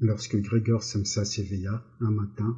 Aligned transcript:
Lorsque 0.00 0.36
Grégor 0.36 0.84
Samsa 0.84 1.24
s'éveilla 1.24 1.82
un 1.98 2.12
matin, 2.12 2.56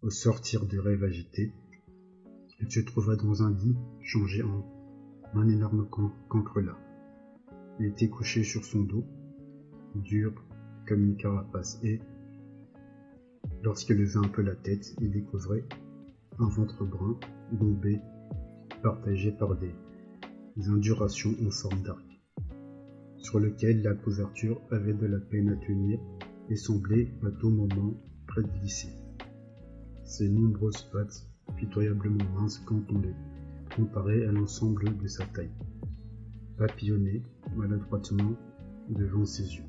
au 0.00 0.10
sortir 0.10 0.64
du 0.64 0.78
rêve 0.78 1.02
agité, 1.02 1.52
il 2.60 2.70
se 2.70 2.78
trouva 2.78 3.16
dans 3.16 3.42
un 3.42 3.50
lit 3.50 3.74
changé 4.00 4.44
en 4.44 4.64
un 5.34 5.48
énorme 5.48 5.88
cancrelat. 6.28 6.78
Il 7.80 7.86
était 7.86 8.08
couché 8.08 8.44
sur 8.44 8.64
son 8.64 8.82
dos, 8.82 9.04
dur 9.96 10.32
comme 10.86 11.02
une 11.02 11.16
carapace, 11.16 11.80
et, 11.82 12.00
lorsqu'il 13.64 13.96
levait 13.96 14.24
un 14.24 14.28
peu 14.28 14.42
la 14.42 14.54
tête, 14.54 14.94
il 15.00 15.10
découvrait 15.10 15.66
un 16.38 16.48
ventre 16.48 16.84
brun, 16.84 17.18
bombé, 17.50 17.98
partagé 18.84 19.32
par 19.32 19.56
des 19.56 19.74
indurations 20.68 21.34
en 21.44 21.50
forme 21.50 21.82
d'arc, 21.82 22.07
sur 23.18 23.40
lequel 23.40 23.82
la 23.82 23.94
couverture 23.94 24.60
avait 24.70 24.94
de 24.94 25.06
la 25.06 25.18
peine 25.18 25.50
à 25.50 25.56
tenir 25.56 25.98
et 26.48 26.56
semblait 26.56 27.12
à 27.26 27.30
tout 27.30 27.50
moment 27.50 27.94
près 28.26 28.42
de 28.42 28.48
glisser. 28.60 28.88
Ses 30.04 30.28
nombreuses 30.28 30.82
pattes, 30.92 31.26
pitoyablement 31.56 32.24
minces 32.34 32.58
quand 32.64 32.82
on 32.90 33.00
les 33.00 33.14
comparait 33.74 34.24
à 34.26 34.32
l'ensemble 34.32 34.96
de 34.96 35.06
sa 35.06 35.26
taille, 35.26 35.50
papillonnaient 36.56 37.22
maladroitement 37.56 38.34
devant 38.88 39.24
ses 39.24 39.44
yeux. 39.56 39.64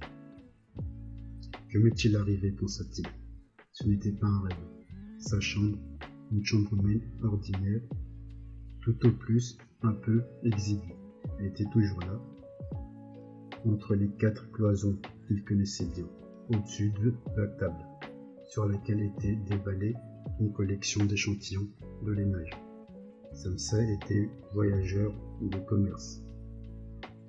Que 1.69 1.77
m'est-il 1.77 2.15
arrivé? 2.15 2.51
pensa-t-il. 2.51 3.05
Ce 3.71 3.87
n'était 3.87 4.11
pas 4.11 4.27
un 4.27 4.41
rêve. 4.41 4.57
Sa 5.19 5.39
chambre, 5.39 5.77
une 6.31 6.43
chambre 6.43 6.73
humaine 6.73 7.01
ordinaire, 7.23 7.81
tout 8.81 9.05
au 9.05 9.11
plus 9.11 9.57
un 9.83 9.91
peu 9.93 10.23
exiguë, 10.43 10.93
était 11.39 11.69
toujours 11.71 11.99
là, 12.01 12.19
entre 13.65 13.95
les 13.95 14.09
quatre 14.09 14.51
cloisons 14.51 14.97
qu'il 15.27 15.43
connaissait 15.43 15.85
bien, 15.85 16.05
au-dessus 16.49 16.91
de 17.01 17.13
la 17.37 17.47
table, 17.47 17.85
sur 18.47 18.67
laquelle 18.67 19.01
était 19.01 19.35
déballée 19.35 19.95
une 20.39 20.51
collection 20.51 21.05
d'échantillons 21.05 21.67
de 22.05 22.11
lainage. 22.11 22.51
Samsa 23.33 23.81
était 23.83 24.29
voyageur 24.53 25.13
de 25.41 25.57
commerce. 25.59 26.21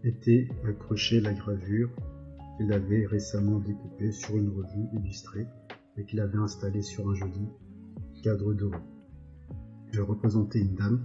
Était 0.02 0.48
accrochée 0.66 1.20
la 1.20 1.34
gravure 1.34 1.90
qu'il 2.56 2.72
avait 2.72 3.06
récemment 3.06 3.58
découpée 3.58 4.12
sur 4.12 4.36
une 4.36 4.48
revue 4.48 4.88
illustrée 4.94 5.46
et 5.96 6.04
qu'il 6.04 6.20
avait 6.20 6.38
installée 6.38 6.82
sur 6.82 7.08
un 7.10 7.14
joli 7.14 7.48
cadre 8.22 8.54
doré. 8.54 8.78
Je 9.92 10.00
représentais 10.00 10.60
une 10.60 10.74
dame 10.74 11.04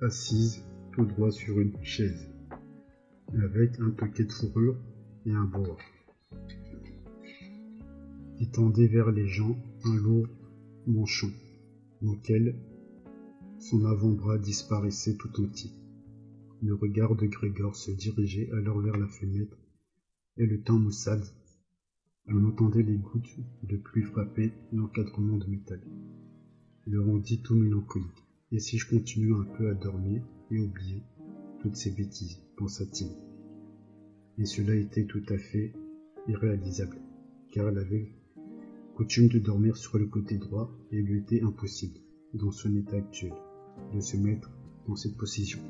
assise 0.00 0.64
tout 0.92 1.04
droit 1.04 1.30
sur 1.30 1.60
une 1.60 1.76
chaise, 1.82 2.30
avec 3.48 3.80
un 3.80 3.90
toquet 3.90 4.24
de 4.24 4.32
fourrure 4.32 4.76
et 5.24 5.32
un 5.32 5.44
boa, 5.44 5.76
qui 8.36 8.50
tendait 8.50 8.86
vers 8.86 9.10
les 9.10 9.26
gens 9.26 9.56
un 9.84 9.96
lourd 9.96 10.28
manchon, 10.86 11.30
dans 12.02 12.12
lequel 12.12 12.56
son 13.58 13.84
avant-bras 13.86 14.38
disparaissait 14.38 15.16
tout 15.16 15.40
entier. 15.42 15.70
Le 16.62 16.74
regard 16.74 17.14
de 17.16 17.26
Grégor 17.26 17.74
se 17.74 17.90
dirigeait 17.90 18.50
alors 18.52 18.80
vers 18.80 18.98
la 18.98 19.08
fenêtre, 19.08 19.56
et 20.36 20.46
le 20.46 20.60
temps 20.60 20.78
maussade. 20.78 21.24
On 22.26 22.44
entendait 22.44 22.82
les 22.82 22.96
gouttes 22.96 23.36
de 23.62 23.76
pluie 23.78 24.02
frapper 24.02 24.52
l'encadrement 24.72 25.38
de 25.38 25.46
métal. 25.46 25.80
Le 26.86 27.00
rendit 27.00 27.40
tout 27.40 27.54
mélancolique. 27.54 28.24
Et 28.52 28.58
si 28.58 28.78
je 28.78 28.88
continue 28.88 29.34
un 29.34 29.44
peu 29.56 29.70
à 29.70 29.74
dormir 29.74 30.22
et 30.50 30.58
oublier 30.58 31.02
toutes 31.60 31.76
ces 31.76 31.90
bêtises, 31.90 32.40
pensa-t-il. 32.56 33.27
Et 34.38 34.46
cela 34.46 34.74
était 34.74 35.04
tout 35.04 35.24
à 35.28 35.38
fait 35.38 35.72
irréalisable, 36.28 36.96
car 37.50 37.68
elle 37.68 37.78
avait 37.78 38.12
coutume 38.94 39.28
de 39.28 39.38
dormir 39.38 39.76
sur 39.76 39.98
le 39.98 40.06
côté 40.06 40.38
droit 40.38 40.70
et 40.90 40.98
il 40.98 41.04
lui 41.04 41.18
était 41.18 41.42
impossible, 41.42 41.98
dans 42.34 42.50
son 42.50 42.74
état 42.76 42.96
actuel, 42.96 43.32
de 43.94 44.00
se 44.00 44.16
mettre 44.16 44.50
dans 44.86 44.96
cette 44.96 45.16
position. 45.16 45.60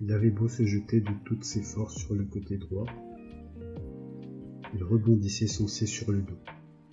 Il 0.00 0.12
avait 0.12 0.30
beau 0.30 0.48
se 0.48 0.64
jeter 0.64 1.00
de 1.00 1.12
toutes 1.24 1.44
ses 1.44 1.62
forces 1.62 1.96
sur 1.96 2.14
le 2.14 2.24
côté 2.24 2.56
droit, 2.56 2.86
il 4.74 4.82
rebondissait 4.82 5.46
sans 5.46 5.68
cesse 5.68 5.90
sur 5.90 6.10
le 6.12 6.22
dos. 6.22 6.38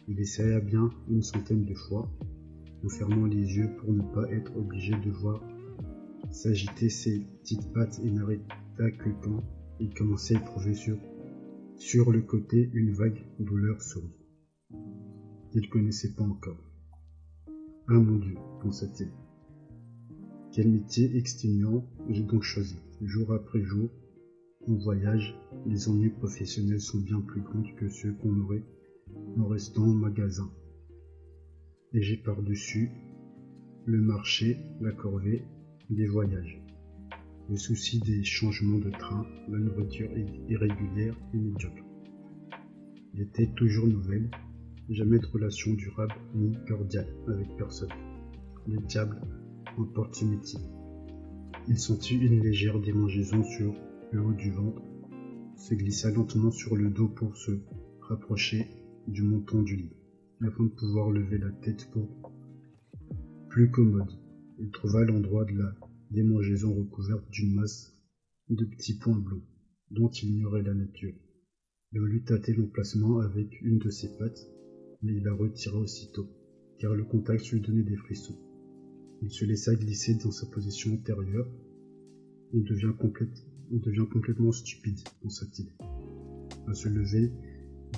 Il 0.08 0.20
essaya 0.20 0.60
bien 0.60 0.90
une 1.10 1.22
centaine 1.22 1.66
de 1.66 1.74
fois, 1.74 2.12
en 2.84 2.90
fermant 2.90 3.26
les 3.26 3.58
yeux 3.58 3.70
pour 3.78 3.94
ne 3.94 4.02
pas 4.02 4.30
être 4.32 4.56
obligé 4.58 4.94
de 4.94 5.12
voir 5.12 5.42
s'agiter 6.32 6.90
ses 6.90 7.20
petites 7.42 7.72
pattes 7.74 8.00
et 8.04 8.12
n'arrêta 8.12 8.92
il 9.80 9.94
commençait 9.94 10.36
à 10.36 10.40
éprouver 10.40 10.74
sur, 10.74 12.12
le 12.12 12.22
côté 12.22 12.70
une 12.74 12.92
vague 12.92 13.26
douleur 13.40 13.82
sourde 13.82 14.12
qu'il 15.52 15.68
connaissait 15.70 16.14
pas 16.14 16.24
encore. 16.24 16.64
Ah 17.88 18.00
mon 18.00 18.18
Dieu, 18.18 18.36
pensa-t-il. 18.62 19.10
Quel 20.52 20.70
métier 20.70 21.16
exténuant 21.18 21.86
j'ai 22.10 22.24
donc 22.24 22.44
choisi. 22.44 22.78
Jour 23.02 23.34
après 23.34 23.62
jour, 23.62 23.90
en 24.68 24.76
voyage, 24.76 25.36
les 25.66 25.88
ennuis 25.90 26.10
professionnels 26.10 26.82
sont 26.82 27.00
bien 27.00 27.22
plus 27.22 27.42
grands 27.42 27.64
que 27.78 27.90
ceux 27.90 28.14
qu'on 28.14 28.40
aurait 28.42 28.66
en 29.38 29.48
restant 29.48 29.88
au 29.88 29.94
magasin 29.94 30.52
et 31.94 32.02
j'ai 32.02 32.18
par-dessus 32.18 32.92
le 33.86 34.02
marché, 34.02 34.58
la 34.82 34.92
corvée, 34.92 35.44
des 35.90 36.06
voyages, 36.06 36.62
le 37.50 37.58
souci 37.58 38.00
des 38.00 38.24
changements 38.24 38.78
de 38.78 38.92
train, 38.92 39.26
la 39.50 39.58
nourriture 39.58 40.12
irrégulière 40.48 41.16
et 41.34 41.38
médiocre. 41.38 41.84
était 43.18 43.48
toujours 43.56 43.88
nouvelle, 43.88 44.30
jamais 44.90 45.18
de 45.18 45.26
relation 45.26 45.74
durable 45.74 46.14
ni 46.36 46.56
cordiale 46.68 47.08
avec 47.28 47.48
personne. 47.58 47.90
Le 48.68 48.78
diable 48.78 49.20
emporte 49.78 50.14
ce 50.14 50.26
métier. 50.26 50.60
Il 51.68 51.80
sentit 51.80 52.18
une 52.18 52.40
légère 52.40 52.80
démangeaison 52.80 53.44
sur 53.44 53.74
le 54.12 54.22
haut 54.22 54.34
du 54.34 54.52
ventre, 54.52 54.84
se 55.58 55.74
glissa 55.74 56.12
lentement 56.12 56.52
sur 56.52 56.76
le 56.76 56.92
dos 56.92 57.08
pour 57.08 57.36
se 57.36 57.52
rapprocher 58.02 58.68
du 59.08 59.24
montant 59.24 59.64
du 59.64 59.76
lit 59.76 59.94
afin 60.46 60.66
de 60.66 60.70
pouvoir 60.70 61.10
lever 61.10 61.40
la 61.40 61.50
tête 61.50 61.90
pour 61.92 62.08
plus 63.50 63.72
commode. 63.72 64.20
Il 64.60 64.70
trouva 64.70 65.04
l'endroit 65.04 65.46
de 65.46 65.58
la 65.58 65.74
démangeaison 66.12 66.74
recouverte 66.74 67.30
d'une 67.30 67.54
masse 67.54 67.96
de 68.50 68.66
petits 68.66 68.98
points 68.98 69.20
bleus, 69.20 69.44
dont 69.92 70.10
il 70.10 70.30
ignorait 70.30 70.64
la 70.64 70.74
nature. 70.74 71.14
Il 71.92 72.00
voulut 72.00 72.24
tâter 72.24 72.54
l'emplacement 72.54 73.20
avec 73.20 73.62
une 73.62 73.80
de 73.80 73.90
ses 73.90 74.18
pattes, 74.18 74.48
mais 75.02 75.14
il 75.14 75.24
la 75.24 75.34
retira 75.34 75.78
aussitôt, 75.78 76.28
car 76.80 76.96
le 76.96 77.04
contact 77.04 77.52
lui 77.52 77.62
donnait 77.62 77.84
des 77.84 77.96
frissons. 77.96 78.38
Il 79.22 79.32
se 79.32 79.46
laissa 79.46 79.76
glisser 79.76 80.16
dans 80.16 80.32
sa 80.32 80.48
position 80.48 80.94
antérieure. 80.94 81.48
On 82.54 82.62
devient, 82.62 82.94
on 83.72 83.78
devient 83.78 84.08
complètement 84.12 84.52
stupide, 84.52 85.00
pensa-t-il. 85.22 85.68
À 86.68 86.74
se 86.74 86.90
lever 86.90 87.32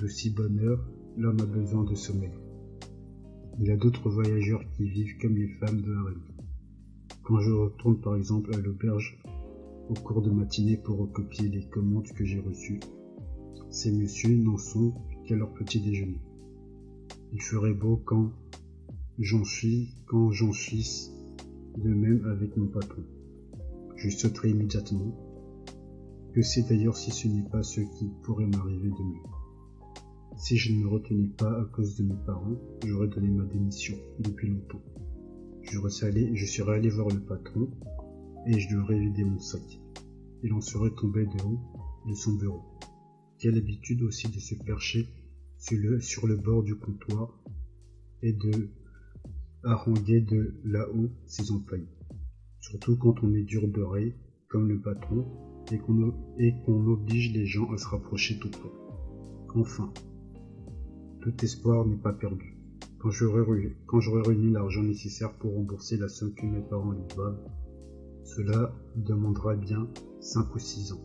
de 0.02 0.08
si 0.08 0.32
bonne 0.32 0.60
heure, 0.60 0.90
l'homme 1.18 1.42
a 1.42 1.46
besoin 1.46 1.84
de 1.84 1.96
sommeil. 1.96 2.32
Il 3.60 3.68
y 3.68 3.72
a 3.72 3.78
d'autres 3.78 4.10
voyageurs 4.10 4.64
qui 4.72 4.90
vivent 4.90 5.18
comme 5.22 5.36
les 5.36 5.50
femmes 5.60 5.82
de 5.82 5.94
harem. 5.94 6.31
Quand 7.24 7.40
je 7.40 7.52
retourne 7.52 8.00
par 8.02 8.16
exemple 8.16 8.54
à 8.56 8.58
l'auberge 8.58 9.20
au 9.90 9.94
cours 9.94 10.22
de 10.22 10.32
matinée 10.32 10.78
pour 10.78 10.98
recopier 10.98 11.50
les 11.50 11.66
commandes 11.66 12.12
que 12.14 12.26
j'ai 12.26 12.40
reçues, 12.40 12.80
ces 13.70 13.92
messieurs 13.92 14.36
n'en 14.36 14.58
sont 14.58 14.94
qu'à 15.26 15.36
leur 15.36 15.54
petit 15.54 15.80
déjeuner. 15.80 16.20
Il 17.34 17.42
ferait 17.42 17.74
beau 17.74 18.02
quand 18.04 18.32
j'en 19.20 19.46
suis, 19.46 19.94
quand 20.08 20.32
j'en 20.32 20.52
suis 20.52 21.12
de 21.78 21.90
même 21.90 22.26
avec 22.26 22.58
mon 22.58 22.68
patron. 22.68 23.04
Je 23.96 24.10
sauterai 24.10 24.50
immédiatement. 24.50 25.16
Que 26.34 26.42
c'est 26.42 26.64
d'ailleurs 26.64 26.98
si 26.98 27.12
ce 27.12 27.28
n'est 27.28 27.50
pas 27.50 27.62
ce 27.62 27.82
qui 27.82 28.10
pourrait 28.24 28.48
m'arriver 28.48 28.90
de 28.90 29.04
mieux. 29.04 30.38
Si 30.38 30.58
je 30.58 30.74
ne 30.74 30.80
me 30.80 30.88
retenais 30.88 31.30
pas 31.38 31.62
à 31.62 31.66
cause 31.66 31.96
de 31.98 32.04
mes 32.04 32.16
parents, 32.26 32.56
j'aurais 32.86 33.10
donné 33.10 33.30
ma 33.30 33.44
démission 33.44 33.96
depuis 34.20 34.50
longtemps. 34.50 34.82
Je 35.72 35.80
serais 36.46 36.76
allé, 36.76 36.90
voir 36.90 37.08
le 37.08 37.22
patron 37.22 37.70
et 38.46 38.60
je 38.60 38.68
lui 38.68 38.76
aurais 38.76 39.00
vidé 39.00 39.24
mon 39.24 39.40
sac. 39.40 39.62
Il 40.44 40.52
en 40.52 40.60
serait 40.60 40.92
tombé 40.92 41.26
de 41.26 41.44
haut 41.44 41.62
de 42.10 42.14
son 42.14 42.34
bureau. 42.34 42.62
Quelle 43.40 43.58
habitude 43.58 44.02
aussi 44.02 44.28
de 44.28 44.40
se 44.40 44.56
percher 44.56 45.08
sur 45.58 45.78
le, 45.78 46.02
sur 46.02 46.28
le 46.28 46.36
bord 46.36 46.64
du 46.64 46.76
comptoir 46.76 47.42
et 48.22 48.34
de 48.34 48.70
haranguer 49.64 50.20
de 50.20 50.60
là-haut 50.66 51.10
ses 51.26 51.52
employés. 51.52 51.88
Surtout 52.60 52.98
quand 52.98 53.24
on 53.24 53.34
est 53.34 53.44
dur 53.44 53.66
d'oreille, 53.70 54.16
comme 54.50 54.68
le 54.68 54.82
patron, 54.82 55.26
et 55.72 55.78
qu'on 56.66 56.88
oblige 56.88 57.32
les 57.32 57.46
gens 57.46 57.72
à 57.72 57.78
se 57.78 57.88
rapprocher 57.88 58.38
tout 58.40 58.50
près. 58.50 58.72
Enfin, 59.56 59.94
tout 61.22 61.46
espoir 61.46 61.86
n'est 61.86 61.96
pas 61.96 62.12
perdu. 62.12 62.58
Quand 63.02 63.10
j'aurai 63.10 64.22
réuni 64.22 64.52
l'argent 64.52 64.84
nécessaire 64.84 65.34
pour 65.34 65.56
rembourser 65.56 65.98
la 65.98 66.08
somme 66.08 66.36
que 66.36 66.46
mes 66.46 66.62
parents 66.62 66.92
lui 66.92 67.04
doivent, 67.16 67.40
cela 68.24 68.76
demandera 68.96 69.56
bien 69.56 69.90
5 70.20 70.54
ou 70.54 70.60
6 70.60 70.92
ans. 70.94 71.02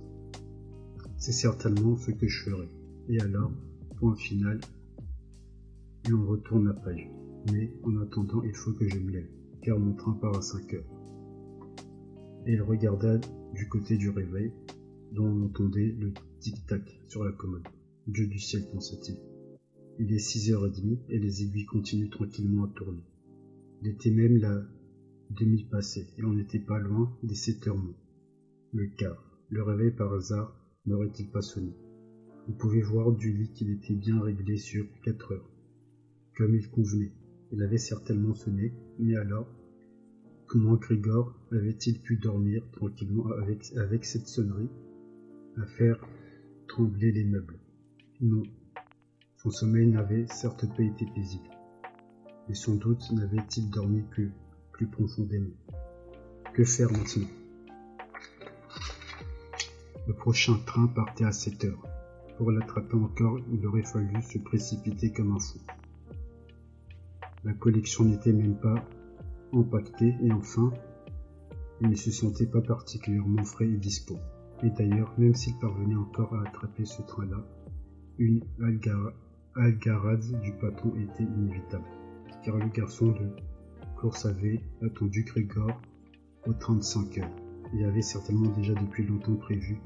C'est 1.16 1.32
certainement 1.32 1.96
ce 1.96 2.10
que 2.10 2.28
je 2.28 2.44
ferai. 2.44 2.68
Et 3.08 3.18
alors, 3.20 3.50
point 3.96 4.14
final, 4.14 4.60
et 6.06 6.12
on 6.12 6.26
retourne 6.26 6.66
la 6.66 6.74
page. 6.74 7.08
Mais 7.50 7.72
en 7.82 7.96
attendant, 8.02 8.42
il 8.42 8.54
faut 8.54 8.72
que 8.72 8.86
je 8.86 8.98
me 8.98 9.12
lève, 9.12 9.30
car 9.62 9.78
mon 9.78 9.94
train 9.94 10.12
part 10.12 10.36
à 10.36 10.42
5 10.42 10.74
heures. 10.74 10.84
Et 12.46 12.52
il 12.52 12.62
regarda 12.62 13.18
du 13.54 13.68
côté 13.70 13.96
du 13.96 14.10
réveil, 14.10 14.52
dont 15.12 15.28
on 15.28 15.46
entendait 15.46 15.96
le 15.98 16.12
tic-tac 16.40 17.00
sur 17.08 17.24
la 17.24 17.32
commode. 17.32 17.66
Dieu 18.06 18.26
du 18.26 18.38
ciel, 18.38 18.68
pensa-t-il. 18.70 19.16
Il 19.98 20.12
est 20.12 20.16
6h30 20.16 20.98
et 21.08 21.18
les 21.18 21.42
aiguilles 21.42 21.64
continuent 21.64 22.10
tranquillement 22.10 22.64
à 22.64 22.68
tourner. 22.68 23.02
Il 23.82 23.88
était 23.88 24.10
même 24.10 24.36
la 24.36 24.62
demi 25.30 25.64
passée 25.64 26.06
et 26.18 26.24
on 26.24 26.34
n'était 26.34 26.58
pas 26.58 26.78
loin 26.78 27.16
des 27.22 27.34
7 27.34 27.66
heures 27.68 27.78
moins. 27.78 27.96
Le 28.72 28.88
quart, 28.88 29.40
le 29.48 29.62
réveil 29.62 29.92
par 29.92 30.12
hasard 30.12 30.54
n'aurait-il 30.84 31.30
pas 31.30 31.40
sonné? 31.40 31.72
On 32.48 32.52
pouvait 32.52 32.82
voir 32.82 33.12
du 33.12 33.32
lit 33.32 33.52
qu'il 33.52 33.70
était 33.70 33.94
bien 33.94 34.20
réglé 34.20 34.58
sur 34.58 34.86
4 35.02 35.32
heures. 35.32 35.50
Comme 36.36 36.54
il 36.54 36.68
convenait. 36.68 37.12
Il 37.52 37.62
avait 37.62 37.78
certainement 37.78 38.34
sonné, 38.34 38.74
mais 38.98 39.16
alors, 39.16 39.48
comment 40.46 40.74
Grégor 40.74 41.34
avait-il 41.52 42.00
pu 42.02 42.16
dormir 42.16 42.62
tranquillement 42.72 43.28
avec, 43.40 43.72
avec 43.76 44.04
cette 44.04 44.26
sonnerie? 44.26 44.68
À 45.56 45.64
faire 45.64 46.06
trembler 46.68 47.12
les 47.12 47.24
meubles 47.24 47.58
Non, 48.20 48.42
son 49.46 49.52
sommeil 49.52 49.86
n'avait 49.86 50.26
certes 50.26 50.66
pas 50.74 50.82
été 50.82 51.06
paisible, 51.06 51.48
mais 52.48 52.54
sans 52.56 52.74
doute 52.74 53.12
n'avait-il 53.12 53.70
dormi 53.70 54.02
que 54.10 54.28
plus 54.72 54.88
profondément. 54.88 55.54
Que 56.52 56.64
faire 56.64 56.90
maintenant? 56.90 57.28
Le 60.08 60.14
prochain 60.14 60.58
train 60.66 60.88
partait 60.88 61.26
à 61.26 61.30
7 61.30 61.64
heures. 61.64 61.86
Pour 62.36 62.50
l'attraper 62.50 62.96
encore, 62.96 63.38
il 63.52 63.64
aurait 63.64 63.84
fallu 63.84 64.20
se 64.20 64.38
précipiter 64.38 65.12
comme 65.12 65.30
un 65.30 65.38
fou. 65.38 65.60
La 67.44 67.52
collection 67.52 68.02
n'était 68.02 68.32
même 68.32 68.58
pas 68.58 68.84
empaquetée 69.52 70.16
et 70.22 70.32
enfin, 70.32 70.72
il 71.80 71.90
ne 71.90 71.94
se 71.94 72.10
sentait 72.10 72.46
pas 72.46 72.62
particulièrement 72.62 73.44
frais 73.44 73.68
et 73.68 73.76
dispo. 73.76 74.18
Et 74.64 74.70
d'ailleurs, 74.70 75.14
même 75.18 75.36
s'il 75.36 75.56
parvenait 75.60 75.94
encore 75.94 76.34
à 76.34 76.48
attraper 76.48 76.84
ce 76.84 77.02
train-là, 77.02 77.46
une 78.18 78.42
algara 78.60 79.12
Algarade 79.58 80.38
du 80.42 80.52
patron 80.52 80.92
était 80.96 81.24
inévitable, 81.24 81.88
car 82.44 82.58
le 82.58 82.68
garçon 82.68 83.06
de 83.06 83.30
course 83.98 84.26
avait 84.26 84.60
attendu 84.82 85.24
Grégor 85.24 85.80
aux 86.46 86.52
35 86.52 87.18
heures 87.18 87.36
et 87.72 87.84
avait 87.86 88.02
certainement 88.02 88.50
déjà 88.50 88.74
depuis 88.74 89.06
longtemps 89.06 89.36
prévu, 89.36 89.80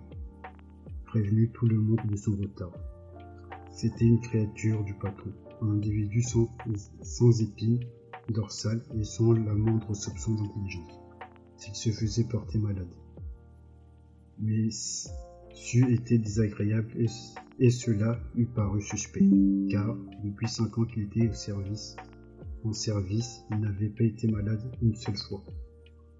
prévenu 1.04 1.50
tout 1.50 1.66
le 1.66 1.78
monde 1.78 2.00
de 2.04 2.16
son 2.16 2.32
retard. 2.32 2.72
C'était 3.70 4.06
une 4.06 4.20
créature 4.20 4.82
du 4.82 4.94
patron, 4.94 5.30
un 5.62 5.68
individu 5.68 6.20
sans, 6.22 6.48
sans 7.02 7.40
épines 7.40 7.78
dorsales 8.28 8.82
et 8.98 9.04
sans 9.04 9.32
la 9.32 9.54
moindre 9.54 9.94
soupçon 9.94 10.34
d'intelligence, 10.34 10.98
s'il 11.56 11.76
se 11.76 11.90
faisait 11.90 12.24
porter 12.24 12.58
malade. 12.58 12.92
Mais 14.40 14.68
c'eût 15.60 15.92
été 15.92 16.16
désagréable 16.16 16.90
et 17.58 17.70
cela 17.70 18.18
eût 18.34 18.46
paru 18.46 18.80
suspect, 18.80 19.28
car 19.70 19.94
depuis 20.24 20.48
cinq 20.48 20.78
ans 20.78 20.86
qu'il 20.86 21.02
était 21.02 21.28
au 21.28 21.34
service, 21.34 21.96
en 22.64 22.72
service, 22.72 23.42
il 23.50 23.60
n'avait 23.60 23.90
pas 23.90 24.04
été 24.04 24.26
malade 24.26 24.62
une 24.80 24.94
seule 24.94 25.18
fois. 25.18 25.44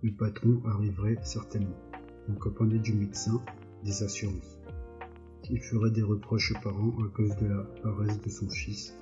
Le 0.03 0.13
patron 0.13 0.61
arriverait 0.67 1.17
certainement, 1.25 1.81
accompagné 2.29 2.79
du 2.81 2.93
médecin, 2.93 3.43
des 3.83 4.03
assurances. 4.03 4.59
Il 5.51 5.61
ferait 5.61 5.91
des 5.91 6.03
reproches 6.03 6.53
aux 6.53 6.61
parents 6.61 6.95
à 7.03 7.09
cause 7.09 7.35
de 7.37 7.47
la 7.47 7.63
paresse 7.83 8.21
de 8.21 8.29
son 8.29 8.49
fils, 8.51 8.95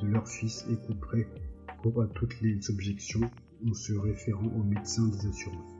de 0.00 0.06
leur 0.06 0.26
fils 0.26 0.64
et 0.70 0.76
couperait 0.86 1.28
à 1.68 2.06
toutes 2.14 2.40
les 2.40 2.58
objections 2.70 3.30
en 3.68 3.74
se 3.74 3.92
référant 3.92 4.46
aux 4.46 4.64
médecins 4.64 5.08
des 5.08 5.26
assurances, 5.26 5.74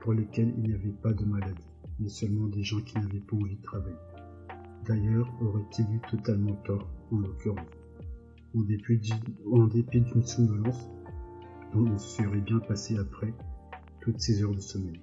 pour 0.00 0.12
lesquels 0.12 0.54
il 0.56 0.68
n'y 0.68 0.74
avait 0.74 0.94
pas 1.02 1.12
de 1.12 1.24
maladie, 1.24 1.69
mais 2.00 2.08
seulement 2.08 2.48
des 2.48 2.62
gens 2.62 2.80
qui 2.80 2.98
n'avaient 2.98 3.20
pas 3.20 3.36
envie 3.36 3.56
de 3.56 3.62
travailler. 3.62 3.96
D'ailleurs, 4.86 5.30
aurait-il 5.42 5.84
eu 5.94 6.00
totalement 6.10 6.56
tort, 6.64 6.88
en 7.12 7.18
l'occurrence, 7.18 7.68
en 8.54 8.62
dépit 8.62 10.00
d'une 10.00 10.22
somnolence 10.22 10.88
dont 11.72 11.86
on 11.86 11.98
serait 11.98 12.40
bien 12.40 12.58
passé 12.58 12.96
après 12.98 13.32
toutes 14.00 14.20
ces 14.20 14.42
heures 14.42 14.54
de 14.54 14.60
sommeil. 14.60 15.00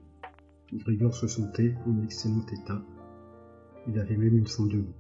Grigor 0.74 1.14
se 1.14 1.28
sentait 1.28 1.76
en 1.86 2.04
excellent 2.04 2.46
état. 2.48 2.84
Il 3.88 3.98
avait 4.00 4.18
même 4.18 4.38
une 4.38 4.48
faim 4.48 4.66
de 4.66 4.78
loup. 4.78 4.94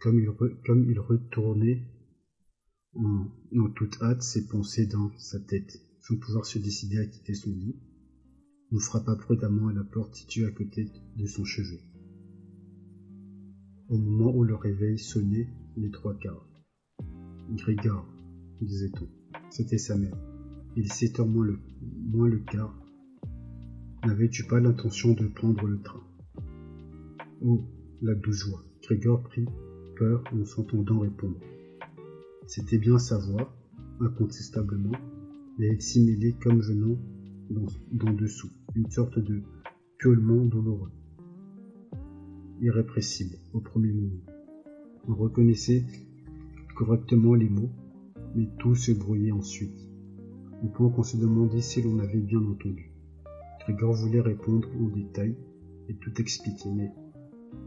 Comme 0.00 0.18
il, 0.18 0.98
retournait 0.98 1.82
en, 2.94 3.70
toute 3.74 4.02
hâte 4.02 4.22
ses 4.22 4.46
pensées 4.48 4.86
dans 4.86 5.10
sa 5.18 5.38
tête, 5.40 5.80
sans 6.00 6.16
pouvoir 6.16 6.44
se 6.44 6.58
décider 6.58 6.98
à 6.98 7.06
quitter 7.06 7.34
son 7.34 7.50
lit, 7.50 7.76
on 8.72 8.78
frappa 8.78 9.16
prudemment 9.16 9.68
à 9.68 9.72
la 9.72 9.84
porte 9.84 10.14
située 10.14 10.46
à 10.46 10.50
côté 10.50 10.88
de 11.16 11.26
son 11.26 11.44
chevet 11.44 11.80
au 13.90 13.98
moment 13.98 14.32
où 14.32 14.44
le 14.44 14.54
réveil 14.54 14.98
sonnait 14.98 15.48
les 15.76 15.90
trois 15.90 16.14
quarts. 16.14 16.46
Grégor, 17.50 18.06
disait-on, 18.62 19.08
c'était 19.50 19.78
sa 19.78 19.96
mère. 19.96 20.16
Il 20.76 20.86
était 20.86 21.24
moins 21.24 21.44
le, 21.44 21.58
moins 21.82 22.28
le 22.28 22.38
quart. 22.38 22.80
N'avais-tu 24.06 24.44
pas 24.44 24.60
l'intention 24.60 25.12
de 25.14 25.26
prendre 25.26 25.66
le 25.66 25.80
train? 25.82 26.04
Oh, 27.42 27.64
la 28.00 28.14
douce 28.14 28.36
joie. 28.36 28.64
Grégor 28.82 29.24
prit 29.24 29.46
peur 29.96 30.22
en 30.32 30.44
s'entendant 30.44 31.00
répondre. 31.00 31.40
C'était 32.46 32.78
bien 32.78 32.98
sa 32.98 33.18
voix, 33.18 33.52
incontestablement, 34.00 34.96
mais 35.58 35.66
elle 35.66 36.38
comme 36.38 36.60
venant 36.60 36.96
d'en 37.50 38.12
dessous, 38.12 38.50
une 38.74 38.90
sorte 38.90 39.18
de 39.18 39.42
piaulement 39.98 40.44
douloureux 40.44 40.90
irrépressible 42.60 43.36
au 43.52 43.60
premier 43.60 43.92
moment. 43.92 44.22
On 45.08 45.14
reconnaissait 45.14 45.84
correctement 46.76 47.34
les 47.34 47.48
mots, 47.48 47.70
mais 48.34 48.48
tout 48.58 48.74
se 48.74 48.92
brouillait 48.92 49.32
ensuite. 49.32 49.88
Au 50.62 50.68
point 50.68 50.90
qu'on 50.90 51.02
se 51.02 51.16
demandait 51.16 51.62
si 51.62 51.82
l'on 51.82 51.98
avait 51.98 52.20
bien 52.20 52.44
entendu. 52.44 52.92
Grégor 53.60 53.94
voulait 53.94 54.20
répondre 54.20 54.68
en 54.78 54.88
détail 54.88 55.34
et 55.88 55.94
tout 55.94 56.20
expliquer, 56.20 56.70
mais 56.70 56.92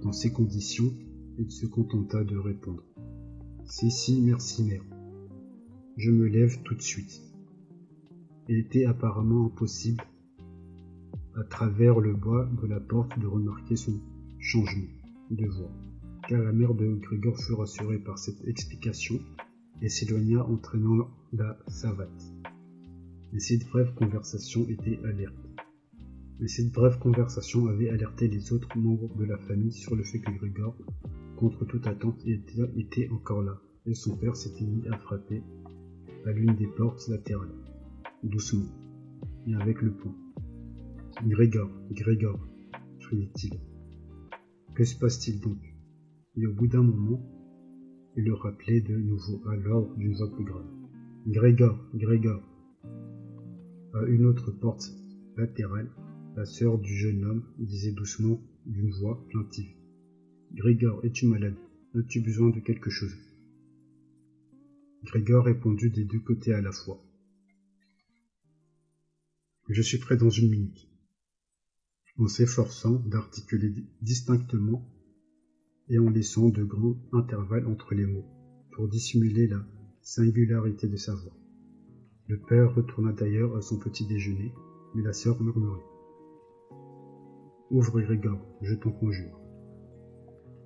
dans 0.03 0.11
ces 0.11 0.31
conditions, 0.31 0.93
il 1.39 1.51
se 1.51 1.65
contenta 1.65 2.23
de 2.23 2.37
répondre. 2.37 2.83
Si, 3.65 3.89
si, 3.89 4.21
merci, 4.21 4.63
mère. 4.63 4.83
Je 5.97 6.11
me 6.11 6.27
lève 6.27 6.61
tout 6.63 6.75
de 6.75 6.81
suite. 6.81 7.21
Il 8.47 8.57
était 8.57 8.85
apparemment 8.85 9.45
impossible, 9.45 10.03
à 11.35 11.43
travers 11.43 11.99
le 11.99 12.13
bois 12.13 12.49
de 12.61 12.67
la 12.67 12.79
porte, 12.79 13.17
de 13.19 13.27
remarquer 13.27 13.75
son 13.75 13.99
changement 14.39 14.89
de 15.31 15.47
voix, 15.47 15.71
car 16.27 16.41
la 16.41 16.51
mère 16.51 16.73
de 16.73 16.93
Grégor 16.95 17.37
fut 17.39 17.53
rassurée 17.53 17.99
par 17.99 18.17
cette 18.17 18.45
explication 18.47 19.19
et 19.81 19.89
s'éloigna 19.89 20.45
entraînant 20.45 21.09
la 21.31 21.57
savate. 21.67 22.33
Mais 23.31 23.39
cette 23.39 23.67
brève 23.67 23.93
conversation 23.95 24.67
était 24.69 24.99
alerte. 25.05 25.33
Cette 26.45 26.71
brève 26.71 26.99
conversation 26.99 27.67
avait 27.67 27.89
alerté 27.89 28.27
les 28.27 28.51
autres 28.51 28.77
membres 28.77 29.15
de 29.15 29.23
la 29.23 29.37
famille 29.37 29.71
sur 29.71 29.95
le 29.95 30.03
fait 30.03 30.19
que 30.19 30.31
Grégor, 30.31 30.75
contre 31.37 31.65
toute 31.65 31.87
attente, 31.87 32.21
était 32.25 33.09
encore 33.09 33.41
là, 33.41 33.59
et 33.85 33.93
son 33.93 34.17
père 34.17 34.35
s'était 34.35 34.65
mis 34.65 34.87
à 34.89 34.97
frapper 34.97 35.41
à 36.25 36.31
l'une 36.31 36.55
des 36.55 36.67
portes 36.67 37.07
latérales, 37.07 37.53
doucement, 38.23 38.69
et 39.47 39.55
avec 39.55 39.81
le 39.81 39.91
poing. 39.91 40.15
Grégor, 41.21 41.69
Grégor, 41.91 42.39
criait-il. 42.99 43.59
Que 44.73 44.83
se 44.83 44.97
passe-t-il 44.97 45.39
donc? 45.39 45.59
Et 46.35 46.47
au 46.47 46.53
bout 46.53 46.67
d'un 46.67 46.81
moment, 46.81 47.23
il 48.17 48.25
le 48.25 48.33
rappelait 48.33 48.81
de 48.81 48.97
nouveau, 48.97 49.41
alors 49.47 49.95
d'une 49.95 50.15
voix 50.15 50.33
plus 50.33 50.43
grave. 50.43 50.67
Grégor, 51.27 51.79
Grégor. 51.93 52.41
À 53.93 54.03
une 54.07 54.25
autre 54.25 54.51
porte 54.51 54.91
latérale, 55.37 55.89
la 56.35 56.45
sœur 56.45 56.79
du 56.79 56.93
jeune 56.93 57.23
homme 57.23 57.43
disait 57.59 57.93
doucement 57.93 58.41
d'une 58.65 58.91
voix 58.91 59.23
plaintive. 59.29 59.75
Grégor, 60.51 61.05
es-tu 61.05 61.27
malade? 61.27 61.55
As-tu 61.95 62.21
besoin 62.21 62.49
de 62.49 62.59
quelque 62.59 62.89
chose? 62.89 63.15
Grégor 65.03 65.45
répondit 65.45 65.91
des 65.91 66.05
deux 66.05 66.19
côtés 66.19 66.53
à 66.53 66.61
la 66.61 66.71
fois. 66.71 66.99
Je 69.69 69.81
suis 69.81 69.99
prêt 69.99 70.17
dans 70.17 70.31
une 70.31 70.49
minute 70.49 70.89
en 72.19 72.27
s'efforçant 72.27 73.01
d'articuler 73.05 73.73
distinctement 74.01 74.87
et 75.89 75.99
en 75.99 76.09
laissant 76.09 76.49
de 76.49 76.63
grands 76.63 76.97
intervalles 77.11 77.67
entre 77.67 77.93
les 77.93 78.05
mots, 78.05 78.25
pour 78.71 78.87
dissimuler 78.87 79.47
la 79.47 79.65
singularité 80.01 80.87
de 80.87 80.95
sa 80.95 81.13
voix. 81.15 81.35
Le 82.27 82.39
père 82.39 82.73
retourna 82.73 83.11
d'ailleurs 83.11 83.55
à 83.55 83.61
son 83.61 83.77
petit 83.77 84.05
déjeuner, 84.05 84.53
mais 84.95 85.03
la 85.03 85.13
sœur 85.13 85.41
murmurait. 85.41 85.83
Ouvre 87.69 88.01
Grégor, 88.01 88.39
je 88.61 88.75
t'en 88.75 88.91
conjure. 88.91 89.39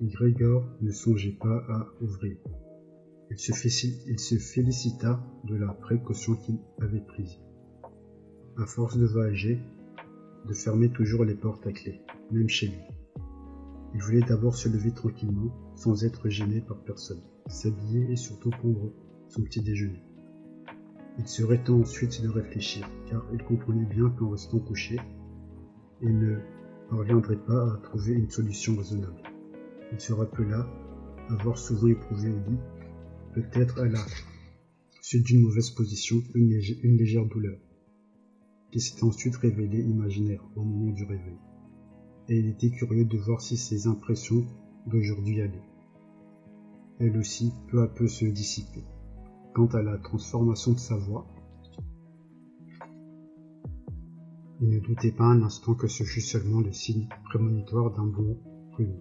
Grégor 0.01 0.65
ne 0.81 0.91
songeait 0.91 1.37
pas 1.39 1.65
à 1.69 1.87
ouvrir. 2.01 2.37
Il 3.29 3.39
se, 3.39 4.37
félicita 4.37 5.21
de 5.45 5.55
la 5.55 5.73
précaution 5.73 6.35
qu'il 6.35 6.59
avait 6.79 7.01
prise. 7.01 7.39
À 8.57 8.65
force 8.65 8.97
de 8.97 9.05
voyager, 9.05 9.59
de 10.47 10.53
fermer 10.53 10.89
toujours 10.89 11.25
les 11.25 11.35
portes 11.35 11.67
à 11.67 11.71
clé, 11.71 12.01
même 12.31 12.49
chez 12.49 12.67
lui. 12.67 12.81
Il 13.93 14.01
voulait 14.01 14.21
d'abord 14.21 14.55
se 14.55 14.69
lever 14.69 14.91
tranquillement, 14.91 15.51
sans 15.75 16.03
être 16.03 16.29
gêné 16.29 16.61
par 16.61 16.77
personne, 16.83 17.21
s'habiller 17.47 18.11
et 18.11 18.15
surtout 18.15 18.49
prendre 18.49 18.91
son 19.27 19.43
petit 19.43 19.61
déjeuner. 19.61 20.01
Il 21.19 21.27
serait 21.27 21.63
temps 21.63 21.79
ensuite 21.79 22.21
de 22.21 22.29
réfléchir, 22.29 22.87
car 23.07 23.25
il 23.33 23.43
comprenait 23.43 23.85
bien 23.85 24.09
qu'en 24.11 24.29
restant 24.29 24.59
couché, 24.59 24.97
il 26.01 26.17
ne 26.17 26.37
parviendrait 26.89 27.43
pas 27.43 27.73
à 27.73 27.77
trouver 27.77 28.13
une 28.13 28.29
solution 28.29 28.75
raisonnable. 28.75 29.21
Il 29.91 29.99
se 29.99 30.13
rappela 30.13 30.67
avoir 31.29 31.57
souvent 31.57 31.87
éprouvé 31.87 32.29
au 32.29 32.49
lit, 32.49 32.59
peut-être 33.33 33.81
à 33.81 33.87
la 33.87 33.99
suite 35.01 35.25
d'une 35.25 35.41
mauvaise 35.41 35.71
position, 35.71 36.21
une, 36.35 36.49
légère 36.97 37.25
douleur, 37.25 37.57
qui 38.71 38.79
s'est 38.79 39.03
ensuite 39.03 39.35
révélée 39.35 39.81
imaginaire 39.81 40.43
au 40.55 40.63
moment 40.63 40.91
du 40.91 41.03
réveil. 41.03 41.37
Et 42.29 42.39
il 42.39 42.47
était 42.47 42.71
curieux 42.71 43.05
de 43.05 43.17
voir 43.17 43.41
si 43.41 43.57
ses 43.57 43.87
impressions 43.87 44.45
d'aujourd'hui 44.85 45.41
allaient, 45.41 45.63
elles 46.99 47.17
aussi, 47.17 47.53
peu 47.69 47.83
à 47.83 47.87
peu 47.87 48.07
se 48.07 48.25
dissiper. 48.25 48.83
Quant 49.53 49.67
à 49.67 49.83
la 49.83 49.97
transformation 49.97 50.73
de 50.73 50.79
sa 50.79 50.97
voix, 50.97 51.27
il 54.61 54.69
ne 54.69 54.79
doutait 54.79 55.11
pas 55.11 55.25
un 55.25 55.43
instant 55.43 55.75
que 55.75 55.87
ce 55.87 56.03
fût 56.03 56.21
seulement 56.21 56.61
le 56.61 56.71
signe 56.71 57.07
prémonitoire 57.25 57.91
d'un 57.91 58.07
bon 58.07 58.39
rhume. 58.71 58.97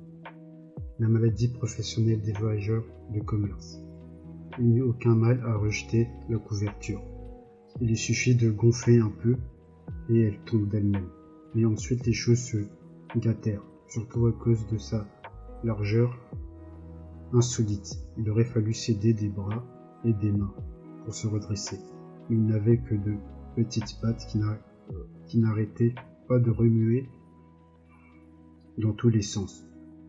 La 0.99 1.09
maladie 1.09 1.49
professionnelle 1.49 2.21
des 2.21 2.33
voyageurs 2.35 2.85
de 3.15 3.21
commerce. 3.21 3.81
Il 4.59 4.69
n'y 4.69 4.79
eut 4.79 4.83
aucun 4.83 5.15
mal 5.15 5.43
à 5.47 5.57
rejeter 5.57 6.09
la 6.29 6.39
couverture. 6.39 7.03
Il 7.81 7.97
suffit 7.97 8.35
de 8.35 8.51
gonfler 8.51 8.99
un 8.99 9.13
peu 9.23 9.37
et 10.09 10.21
elle 10.23 10.39
tombe 10.45 10.69
d'elle-même. 10.69 11.09
Mais 11.55 11.65
ensuite 11.65 12.07
les 12.07 12.13
choses 12.13 12.39
se 12.39 12.59
gâtèrent, 13.17 13.65
surtout 13.89 14.27
à 14.27 14.33
cause 14.33 14.67
de 14.67 14.79
sa 14.79 15.07
largeur 15.65 16.19
insolite. 17.33 17.99
Il 18.19 18.31
aurait 18.31 18.45
fallu 18.45 18.73
céder 18.73 19.13
des 19.15 19.29
bras 19.29 19.65
et 20.05 20.13
des 20.13 20.33
mains 20.33 20.55
pour 21.05 21.15
se 21.15 21.27
redresser. 21.27 21.79
Il 22.31 22.45
n'avait 22.45 22.79
que 22.79 22.95
de 22.95 23.15
petites 23.57 24.01
pattes 24.01 24.27
qui 25.27 25.39
n'arrêtaient 25.39 25.95
pas 26.29 26.39
de 26.39 26.51
remuer 26.51 27.09
dans 28.79 28.93
tous 28.93 29.09
les 29.09 29.23
sens, 29.23 29.67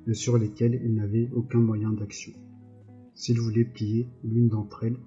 et 0.07 0.13
sur 0.13 0.37
lesquels 0.37 0.81
il 0.83 0.95
n'avait 0.95 1.29
aucun 1.33 1.59
moyen 1.59 1.93
d'action. 1.93 2.33
S'il 3.15 3.39
voulait 3.39 3.65
plier 3.65 4.09
l'une 4.23 4.49
d'entre 4.49 4.83
elles, 4.83 4.99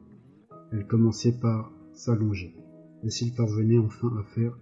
elle 0.73 0.87
commençait 0.87 1.39
par 1.39 1.73
s'allonger, 1.93 2.55
et 3.03 3.11
s'il 3.11 3.35
parvenait 3.35 3.79
enfin 3.79 4.15
à 4.19 4.23
faire 4.23 4.59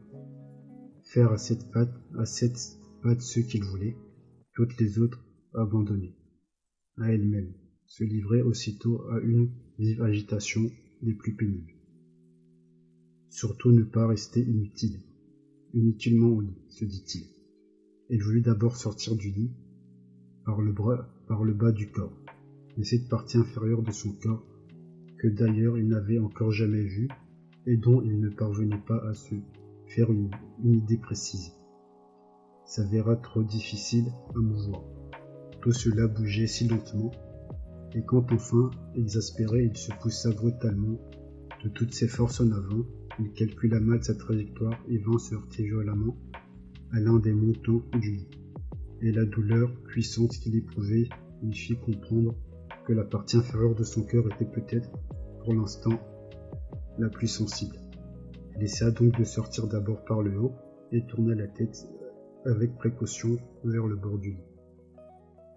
faire 1.02 1.32
à 1.32 1.38
cette 1.38 1.70
patte, 1.70 1.94
à 2.18 2.26
cette 2.26 2.78
patte 3.02 3.22
ce 3.22 3.40
qu'il 3.40 3.64
voulait, 3.64 3.96
toutes 4.54 4.78
les 4.78 4.98
autres 4.98 5.24
abandonnées 5.54 6.14
à 6.98 7.12
elle-même, 7.12 7.52
se 7.86 8.04
livrait 8.04 8.42
aussitôt 8.42 9.02
à 9.10 9.20
une 9.20 9.50
vive 9.78 10.02
agitation 10.02 10.70
des 11.02 11.14
plus 11.14 11.34
pénibles. 11.34 11.72
Surtout 13.30 13.72
ne 13.72 13.84
pas 13.84 14.06
rester 14.06 14.40
inutile, 14.40 15.00
inutilement 15.72 16.28
au 16.28 16.40
lit, 16.40 16.58
se 16.68 16.84
dit-il. 16.84 17.24
Il 18.10 18.22
voulut 18.22 18.42
d'abord 18.42 18.76
sortir 18.76 19.16
du 19.16 19.30
lit 19.30 19.50
par 20.44 20.60
le, 20.60 20.74
par 21.26 21.44
le 21.44 21.54
bas 21.54 21.72
du 21.72 21.90
corps, 21.90 22.18
mais 22.76 22.84
cette 22.84 23.08
partie 23.08 23.38
inférieure 23.38 23.82
de 23.82 23.92
son 23.92 24.12
corps, 24.12 24.44
que 25.18 25.28
d'ailleurs 25.28 25.78
il 25.78 25.88
n'avait 25.88 26.18
encore 26.18 26.52
jamais 26.52 26.82
vue 26.82 27.08
et 27.68 27.76
dont 27.76 28.00
il 28.00 28.18
ne 28.18 28.30
parvenait 28.30 28.82
pas 28.86 29.06
à 29.06 29.12
se 29.12 29.34
faire 29.88 30.10
une, 30.10 30.30
idée 30.64 30.96
précise, 30.96 31.52
s'avéra 32.64 33.14
trop 33.16 33.42
difficile 33.42 34.06
à 34.34 34.38
mouvoir. 34.38 34.82
Tout 35.60 35.72
cela 35.72 36.06
bougeait 36.06 36.46
si 36.46 36.66
lentement, 36.66 37.10
et 37.94 38.02
quand 38.06 38.32
enfin, 38.32 38.70
exaspéré, 38.96 39.64
il 39.64 39.76
se 39.76 39.92
poussa 40.00 40.30
brutalement 40.30 40.98
de 41.62 41.68
toutes 41.68 41.92
ses 41.92 42.08
forces 42.08 42.40
en 42.40 42.50
avant, 42.52 42.86
il 43.20 43.32
calcula 43.32 43.80
mal 43.80 44.02
sa 44.02 44.14
trajectoire 44.14 44.78
et 44.88 44.96
vint 44.96 45.18
se 45.18 45.34
heurter 45.34 45.64
violemment 45.64 46.16
à 46.92 47.00
l'un 47.00 47.18
des 47.18 47.32
montants 47.32 47.82
du 48.00 48.12
lit. 48.12 48.28
Et 49.02 49.12
la 49.12 49.26
douleur 49.26 49.70
puissante 49.84 50.30
qu'il 50.38 50.56
éprouvait 50.56 51.08
lui 51.42 51.54
fit 51.54 51.76
comprendre 51.76 52.34
que 52.86 52.94
la 52.94 53.04
partie 53.04 53.36
inférieure 53.36 53.74
de 53.74 53.84
son 53.84 54.04
cœur 54.04 54.24
était 54.32 54.46
peut-être, 54.46 54.90
pour 55.44 55.52
l'instant, 55.52 56.00
la 56.98 57.08
plus 57.08 57.28
sensible. 57.28 57.76
Il 58.56 58.62
essaya 58.64 58.90
donc 58.90 59.16
de 59.18 59.24
sortir 59.24 59.68
d'abord 59.68 60.04
par 60.04 60.22
le 60.22 60.38
haut 60.38 60.52
et 60.92 61.04
tourna 61.06 61.34
la 61.34 61.46
tête 61.46 61.88
avec 62.44 62.76
précaution 62.76 63.36
vers 63.64 63.86
le 63.86 63.96
bord 63.96 64.18
du 64.18 64.32
lit. 64.32 64.44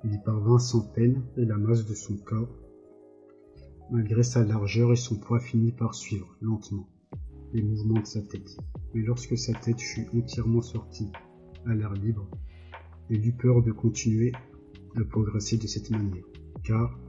Il 0.03 0.13
y 0.13 0.17
parvint 0.19 0.59
sans 0.59 0.81
peine, 0.81 1.23
et 1.37 1.45
la 1.45 1.57
masse 1.57 1.85
de 1.85 1.93
son 1.93 2.17
corps, 2.17 2.49
malgré 3.91 4.23
sa 4.23 4.43
largeur 4.43 4.91
et 4.91 4.95
son 4.95 5.19
poids, 5.19 5.39
finit 5.39 5.71
par 5.71 5.93
suivre, 5.93 6.35
lentement, 6.41 6.87
les 7.53 7.61
mouvements 7.61 8.01
de 8.01 8.07
sa 8.07 8.21
tête. 8.21 8.57
Mais 8.93 9.01
lorsque 9.01 9.37
sa 9.37 9.53
tête 9.53 9.79
fut 9.79 10.07
entièrement 10.15 10.61
sortie 10.61 11.11
à 11.67 11.75
l'air 11.75 11.93
libre, 11.93 12.27
il 13.09 13.25
eut 13.27 13.33
peur 13.33 13.61
de 13.61 13.71
continuer 13.71 14.31
à 14.95 15.03
progresser 15.03 15.57
de 15.57 15.67
cette 15.67 15.91
manière, 15.91 16.25
car 16.63 16.99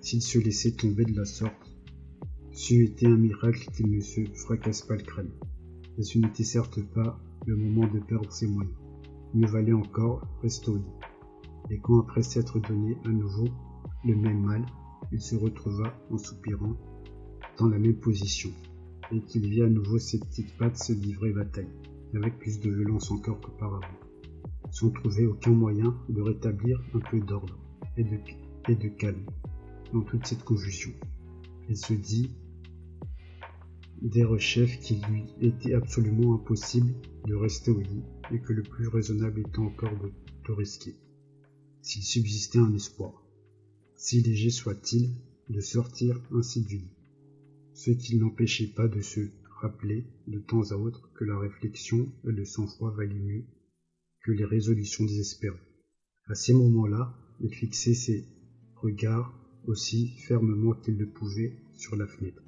s'il 0.00 0.22
se 0.22 0.38
laissait 0.38 0.72
tomber 0.72 1.04
de 1.04 1.16
la 1.16 1.24
sorte, 1.24 1.69
c'eût 2.52 2.84
été 2.84 3.06
un 3.06 3.16
miracle 3.16 3.70
qu'il 3.72 3.90
ne 3.90 4.00
se 4.00 4.20
fracasse 4.34 4.82
pas 4.82 4.96
le 4.96 5.02
crâne. 5.02 5.30
Et 5.98 6.02
ce 6.02 6.18
n'était 6.18 6.44
certes 6.44 6.82
pas 6.94 7.20
le 7.46 7.56
moment 7.56 7.86
de 7.86 8.00
perdre 8.00 8.32
ses 8.32 8.46
moyens. 8.46 8.76
Mieux 9.34 9.46
valait 9.46 9.72
encore 9.72 10.26
rester 10.42 10.70
au 10.70 10.76
lit 10.76 11.00
et 11.70 11.78
quand 11.78 12.00
après 12.00 12.22
s'être 12.22 12.58
donné 12.60 12.96
à 13.04 13.08
nouveau 13.08 13.48
le 14.04 14.16
même 14.16 14.42
mal, 14.42 14.64
il 15.12 15.20
se 15.20 15.36
retrouva 15.36 15.94
en 16.10 16.18
soupirant 16.18 16.76
dans 17.58 17.68
la 17.68 17.78
même 17.78 17.98
position, 17.98 18.50
et 19.12 19.20
qu'il 19.20 19.48
vit 19.48 19.62
à 19.62 19.68
nouveau 19.68 19.98
ses 19.98 20.18
petites 20.18 20.56
pattes 20.56 20.78
se 20.78 20.92
livrer 20.92 21.32
bataille, 21.32 21.68
avec 22.14 22.38
plus 22.38 22.60
de 22.60 22.70
violence 22.70 23.10
encore 23.10 23.40
qu'auparavant, 23.40 23.80
sans 24.70 24.90
trouver 24.90 25.26
aucun 25.26 25.52
moyen 25.52 25.94
de 26.08 26.22
rétablir 26.22 26.80
un 26.94 27.00
peu 27.00 27.20
d'ordre 27.20 27.58
et 27.96 28.04
de, 28.04 28.18
et 28.68 28.74
de 28.74 28.88
calme 28.88 29.26
dans 29.92 30.02
toute 30.02 30.26
cette 30.26 30.44
confusion. 30.44 30.92
Il 31.68 31.76
se 31.76 31.92
dit 31.92 32.34
des 34.02 34.24
rechefs 34.24 34.78
qu'il 34.80 35.02
lui 35.06 35.24
était 35.40 35.74
absolument 35.74 36.34
impossible 36.34 36.94
de 37.26 37.34
rester 37.34 37.70
au 37.70 37.80
lit 37.80 38.02
et 38.32 38.40
que 38.40 38.52
le 38.52 38.62
plus 38.62 38.88
raisonnable 38.88 39.40
était 39.40 39.58
encore 39.58 39.96
de, 39.98 40.10
de 40.46 40.52
risquer 40.52 40.94
s'il 41.82 42.02
subsistait 42.02 42.58
un 42.58 42.74
espoir, 42.74 43.24
si 43.96 44.20
léger 44.22 44.50
soit-il, 44.50 45.14
de 45.48 45.60
sortir 45.60 46.20
ainsi 46.32 46.62
du 46.62 46.78
lit, 46.78 46.90
ce 47.74 47.90
qui 47.90 48.16
n'empêchait 48.16 48.68
pas 48.68 48.86
de 48.86 49.00
se 49.00 49.20
rappeler 49.60 50.04
de 50.26 50.38
temps 50.38 50.70
à 50.70 50.74
autre 50.74 51.10
que 51.14 51.24
la 51.24 51.38
réflexion 51.38 52.10
et 52.24 52.32
le 52.32 52.44
sang-froid 52.44 52.92
valaient 52.92 53.14
mieux 53.14 53.44
que 54.22 54.32
les 54.32 54.44
résolutions 54.44 55.04
désespérées. 55.04 55.58
À 56.26 56.34
ces 56.34 56.52
moments-là, 56.52 57.18
il 57.40 57.54
fixait 57.54 57.94
ses 57.94 58.24
regards 58.76 59.34
aussi 59.66 60.08
fermement 60.26 60.74
qu'il 60.74 60.96
le 60.96 61.08
pouvait 61.08 61.56
sur 61.74 61.96
la 61.96 62.06
fenêtre. 62.06 62.42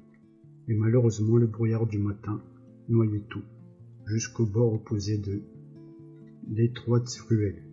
Et 0.67 0.73
malheureusement, 0.73 1.37
le 1.37 1.47
brouillard 1.47 1.87
du 1.87 1.99
matin 1.99 2.41
noyait 2.89 3.23
tout, 3.29 3.43
jusqu'au 4.05 4.45
bord 4.45 4.73
opposé 4.73 5.17
de 5.17 5.41
l'étroite 6.49 7.09
ruelle 7.29 7.63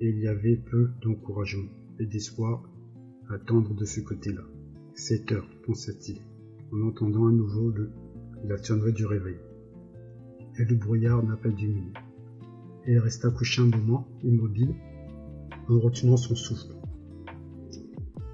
et 0.00 0.08
il 0.08 0.18
y 0.18 0.28
avait 0.28 0.56
peu 0.56 0.90
d'encouragement 1.02 1.70
et 1.98 2.06
d'espoir 2.06 2.68
à 3.28 3.34
attendre 3.34 3.74
de 3.74 3.84
ce 3.84 4.00
côté-là. 4.00 4.42
Sept 4.94 5.32
heures, 5.32 5.48
pensa-t-il, 5.66 6.20
en 6.72 6.86
entendant 6.86 7.26
à 7.26 7.32
nouveau 7.32 7.70
le, 7.70 7.90
la 8.44 8.58
sonnerie 8.58 8.92
du 8.92 9.06
réveil. 9.06 9.36
Et 10.58 10.64
le 10.64 10.74
brouillard 10.74 11.22
n'a 11.22 11.36
pas 11.36 11.48
diminué. 11.48 11.92
Et 12.86 12.92
il 12.92 12.98
resta 12.98 13.30
couché 13.30 13.62
un 13.62 13.76
moment, 13.76 14.06
immobile, 14.22 14.74
en 15.68 15.80
retenant 15.80 16.16
son 16.16 16.34
souffle, 16.34 16.74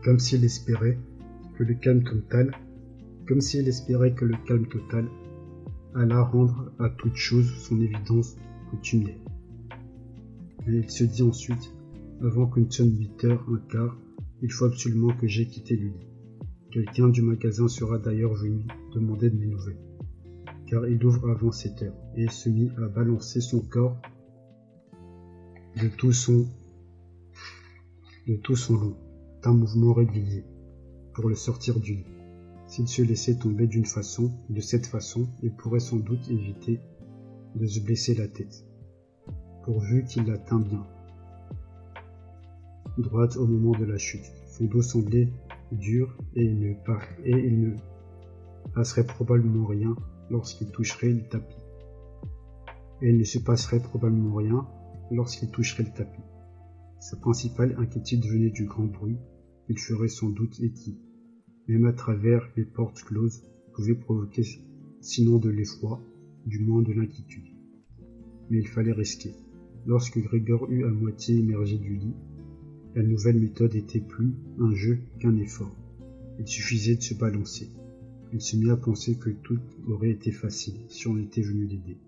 comme 0.05 0.19
s'il 0.19 0.45
espérait 0.45 0.99
que 1.57 1.65
le 1.65 1.75
calme 1.75 2.05
total, 2.05 2.55
comme 3.33 3.41
s'il 3.41 3.67
espérait 3.67 4.13
que 4.13 4.27
le 4.27 4.37
calme 4.47 4.67
total 4.67 5.09
alla 5.95 6.21
rendre 6.21 6.71
à 6.79 6.91
toute 6.91 7.17
chose 7.17 7.51
son 7.67 7.81
évidence 7.81 8.37
coutumière. 8.69 9.17
Et 10.67 10.73
il 10.73 10.91
se 10.91 11.05
dit 11.05 11.23
ensuite, 11.23 11.73
avant 12.21 12.47
qu'une 12.47 12.71
sonne 12.71 12.95
8 12.95 13.25
heures, 13.25 13.47
un 13.51 13.57
quart, 13.71 13.97
il 14.43 14.53
faut 14.53 14.67
absolument 14.67 15.17
que 15.17 15.27
j'aie 15.27 15.47
quitté 15.47 15.77
le 15.77 15.87
lit. 15.87 16.07
Quelqu'un 16.73 17.09
du 17.09 17.23
magasin 17.23 17.69
sera 17.69 17.97
d'ailleurs 17.97 18.35
venu 18.35 18.67
demander 18.95 19.31
de 19.31 19.39
mes 19.39 19.47
nouvelles, 19.47 19.81
car 20.67 20.87
il 20.87 21.03
ouvre 21.03 21.31
avant 21.31 21.53
7 21.53 21.85
heures, 21.85 21.97
et 22.15 22.29
se 22.29 22.51
mit 22.51 22.71
à 22.77 22.87
balancer 22.89 23.41
son 23.41 23.61
corps 23.61 23.97
de 25.81 25.89
tout 25.89 26.13
son 26.13 26.45
de 28.29 28.37
tout 28.37 28.57
son 28.57 28.77
long, 28.77 28.97
d'un 29.43 29.55
mouvement 29.55 29.95
régulier, 29.95 30.45
pour 31.15 31.31
le 31.31 31.35
sortir 31.35 31.81
du 31.81 31.95
lit. 31.95 32.22
S'il 32.73 32.89
se 32.89 33.03
laissait 33.03 33.35
tomber 33.35 33.67
d'une 33.67 33.85
façon, 33.85 34.33
de 34.49 34.63
cette 34.63 34.87
façon, 34.87 35.29
il 35.43 35.53
pourrait 35.53 35.79
sans 35.79 35.99
doute 35.99 36.31
éviter 36.31 36.81
de 37.55 37.67
se 37.67 37.81
blesser 37.81 38.15
la 38.15 38.27
tête, 38.27 38.65
pourvu 39.63 40.07
qu'il 40.07 40.25
la 40.25 40.39
tint 40.39 40.59
bien. 40.59 40.83
Droite 42.97 43.37
au 43.37 43.47
moment 43.47 43.79
de 43.79 43.85
la 43.85 43.99
chute, 43.99 44.25
son 44.47 44.65
dos 44.65 44.81
semblait 44.81 45.29
dur 45.71 46.17
et 46.35 46.45
il 46.45 46.59
ne, 47.61 47.77
passerait 48.73 49.05
probablement 49.05 49.67
rien 49.67 49.95
lorsqu'il 50.31 50.71
toucherait 50.71 51.11
le 51.11 51.29
tapis. 51.29 51.61
Et 53.03 53.11
il 53.11 53.19
ne 53.19 53.25
se 53.25 53.39
passerait 53.39 53.83
probablement 53.83 54.37
rien 54.37 54.67
lorsqu'il 55.11 55.51
toucherait 55.51 55.83
le 55.83 55.93
tapis. 55.93 56.23
Sa 57.01 57.19
principale 57.19 57.77
inquiétude 57.79 58.25
venait 58.25 58.49
du 58.49 58.65
grand 58.65 58.87
bruit 58.87 59.19
qu'il 59.67 59.79
ferait 59.79 60.09
sans 60.09 60.31
doute 60.31 60.53
qui, 60.53 61.02
même 61.69 61.87
à 61.87 61.93
travers 61.93 62.49
les 62.57 62.65
portes 62.65 63.03
closes, 63.03 63.43
pouvait 63.73 63.95
provoquer 63.95 64.43
sinon 65.01 65.39
de 65.39 65.49
l'effroi, 65.49 66.01
du 66.47 66.59
moins 66.59 66.83
de 66.83 66.93
l'inquiétude. 66.93 67.49
Mais 68.51 68.59
il 68.59 68.69
fallait 68.69 68.93
risquer. 68.93 69.35
Lorsque 69.87 70.19
Grégor 70.19 70.71
eut 70.71 70.85
à 70.85 70.91
moitié 70.91 71.39
émergé 71.39 71.79
du 71.79 71.97
lit, 71.97 72.15
la 72.95 73.03
nouvelle 73.03 73.41
méthode 73.41 73.75
était 73.75 74.01
plus 74.01 74.35
un 74.59 74.75
jeu 74.75 74.99
qu'un 75.19 75.37
effort. 75.37 75.75
Il 76.39 76.47
suffisait 76.47 76.97
de 76.97 77.03
se 77.03 77.15
balancer. 77.15 77.71
Il 78.33 78.41
se 78.41 78.57
mit 78.57 78.71
à 78.71 78.77
penser 78.77 79.19
que 79.19 79.31
tout 79.31 79.61
aurait 79.87 80.11
été 80.11 80.31
facile 80.31 80.75
si 80.89 81.09
on 81.09 81.19
était 81.19 81.43
venu 81.43 81.67
l'aider. 81.67 81.99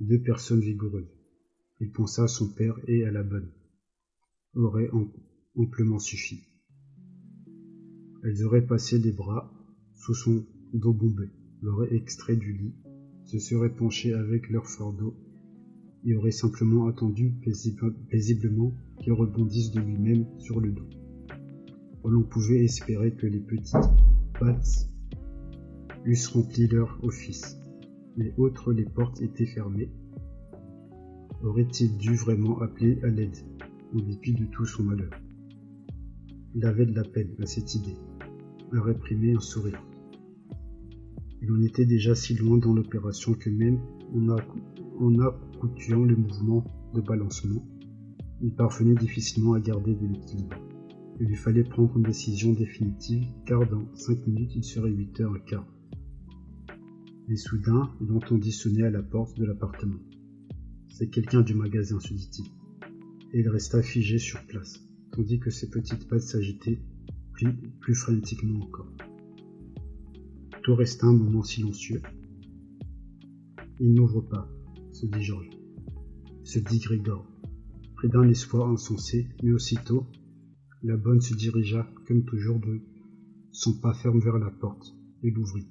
Deux 0.00 0.20
personnes 0.20 0.60
vigoureuses. 0.60 1.12
Il 1.80 1.90
pensa 1.90 2.24
à 2.24 2.28
son 2.28 2.48
père 2.48 2.78
et 2.86 3.04
à 3.04 3.10
la 3.10 3.22
bonne. 3.22 3.50
Auraient 4.54 4.90
amplement 5.56 5.98
suffi. 5.98 6.51
Elles 8.24 8.44
auraient 8.44 8.66
passé 8.66 8.98
les 8.98 9.10
bras 9.10 9.52
sous 9.96 10.14
son 10.14 10.44
dos 10.74 10.92
bombé, 10.92 11.28
l'auraient 11.60 11.92
extrait 11.92 12.36
du 12.36 12.52
lit, 12.52 12.74
se 13.24 13.40
seraient 13.40 13.74
penchées 13.74 14.14
avec 14.14 14.48
leur 14.48 14.68
fardeau 14.68 15.16
et 16.04 16.14
auraient 16.14 16.30
simplement 16.30 16.86
attendu 16.86 17.34
paisiblement 18.10 18.74
qu'il 19.00 19.12
rebondisse 19.12 19.72
de 19.72 19.80
lui-même 19.80 20.26
sur 20.38 20.60
le 20.60 20.70
dos. 20.70 20.88
l'on 22.04 22.22
pouvait 22.22 22.64
espérer 22.64 23.12
que 23.12 23.26
les 23.26 23.40
petites 23.40 23.90
pattes 24.38 24.88
eussent 26.04 26.28
rempli 26.28 26.68
leur 26.68 27.02
office. 27.02 27.58
Mais 28.16 28.32
autres 28.36 28.72
les 28.72 28.84
portes 28.84 29.20
étaient 29.20 29.46
fermées. 29.46 29.90
Aurait-il 31.42 31.96
dû 31.96 32.14
vraiment 32.14 32.60
appeler 32.60 33.00
à 33.02 33.08
l'aide, 33.08 33.36
en 33.94 33.98
dépit 33.98 34.34
de 34.34 34.44
tout 34.44 34.66
son 34.66 34.84
malheur? 34.84 35.10
Il 36.54 36.64
avait 36.66 36.86
de 36.86 36.94
la 36.94 37.04
peine 37.04 37.34
à 37.40 37.46
cette 37.46 37.74
idée 37.74 37.96
à 38.74 38.82
réprimer 38.82 39.34
un 39.34 39.40
sourire. 39.40 39.82
Il 41.42 41.50
en 41.50 41.60
était 41.62 41.84
déjà 41.84 42.14
si 42.14 42.34
loin 42.34 42.56
dans 42.58 42.72
l'opération 42.72 43.34
que 43.34 43.50
même 43.50 43.80
en, 44.14 45.18
accoutuant 45.18 46.04
le 46.04 46.16
mouvement 46.16 46.64
de 46.94 47.00
balancement, 47.00 47.66
il 48.40 48.54
parvenait 48.54 48.94
difficilement 48.94 49.54
à 49.54 49.60
garder 49.60 49.94
de 49.94 50.06
l'équilibre. 50.06 50.56
Il 51.20 51.26
lui 51.26 51.36
fallait 51.36 51.64
prendre 51.64 51.96
une 51.96 52.04
décision 52.04 52.52
définitive, 52.52 53.26
car 53.46 53.68
dans 53.68 53.84
cinq 53.94 54.26
minutes 54.26 54.54
il 54.54 54.64
serait 54.64 54.90
huit 54.90 55.20
heures 55.20 55.36
et 55.36 55.44
quart. 55.44 55.66
Et 57.28 57.36
soudain, 57.36 57.90
il 58.00 58.12
entendit 58.12 58.52
sonner 58.52 58.84
à 58.84 58.90
la 58.90 59.02
porte 59.02 59.38
de 59.38 59.44
l'appartement. 59.44 60.00
C'est 60.88 61.08
quelqu'un 61.08 61.42
du 61.42 61.54
magasin, 61.54 62.00
se 62.00 62.12
dit-il. 62.14 62.46
Et 63.32 63.40
il 63.40 63.48
resta 63.48 63.82
figé 63.82 64.18
sur 64.18 64.44
place, 64.46 64.84
tandis 65.12 65.38
que 65.38 65.50
ses 65.50 65.70
petites 65.70 66.08
pattes 66.08 66.22
s'agitaient 66.22 66.80
plus, 67.80 67.94
frénétiquement 67.94 68.60
encore. 68.64 68.92
Tout 70.62 70.74
resta 70.74 71.06
un 71.06 71.12
moment 71.12 71.42
silencieux. 71.42 72.02
Il 73.80 73.94
n'ouvre 73.94 74.20
pas, 74.20 74.48
se 74.92 75.06
dit 75.06 75.22
Georges. 75.22 75.50
Se 76.44 76.58
dit 76.58 76.78
Grégor, 76.78 77.26
pris 77.96 78.08
d'un 78.08 78.28
espoir 78.28 78.68
insensé, 78.68 79.28
mais 79.42 79.52
aussitôt, 79.52 80.06
la 80.82 80.96
bonne 80.96 81.20
se 81.20 81.34
diriga, 81.34 81.88
comme 82.06 82.24
toujours, 82.24 82.60
de 82.60 82.80
son 83.52 83.78
pas 83.80 83.94
ferme 83.94 84.20
vers 84.20 84.38
la 84.38 84.50
porte, 84.50 84.94
et 85.22 85.30
l'ouvrit. 85.30 85.68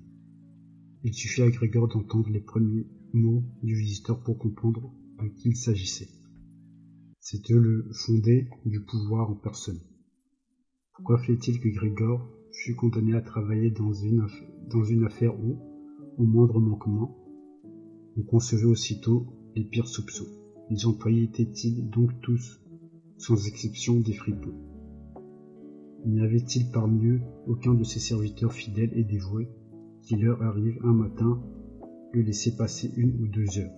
Il 1.03 1.13
suffit 1.13 1.41
à 1.41 1.49
Grégor 1.49 1.87
d'entendre 1.87 2.29
les 2.29 2.41
premiers 2.41 2.85
mots 3.13 3.43
du 3.63 3.75
visiteur 3.75 4.21
pour 4.21 4.37
comprendre 4.37 4.93
de 5.21 5.27
qui 5.29 5.49
il 5.49 5.55
s'agissait. 5.55 6.09
C'était 7.19 7.53
le 7.53 7.89
fondé 7.93 8.47
du 8.65 8.81
pouvoir 8.81 9.29
en 9.29 9.35
personne. 9.35 9.79
Pourquoi 11.01 11.17
fait-il 11.17 11.59
que 11.59 11.67
Grégor 11.67 12.29
fut 12.51 12.75
condamné 12.75 13.15
à 13.15 13.21
travailler 13.21 13.71
dans 13.71 13.91
une, 13.91 15.03
affaire 15.03 15.33
où, 15.33 15.57
au 16.19 16.23
moindre 16.25 16.59
manquement, 16.59 17.17
on 18.15 18.21
concevait 18.21 18.67
aussitôt 18.67 19.25
les 19.55 19.63
pires 19.63 19.87
soupçons. 19.87 20.27
Les 20.69 20.85
employés 20.85 21.23
étaient-ils 21.23 21.89
donc 21.89 22.11
tous, 22.21 22.61
sans 23.17 23.47
exception, 23.47 23.99
des 23.99 24.13
fripons 24.13 24.53
N'y 26.05 26.21
avait-il 26.21 26.69
parmi 26.69 27.07
eux 27.07 27.21
aucun 27.47 27.73
de 27.73 27.83
ses 27.83 27.99
serviteurs 27.99 28.53
fidèles 28.53 28.95
et 28.95 29.03
dévoués 29.03 29.49
qui 30.03 30.17
leur 30.17 30.43
arrive 30.43 30.77
un 30.83 30.93
matin 30.93 31.41
de 32.13 32.19
laisser 32.19 32.55
passer 32.55 32.91
une 32.95 33.23
ou 33.23 33.27
deux 33.27 33.57
heures, 33.57 33.73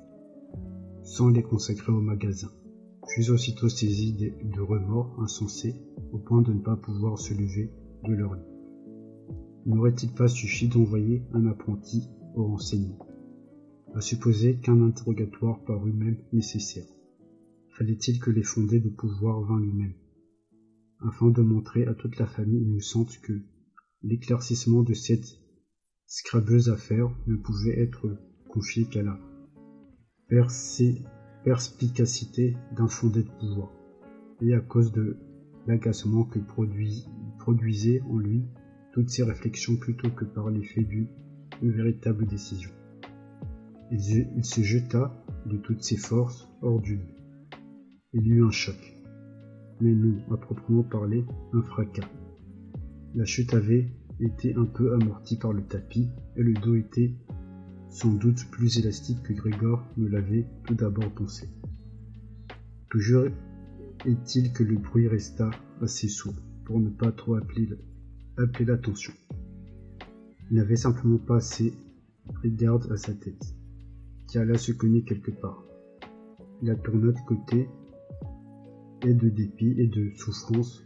sans 1.03 1.29
les 1.29 1.41
consacrer 1.41 1.93
au 1.93 2.01
magasin? 2.01 2.51
Fut 3.07 3.29
aussitôt 3.29 3.69
saisi 3.69 4.13
de 4.13 4.61
remords 4.61 5.19
insensés 5.19 5.75
au 6.11 6.19
point 6.19 6.41
de 6.41 6.53
ne 6.53 6.61
pas 6.61 6.75
pouvoir 6.75 7.19
se 7.19 7.33
lever 7.33 7.71
de 8.05 8.13
leur 8.13 8.35
lit. 8.35 8.53
N'aurait-il 9.65 10.11
pas 10.13 10.27
suffi 10.27 10.67
d'envoyer 10.67 11.23
un 11.33 11.45
apprenti 11.45 12.09
au 12.35 12.45
renseignement 12.45 13.07
À 13.93 14.01
supposer 14.01 14.57
qu'un 14.57 14.81
interrogatoire 14.81 15.63
parût 15.63 15.93
même 15.93 16.17
nécessaire? 16.33 16.87
Fallait-il 17.77 18.19
que 18.19 18.29
les 18.29 18.43
fondés 18.43 18.79
de 18.79 18.89
pouvoir 18.89 19.41
vînt 19.41 19.59
lui-même, 19.59 19.95
afin 20.99 21.29
de 21.29 21.41
montrer 21.41 21.85
à 21.87 21.93
toute 21.93 22.17
la 22.19 22.27
famille 22.27 22.61
innocente 22.61 23.17
que 23.21 23.41
l'éclaircissement 24.03 24.83
de 24.83 24.93
cette 24.93 25.39
scrabeuse 26.05 26.69
affaire 26.69 27.09
ne 27.25 27.35
pouvait 27.35 27.79
être 27.79 28.17
confié 28.49 28.85
qu'à 28.85 29.01
la 29.01 29.19
perspicacité 31.43 32.55
d'un 32.75 32.87
fondé 32.87 33.23
de 33.23 33.29
pouvoir, 33.29 33.71
et 34.41 34.53
à 34.53 34.59
cause 34.59 34.91
de 34.91 35.17
l'agacement 35.67 36.23
que 36.23 36.39
produisaient 36.39 38.01
en 38.09 38.17
lui 38.17 38.43
toutes 38.93 39.09
ces 39.09 39.23
réflexions 39.23 39.75
plutôt 39.77 40.09
que 40.09 40.25
par 40.25 40.49
l'effet 40.49 40.83
d'une 40.83 41.07
véritable 41.61 42.25
décision. 42.25 42.71
Il, 43.91 43.99
il, 44.35 44.45
se 44.45 44.61
jeta 44.61 45.13
de 45.45 45.57
toutes 45.57 45.83
ses 45.83 45.97
forces 45.97 46.49
hors 46.61 46.79
du 46.79 46.97
lit. 46.97 47.15
Il 48.13 48.27
eut 48.27 48.43
un 48.43 48.51
choc, 48.51 48.97
mais 49.81 49.93
non, 49.93 50.17
à 50.31 50.37
proprement 50.37 50.83
parler, 50.83 51.25
un 51.53 51.61
fracas. 51.61 52.09
La 53.15 53.25
chute 53.25 53.53
avait 53.53 53.91
été 54.19 54.55
un 54.55 54.65
peu 54.65 54.93
amortie 54.93 55.37
par 55.37 55.53
le 55.53 55.63
tapis 55.63 56.09
et 56.35 56.43
le 56.43 56.53
dos 56.53 56.75
était 56.75 57.13
sans 57.93 58.11
doute 58.11 58.49
plus 58.49 58.79
élastique 58.79 59.21
que 59.21 59.33
Grégor 59.33 59.85
ne 59.97 60.07
l'avait 60.07 60.47
tout 60.65 60.73
d'abord 60.73 61.11
pensé. 61.11 61.47
Toujours 62.89 63.25
est-il 64.05 64.51
que 64.51 64.63
le 64.63 64.77
bruit 64.77 65.07
resta 65.07 65.51
assez 65.79 66.07
sourd 66.07 66.33
pour 66.65 66.79
ne 66.79 66.89
pas 66.89 67.11
trop 67.11 67.35
appeler 67.35 67.69
l'attention. 68.65 69.13
Il 70.49 70.57
n'avait 70.57 70.75
simplement 70.75 71.19
pas 71.19 71.35
assez 71.35 71.71
garde 72.43 72.91
à 72.91 72.97
sa 72.97 73.13
tête, 73.13 73.55
qui 74.27 74.39
alla 74.39 74.57
se 74.57 74.71
cogner 74.71 75.03
quelque 75.03 75.31
part. 75.31 75.63
Il 76.63 76.69
la 76.69 76.75
tourna 76.75 77.11
de 77.11 77.25
côté, 77.27 77.69
et 79.05 79.13
de 79.13 79.29
dépit 79.29 79.75
et 79.77 79.87
de 79.87 80.11
souffrance, 80.15 80.81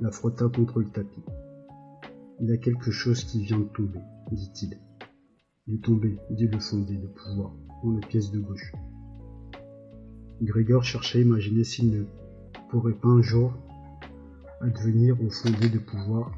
la 0.00 0.10
frotta 0.10 0.48
contre 0.48 0.80
le 0.80 0.90
tapis. 0.90 1.22
Il 2.40 2.48
y 2.48 2.52
a 2.52 2.58
quelque 2.58 2.90
chose 2.90 3.24
qui 3.24 3.44
vient 3.44 3.60
de 3.60 3.64
tomber, 3.64 4.00
dit-il. 4.30 4.78
Il 5.66 5.80
tombé, 5.80 6.18
dit 6.28 6.46
le 6.46 6.60
fondé 6.60 6.94
de 6.98 7.06
pouvoir, 7.06 7.54
dans 7.82 7.92
la 7.92 8.06
pièce 8.06 8.30
de 8.30 8.38
gauche. 8.38 8.72
Grégor 10.42 10.84
cherchait 10.84 11.20
à 11.20 11.22
imaginer 11.22 11.64
s'il 11.64 11.90
ne 11.90 12.04
pourrait 12.68 12.92
pas 12.92 13.08
un 13.08 13.22
jour 13.22 13.50
advenir 14.60 15.18
au 15.22 15.30
fondé 15.30 15.70
de 15.70 15.78
pouvoir 15.78 16.32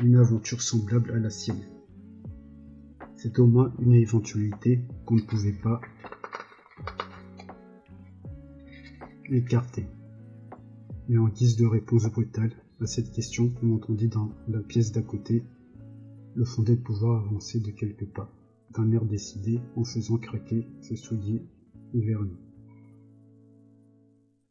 une 0.00 0.14
aventure 0.14 0.62
semblable 0.62 1.10
à 1.10 1.18
la 1.18 1.28
sienne. 1.28 1.64
C'est 3.16 3.40
au 3.40 3.46
moins 3.46 3.72
une 3.80 3.94
éventualité 3.94 4.84
qu'on 5.06 5.16
ne 5.16 5.22
pouvait 5.22 5.58
pas 5.60 5.80
écarter. 9.28 9.86
Mais 11.08 11.18
en 11.18 11.26
guise 11.26 11.56
de 11.56 11.66
réponse 11.66 12.04
brutale 12.06 12.52
à 12.80 12.86
cette 12.86 13.10
question, 13.10 13.52
on 13.64 13.74
entendit 13.74 14.08
dans 14.08 14.30
la 14.46 14.60
pièce 14.60 14.92
d'à 14.92 15.02
côté 15.02 15.42
le 16.36 16.44
fondé 16.44 16.76
de 16.76 16.80
pouvoir 16.80 17.24
avancer 17.24 17.58
de 17.58 17.72
quelques 17.72 18.06
pas 18.06 18.32
d'un 18.74 18.90
air 18.92 19.04
décidé 19.04 19.60
en 19.76 19.84
faisant 19.84 20.18
craquer 20.18 20.66
ses 20.80 20.96
souliers 20.96 21.46
vernis. 21.94 22.38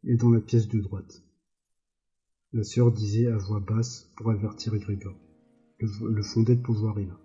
Et 0.04 0.16
dans 0.16 0.30
la 0.30 0.42
pièce 0.42 0.68
de 0.68 0.80
droite. 0.80 1.24
La 2.54 2.64
sœur 2.64 2.92
disait 2.92 3.28
à 3.28 3.38
voix 3.38 3.60
basse 3.60 4.12
pour 4.18 4.30
avertir 4.30 4.76
Grégor. 4.78 5.16
Le, 5.80 6.22
fondé 6.22 6.56
de 6.56 6.62
pouvoir 6.62 7.00
est 7.00 7.06
là. 7.06 7.20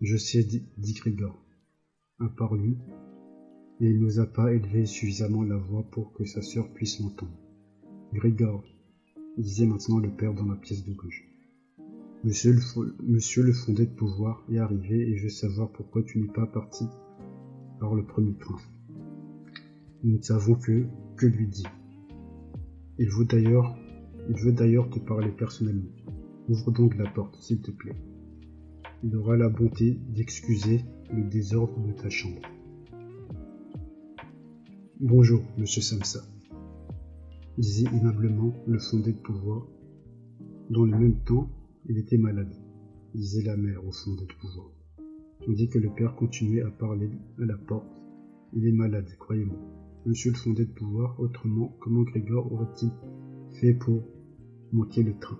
Je 0.00 0.16
sais, 0.16 0.42
dit, 0.42 0.94
Grégor. 0.94 1.40
Lui, 2.52 2.76
et 3.80 3.90
il 3.90 4.00
n'osa 4.00 4.26
pas 4.26 4.52
élever 4.52 4.86
suffisamment 4.86 5.42
la 5.42 5.56
voix 5.56 5.82
pour 5.90 6.12
que 6.12 6.24
sa 6.24 6.42
sœur 6.42 6.72
puisse 6.72 7.00
l'entendre. 7.00 7.36
Grégor, 8.12 8.64
disait 9.36 9.66
maintenant 9.66 9.98
le 9.98 10.10
père 10.10 10.34
dans 10.34 10.46
la 10.46 10.56
pièce 10.56 10.84
de 10.84 10.92
gauche. 10.92 11.24
Monsieur 12.24 12.52
le, 13.42 13.52
fondé 13.52 13.84
de 13.84 13.90
pouvoir 13.90 14.42
est 14.50 14.58
arrivé 14.58 15.10
et 15.10 15.16
je 15.16 15.24
veux 15.24 15.28
savoir 15.28 15.70
pourquoi 15.70 16.02
tu 16.02 16.20
n'es 16.20 16.32
pas 16.32 16.46
parti 16.46 16.86
par 17.78 17.94
le 17.94 18.02
premier 18.02 18.34
train. 18.34 18.56
Nous 20.02 20.16
ne 20.16 20.22
savons 20.22 20.54
que, 20.54 20.86
que 21.16 21.26
lui 21.26 21.46
dire. 21.46 21.70
Il 22.98 23.10
veut 23.10 23.26
d'ailleurs 23.26 23.76
il 24.30 24.36
veut 24.36 24.52
d'ailleurs 24.52 24.88
te 24.88 24.98
parler 24.98 25.30
personnellement. 25.30 25.90
Ouvre 26.48 26.70
donc 26.70 26.96
la 26.96 27.10
porte, 27.10 27.36
s'il 27.36 27.60
te 27.60 27.70
plaît. 27.70 27.96
Il 29.02 29.14
aura 29.16 29.36
la 29.36 29.50
bonté 29.50 29.98
d'excuser 30.08 30.80
le 31.12 31.24
désordre 31.24 31.78
de 31.86 31.92
ta 31.92 32.08
chambre. 32.08 32.40
Bonjour, 34.98 35.42
monsieur 35.58 35.82
Samsa, 35.82 36.20
disait 37.58 37.88
aimablement 37.94 38.54
le 38.66 38.78
fondé 38.78 39.12
de 39.12 39.18
pouvoir. 39.18 39.66
Dans 40.70 40.84
le 40.84 40.96
même 40.96 41.22
temps, 41.24 41.50
il 41.86 41.98
était 41.98 42.18
malade, 42.18 42.54
disait 43.14 43.42
la 43.42 43.56
mère 43.56 43.84
au 43.86 43.92
fondé 43.92 44.24
de 44.24 44.32
pouvoir, 44.40 44.70
tandis 45.44 45.68
que 45.68 45.78
le 45.78 45.92
père 45.92 46.14
continuait 46.16 46.62
à 46.62 46.70
parler 46.70 47.10
à 47.38 47.44
la 47.44 47.58
porte. 47.58 48.00
Il 48.54 48.66
est 48.66 48.72
malade, 48.72 49.08
croyez-moi. 49.18 49.58
Monsieur 50.06 50.30
le 50.30 50.36
fondé 50.36 50.64
de 50.64 50.72
pouvoir, 50.72 51.18
autrement, 51.20 51.76
comment 51.80 52.02
Grégor 52.02 52.50
aurait-il 52.52 52.90
fait 53.60 53.74
pour 53.74 54.02
manquer 54.72 55.02
le 55.02 55.18
train? 55.18 55.38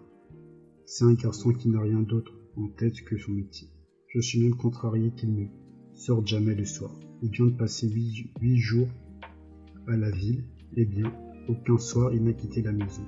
C'est 0.84 1.04
un 1.04 1.14
garçon 1.14 1.52
qui 1.52 1.68
n'a 1.68 1.80
rien 1.80 2.00
d'autre 2.00 2.32
en 2.56 2.68
tête 2.68 3.00
que 3.02 3.16
son 3.16 3.32
métier. 3.32 3.68
Je 4.08 4.20
suis 4.20 4.40
même 4.40 4.56
contrarié 4.56 5.12
qu'il 5.12 5.34
ne 5.34 5.46
sorte 5.94 6.26
jamais 6.26 6.54
le 6.54 6.64
soir. 6.64 6.92
Il 7.22 7.30
vient 7.30 7.46
de 7.46 7.56
passer 7.56 7.88
huit, 7.88 8.56
jours 8.56 8.88
à 9.86 9.96
la 9.96 10.10
ville, 10.10 10.44
eh 10.76 10.84
bien, 10.84 11.12
aucun 11.48 11.78
soir 11.78 12.12
il 12.12 12.22
n'a 12.24 12.32
quitté 12.32 12.62
la 12.62 12.72
maison. 12.72 13.02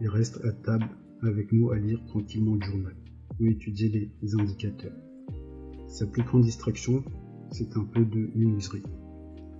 Il 0.00 0.08
reste 0.08 0.44
à 0.44 0.52
table 0.52 0.88
avec 1.22 1.52
nous 1.52 1.70
à 1.70 1.78
lire 1.78 2.04
tranquillement 2.06 2.54
le 2.54 2.64
journal 2.64 2.96
ou 3.40 3.46
étudier 3.46 4.10
les 4.20 4.34
indicateurs. 4.34 4.96
Sa 5.88 6.06
plus 6.06 6.22
grande 6.22 6.42
distraction, 6.42 7.04
c'est 7.50 7.76
un 7.76 7.84
peu 7.84 8.04
de 8.04 8.30
menuiserie. 8.34 8.82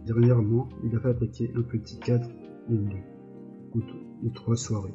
Dernièrement, 0.06 0.68
il 0.84 0.94
a 0.96 1.00
fabriqué 1.00 1.52
un 1.54 1.62
petit 1.62 1.98
cadre 1.98 2.30
en 2.68 2.74
deux 2.74 3.80
ou 4.22 4.30
trois 4.30 4.56
soirées. 4.56 4.94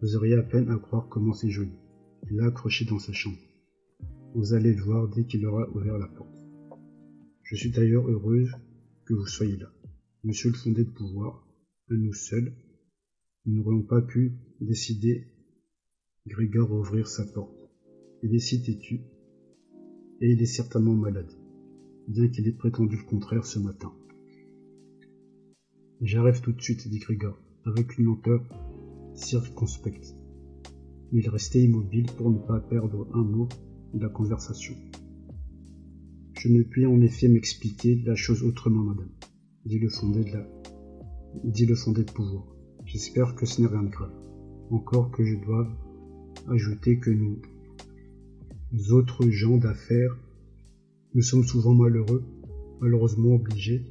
Vous 0.00 0.16
auriez 0.16 0.34
à 0.34 0.42
peine 0.42 0.70
à 0.70 0.76
croire 0.76 1.08
comment 1.08 1.32
c'est 1.32 1.50
joli. 1.50 1.72
Il 2.30 2.36
l'a 2.36 2.46
accroché 2.46 2.84
dans 2.84 2.98
sa 2.98 3.12
chambre. 3.12 3.38
Vous 4.34 4.54
allez 4.54 4.74
le 4.74 4.82
voir 4.82 5.08
dès 5.08 5.24
qu'il 5.24 5.46
aura 5.46 5.68
ouvert 5.70 5.98
la 5.98 6.08
porte. 6.08 6.34
Je 7.42 7.56
suis 7.56 7.70
d'ailleurs 7.70 8.08
heureuse 8.08 8.52
que 9.04 9.14
vous 9.14 9.26
soyez 9.26 9.56
là. 9.56 9.70
Monsieur 10.24 10.50
le 10.50 10.56
fondé 10.56 10.84
de 10.84 10.90
pouvoir, 10.90 11.46
à 11.90 11.94
nous 11.94 12.12
seuls, 12.12 12.54
nous 13.46 13.56
n'aurions 13.56 13.82
pas 13.82 14.00
pu 14.00 14.32
décider 14.60 15.28
Grégor 16.26 16.72
ouvrir 16.72 17.06
sa 17.06 17.22
porte. 17.26 17.68
Il 18.22 18.34
est 18.34 18.38
si 18.38 18.62
têtu, 18.62 19.02
et 20.22 20.32
il 20.32 20.40
est 20.40 20.46
certainement 20.46 20.94
malade, 20.94 21.30
bien 22.08 22.28
qu'il 22.28 22.48
ait 22.48 22.52
prétendu 22.52 22.96
le 22.96 23.04
contraire 23.04 23.44
ce 23.44 23.58
matin. 23.58 23.92
J'arrive 26.00 26.40
tout 26.40 26.52
de 26.52 26.62
suite, 26.62 26.88
dit 26.88 26.98
Grégor, 26.98 27.38
avec 27.66 27.98
une 27.98 28.06
lenteur 28.06 28.42
circonspect. 29.12 30.16
Il 31.12 31.28
restait 31.28 31.62
immobile 31.62 32.06
pour 32.16 32.30
ne 32.30 32.38
pas 32.38 32.58
perdre 32.58 33.06
un 33.12 33.22
mot 33.22 33.50
de 33.92 34.00
la 34.00 34.08
conversation. 34.08 34.76
Je 36.38 36.48
ne 36.48 36.62
puis 36.62 36.86
en 36.86 37.02
effet 37.02 37.28
m'expliquer 37.28 37.96
la 37.96 38.14
chose 38.14 38.42
autrement, 38.44 38.82
madame, 38.82 39.12
dit 39.66 39.78
le 39.78 39.90
fondé 39.90 40.24
de 40.24 40.38
dit 41.44 41.66
le 41.66 41.74
fondé 41.74 42.02
de 42.02 42.10
pouvoir. 42.10 42.46
J'espère 42.86 43.34
que 43.34 43.44
ce 43.44 43.60
n'est 43.60 43.68
rien 43.68 43.82
de 43.82 43.90
grave. 43.90 44.14
Encore 44.70 45.10
que 45.10 45.22
je 45.22 45.36
doive 45.36 45.70
ajouter 46.48 46.98
que 46.98 47.10
nous, 47.10 47.40
autres 48.90 49.28
gens 49.28 49.56
d'affaires, 49.56 50.16
nous 51.14 51.22
sommes 51.22 51.44
souvent 51.44 51.74
malheureux, 51.74 52.24
malheureusement 52.80 53.34
obligés, 53.34 53.84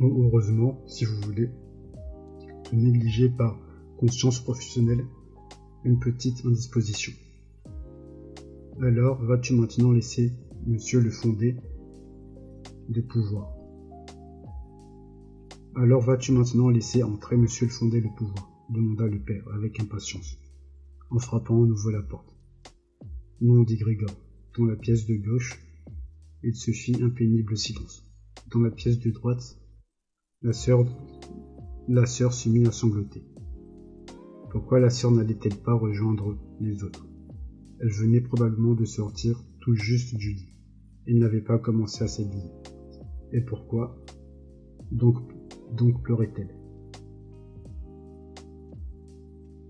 ou 0.00 0.24
heureusement, 0.24 0.82
si 0.86 1.04
vous 1.04 1.20
voulez, 1.22 1.50
négligés 2.72 3.28
par 3.28 3.58
conscience 3.98 4.40
professionnelle, 4.40 5.04
une 5.84 5.98
petite 5.98 6.44
indisposition. 6.44 7.12
Alors 8.82 9.22
vas-tu 9.22 9.54
maintenant 9.54 9.92
laisser 9.92 10.32
monsieur 10.66 11.00
le 11.00 11.10
fondé 11.10 11.56
de 12.88 13.00
pouvoir 13.00 13.52
Alors 15.76 16.02
vas-tu 16.02 16.32
maintenant 16.32 16.70
laisser 16.70 17.02
entrer 17.02 17.36
monsieur 17.36 17.66
le 17.66 17.72
fondé 17.72 18.00
de 18.00 18.08
pouvoir 18.16 18.50
demanda 18.70 19.06
le 19.06 19.18
père 19.18 19.44
avec 19.54 19.80
impatience, 19.80 20.38
en 21.10 21.18
frappant 21.18 21.62
à 21.62 21.66
nouveau 21.66 21.90
la 21.90 22.02
porte. 22.02 22.36
Non, 23.40 23.62
dit 23.62 23.76
Grégor. 23.76 24.10
Dans 24.56 24.64
la 24.64 24.76
pièce 24.76 25.06
de 25.06 25.14
gauche, 25.14 25.58
il 26.42 26.54
se 26.54 26.70
fit 26.70 27.02
un 27.02 27.10
pénible 27.10 27.56
silence. 27.56 28.04
Dans 28.52 28.60
la 28.60 28.70
pièce 28.70 28.98
de 28.98 29.10
droite, 29.10 29.58
la 30.42 30.52
sœur, 30.52 30.84
la 31.88 32.06
sœur 32.06 32.32
se 32.32 32.48
mit 32.48 32.66
à 32.66 32.72
sangloter. 32.72 33.24
Pourquoi 34.50 34.80
la 34.80 34.90
sœur 34.90 35.10
n'allait-elle 35.10 35.56
pas 35.56 35.74
rejoindre 35.74 36.36
les 36.60 36.82
autres? 36.82 37.06
Elle 37.80 37.92
venait 37.92 38.20
probablement 38.20 38.74
de 38.74 38.84
sortir 38.84 39.42
tout 39.60 39.74
juste 39.74 40.14
du 40.16 40.32
lit. 40.32 40.54
et 41.06 41.14
n'avait 41.14 41.40
pas 41.40 41.58
commencé 41.58 42.04
à 42.04 42.08
s'habiller. 42.08 42.50
Et 43.32 43.40
pourquoi? 43.40 44.04
Donc, 44.92 45.16
donc 45.72 46.02
pleurait-elle? 46.02 46.54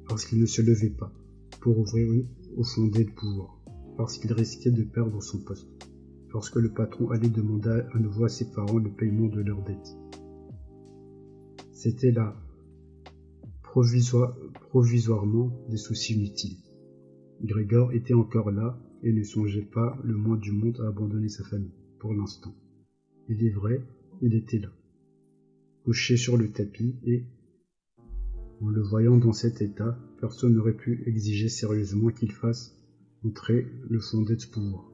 Parce 0.08 0.24
qu'il 0.24 0.40
ne 0.40 0.46
se 0.46 0.62
levait 0.62 0.90
pas 0.90 1.12
pour 1.60 1.78
ouvrir 1.78 2.24
au 2.56 2.64
fondé 2.64 3.04
de 3.04 3.10
pouvoir, 3.10 3.60
parce 3.96 4.18
qu'il 4.18 4.32
risquait 4.32 4.70
de 4.70 4.82
perdre 4.82 5.22
son 5.22 5.38
poste, 5.44 5.68
parce 6.32 6.50
que 6.50 6.58
le 6.58 6.72
patron 6.72 7.10
allait 7.10 7.28
demander 7.28 7.82
à 7.92 7.98
nouveau 7.98 8.24
à 8.24 8.28
ses 8.28 8.50
parents 8.50 8.78
le 8.78 8.90
paiement 8.90 9.28
de 9.28 9.40
leurs 9.40 9.62
dettes. 9.62 9.96
C'était 11.72 12.12
là 12.12 12.36
provisoirement 13.62 15.52
des 15.68 15.76
soucis 15.76 16.14
inutiles. 16.14 16.56
Grégor 17.42 17.92
était 17.92 18.14
encore 18.14 18.50
là 18.50 18.78
et 19.02 19.12
ne 19.12 19.22
songeait 19.22 19.62
pas 19.62 19.96
le 20.02 20.16
moins 20.16 20.36
du 20.36 20.52
monde 20.52 20.78
à 20.80 20.88
abandonner 20.88 21.28
sa 21.28 21.44
famille, 21.44 21.72
pour 21.98 22.12
l'instant. 22.12 22.54
Il 23.28 23.44
est 23.44 23.50
vrai, 23.50 23.80
il 24.20 24.34
était 24.34 24.58
là, 24.58 24.70
couché 25.84 26.16
sur 26.16 26.36
le 26.36 26.50
tapis 26.50 26.96
et, 27.04 27.24
en 28.60 28.68
le 28.68 28.82
voyant 28.82 29.16
dans 29.16 29.32
cet 29.32 29.62
état, 29.62 29.98
personne 30.20 30.54
n'aurait 30.54 30.74
pu 30.74 31.02
exiger 31.06 31.48
sérieusement 31.48 32.10
qu'il 32.10 32.32
fasse 32.32 32.76
entrer 33.24 33.66
le 33.88 33.98
fondé 33.98 34.36
de 34.36 34.44
pouvoir. 34.46 34.90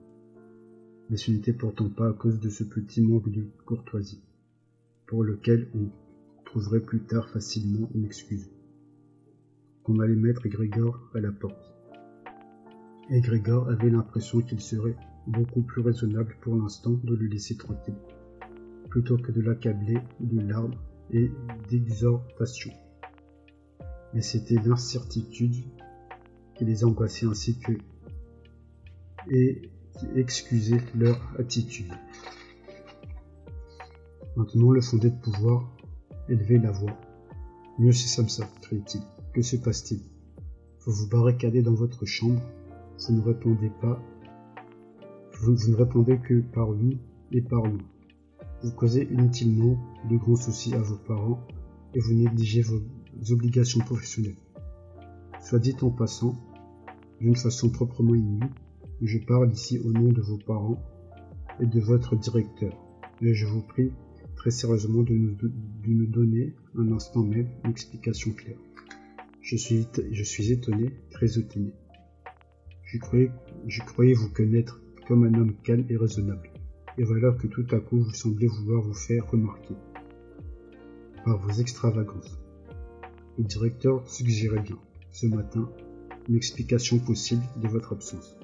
Mais 1.10 1.16
ce 1.16 1.30
n'était 1.30 1.52
pourtant 1.52 1.88
pas 1.88 2.08
à 2.08 2.12
cause 2.12 2.40
de 2.40 2.48
ce 2.48 2.64
petit 2.64 3.00
manque 3.00 3.30
de 3.30 3.46
courtoisie, 3.64 4.22
pour 5.06 5.22
lequel 5.22 5.68
on 5.74 5.88
trouverait 6.44 6.80
plus 6.80 7.00
tard 7.00 7.28
facilement 7.28 7.88
une 7.94 8.04
excuse 8.04 8.50
qu'on 9.82 10.00
allait 10.00 10.16
mettre 10.16 10.48
Grégor 10.48 10.98
à 11.14 11.20
la 11.20 11.30
porte. 11.30 11.72
Et 13.08 13.20
Grégor 13.20 13.68
avait 13.68 13.90
l'impression 13.90 14.40
qu'il 14.40 14.60
serait 14.60 14.96
beaucoup 15.28 15.62
plus 15.62 15.80
raisonnable 15.80 16.36
pour 16.40 16.56
l'instant 16.56 16.98
de 17.04 17.14
le 17.14 17.26
laisser 17.26 17.56
tranquille, 17.56 17.94
plutôt 18.90 19.16
que 19.16 19.30
de 19.30 19.40
l'accabler 19.40 19.98
de 20.18 20.40
larmes 20.40 20.74
et 21.12 21.30
d'exhortations. 21.70 22.72
Mais 24.16 24.22
c'était 24.22 24.54
l'incertitude 24.54 25.56
qui 26.54 26.64
les 26.64 26.86
angoissait 26.86 27.26
ainsi 27.26 27.58
que 27.58 27.72
et 29.30 29.60
qui 29.92 30.06
excusait 30.14 30.80
leur 30.94 31.20
attitude. 31.38 31.92
Maintenant 34.34 34.70
le 34.70 34.80
fondé 34.80 35.10
de 35.10 35.20
pouvoir 35.20 35.70
élevait 36.30 36.56
la 36.56 36.70
voix. 36.70 36.98
Mieux 37.78 37.92
c'est 37.92 38.26
ça, 38.26 38.48
criait-il. 38.62 39.02
Que 39.34 39.42
se 39.42 39.56
passe-t-il? 39.56 40.00
Vous 40.86 40.92
vous 40.92 41.08
barricadez 41.08 41.60
dans 41.60 41.74
votre 41.74 42.06
chambre, 42.06 42.40
vous 42.98 43.12
ne 43.12 43.20
répondez 43.20 43.70
pas, 43.82 44.02
vous, 45.42 45.52
ne 45.68 45.76
répondez 45.76 46.18
que 46.20 46.40
par 46.40 46.70
oui 46.70 46.98
et 47.32 47.42
par 47.42 47.64
non. 47.64 47.84
Vous 48.62 48.72
causez 48.72 49.06
inutilement 49.12 49.76
de 50.08 50.16
grands 50.16 50.36
soucis 50.36 50.72
à 50.72 50.80
vos 50.80 50.96
parents 50.96 51.46
et 51.92 52.00
vous 52.00 52.14
négligez 52.14 52.62
vos 52.62 52.80
obligations 53.30 53.80
professionnelles. 53.80 54.36
Soit 55.40 55.58
dit 55.58 55.76
en 55.82 55.90
passant, 55.90 56.34
d'une 57.20 57.36
façon 57.36 57.70
proprement 57.70 58.14
inouïe, 58.14 58.50
je 59.02 59.18
parle 59.18 59.52
ici 59.52 59.78
au 59.78 59.92
nom 59.92 60.12
de 60.12 60.20
vos 60.20 60.38
parents 60.38 60.82
et 61.60 61.66
de 61.66 61.80
votre 61.80 62.16
directeur, 62.16 62.72
et 63.22 63.34
je 63.34 63.46
vous 63.46 63.62
prie 63.62 63.92
très 64.36 64.50
sérieusement 64.50 65.02
de 65.02 65.14
nous, 65.14 66.06
donner 66.06 66.54
un 66.76 66.92
instant 66.92 67.22
même 67.22 67.48
une 67.64 67.70
explication 67.70 68.32
claire. 68.32 68.58
Je 69.40 69.56
suis, 69.56 70.52
étonné, 70.52 70.92
très 71.10 71.38
étonné. 71.38 71.72
Je 72.84 73.82
croyais 73.82 74.14
vous 74.14 74.30
connaître 74.30 74.80
comme 75.06 75.24
un 75.24 75.34
homme 75.34 75.54
calme 75.62 75.86
et 75.88 75.96
raisonnable. 75.96 76.50
Et 76.98 77.04
voilà 77.04 77.32
que 77.32 77.46
tout 77.46 77.66
à 77.70 77.78
coup 77.78 77.98
vous 77.98 78.14
semblez 78.14 78.46
vouloir 78.46 78.82
vous 78.82 78.94
faire 78.94 79.30
remarquer 79.30 79.74
par 81.24 81.38
vos 81.38 81.52
extravagances. 81.52 82.38
Le 83.38 83.44
directeur 83.44 84.08
suggérait 84.08 84.62
bien, 84.62 84.78
ce 85.12 85.26
matin, 85.26 85.70
une 86.28 86.36
explication 86.36 86.98
possible 86.98 87.42
de 87.60 87.68
votre 87.68 87.92
absence. 87.92 88.38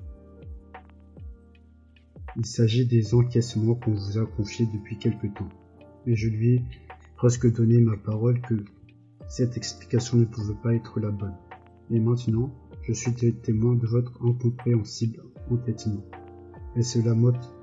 Il 2.37 2.45
s'agit 2.45 2.85
des 2.85 3.15
encaissements 3.15 3.75
qu'on 3.75 3.93
vous 3.93 4.19
a 4.19 4.27
confiés 4.27 4.67
depuis 4.73 4.99
quelque 4.99 5.27
temps, 5.29 5.49
et 6.07 6.15
je 6.15 6.29
lui 6.29 6.57
ai 6.57 6.63
presque 7.17 7.51
donné 7.51 7.81
ma 7.81 7.97
parole 7.97 8.41
que 8.43 8.55
cette 9.29 9.57
explication 9.57 10.19
ne 10.19 10.25
pouvait 10.27 10.61
pas 10.63 10.75
être 10.75 11.01
la 11.01 11.11
bonne. 11.11 11.37
Et 11.91 11.99
maintenant, 11.99 12.53
je 12.83 12.93
suis 12.93 13.13
témoin 13.13 13.75
de 13.75 13.87
votre 13.87 14.23
incompréhensible 14.23 15.23
entêtement, 15.51 16.05
et 16.77 16.83
cela 16.83 17.15
m'ôte 17.15 17.55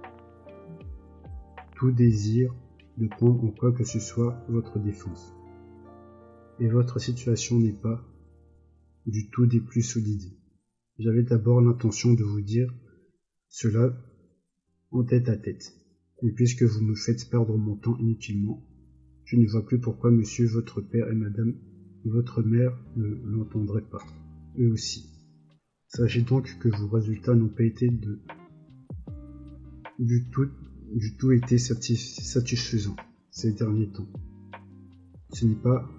tout 1.75 1.91
désir 1.91 2.53
de 2.97 3.07
prendre 3.07 3.43
en 3.43 3.51
quoi 3.51 3.71
que 3.71 3.83
ce 3.83 3.99
soit 3.99 4.43
votre 4.49 4.79
défense. 4.79 5.38
Et 6.59 6.67
votre 6.67 6.99
situation 6.99 7.57
n'est 7.59 7.79
pas 7.81 8.05
du 9.05 9.29
tout 9.29 9.45
des 9.45 9.61
plus 9.61 9.81
solides. 9.81 10.33
J'avais 10.97 11.23
d'abord 11.23 11.61
l'intention 11.61 12.13
de 12.13 12.23
vous 12.23 12.41
dire 12.41 12.73
cela 13.47 13.95
en 14.91 15.03
tête 15.03 15.29
à 15.29 15.37
tête. 15.37 15.73
Et 16.21 16.31
puisque 16.31 16.63
vous 16.63 16.81
me 16.81 16.95
faites 16.95 17.29
perdre 17.29 17.57
mon 17.57 17.77
temps 17.77 17.97
inutilement, 17.97 18.65
je 19.23 19.37
ne 19.37 19.47
vois 19.47 19.65
plus 19.65 19.79
pourquoi 19.79 20.11
monsieur 20.11 20.47
votre 20.47 20.81
père 20.81 21.09
et 21.09 21.15
madame 21.15 21.55
votre 22.03 22.41
mère 22.41 22.77
ne 22.95 23.07
l'entendraient 23.25 23.89
pas, 23.89 24.03
eux 24.57 24.71
aussi. 24.71 25.09
Sachez 25.87 26.21
donc 26.21 26.57
que 26.59 26.69
vos 26.69 26.87
résultats 26.87 27.35
n'ont 27.35 27.49
pas 27.49 27.63
été 27.63 27.89
de 27.89 28.19
du 29.97 30.29
tout, 30.29 30.47
du 30.93 31.17
tout 31.17 31.31
été 31.31 31.57
satisfaisants 31.57 32.95
ces 33.31 33.53
derniers 33.53 33.91
temps. 33.91 34.07
Ce 35.33 35.45
n'est 35.45 35.55
pas 35.55 35.89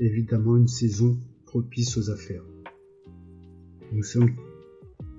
évidemment 0.00 0.56
une 0.56 0.68
saison 0.68 1.18
propice 1.46 1.96
aux 1.96 2.10
affaires. 2.10 2.44
Nous 3.92 4.02
sommes 4.02 4.30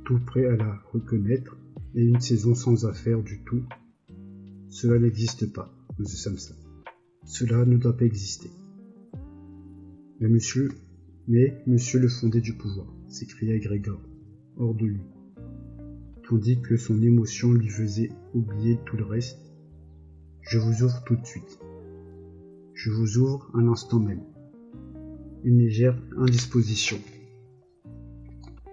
tout 0.06 0.20
prêts 0.20 0.46
à 0.46 0.56
la 0.56 0.82
reconnaître 0.92 1.58
et 1.96 2.04
une 2.04 2.20
saison 2.20 2.56
sans 2.56 2.86
affaires 2.86 3.24
du 3.24 3.42
tout, 3.44 3.64
cela 4.70 5.00
n'existe 5.00 5.52
pas, 5.54 5.74
monsieur 5.98 6.18
Samson. 6.18 6.56
Cela 7.24 7.66
ne 7.66 7.78
doit 7.78 7.96
pas 7.96 8.06
exister. 8.06 8.50
Mais 10.20 10.28
monsieur, 10.28 10.70
mais 11.28 11.64
monsieur 11.66 12.00
le 12.00 12.10
fondé 12.10 12.42
du 12.42 12.54
pouvoir, 12.54 12.94
s'écria 13.08 13.58
Grégor, 13.58 14.02
hors 14.58 14.76
de 14.76 14.86
lui, 14.86 15.02
tandis 16.28 16.62
que 16.62 16.78
son 16.78 17.02
émotion 17.02 17.54
lui 17.54 17.70
faisait 17.70 18.12
oublier 18.34 18.78
tout 18.86 18.98
le 18.98 19.06
reste. 19.06 19.40
Je 20.42 20.60
vous 20.60 20.84
ouvre 20.84 21.04
tout 21.06 21.16
de 21.16 21.26
suite. 21.26 21.60
Je 22.74 22.92
vous 22.92 23.18
ouvre 23.18 23.50
un 23.54 23.68
instant 23.70 24.00
même. 24.00 24.24
Une 25.46 25.60
légère 25.60 25.96
indisposition. 26.18 26.98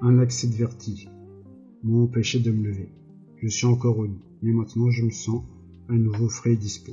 Un 0.01 0.19
accès 0.19 0.47
de 0.47 0.55
vertige 0.55 1.07
m'ont 1.83 2.05
empêché 2.05 2.41
de 2.41 2.51
me 2.51 2.67
lever. 2.67 2.89
Je 3.37 3.49
suis 3.49 3.67
encore 3.67 3.99
au 3.99 4.07
lit, 4.07 4.25
mais 4.41 4.53
maintenant 4.53 4.91
je 4.91 5.05
me 5.05 5.11
sens 5.11 5.43
à 5.91 5.93
nouveau 5.93 6.31
frais 6.31 6.55
et 6.55 6.57
dispo. 6.57 6.93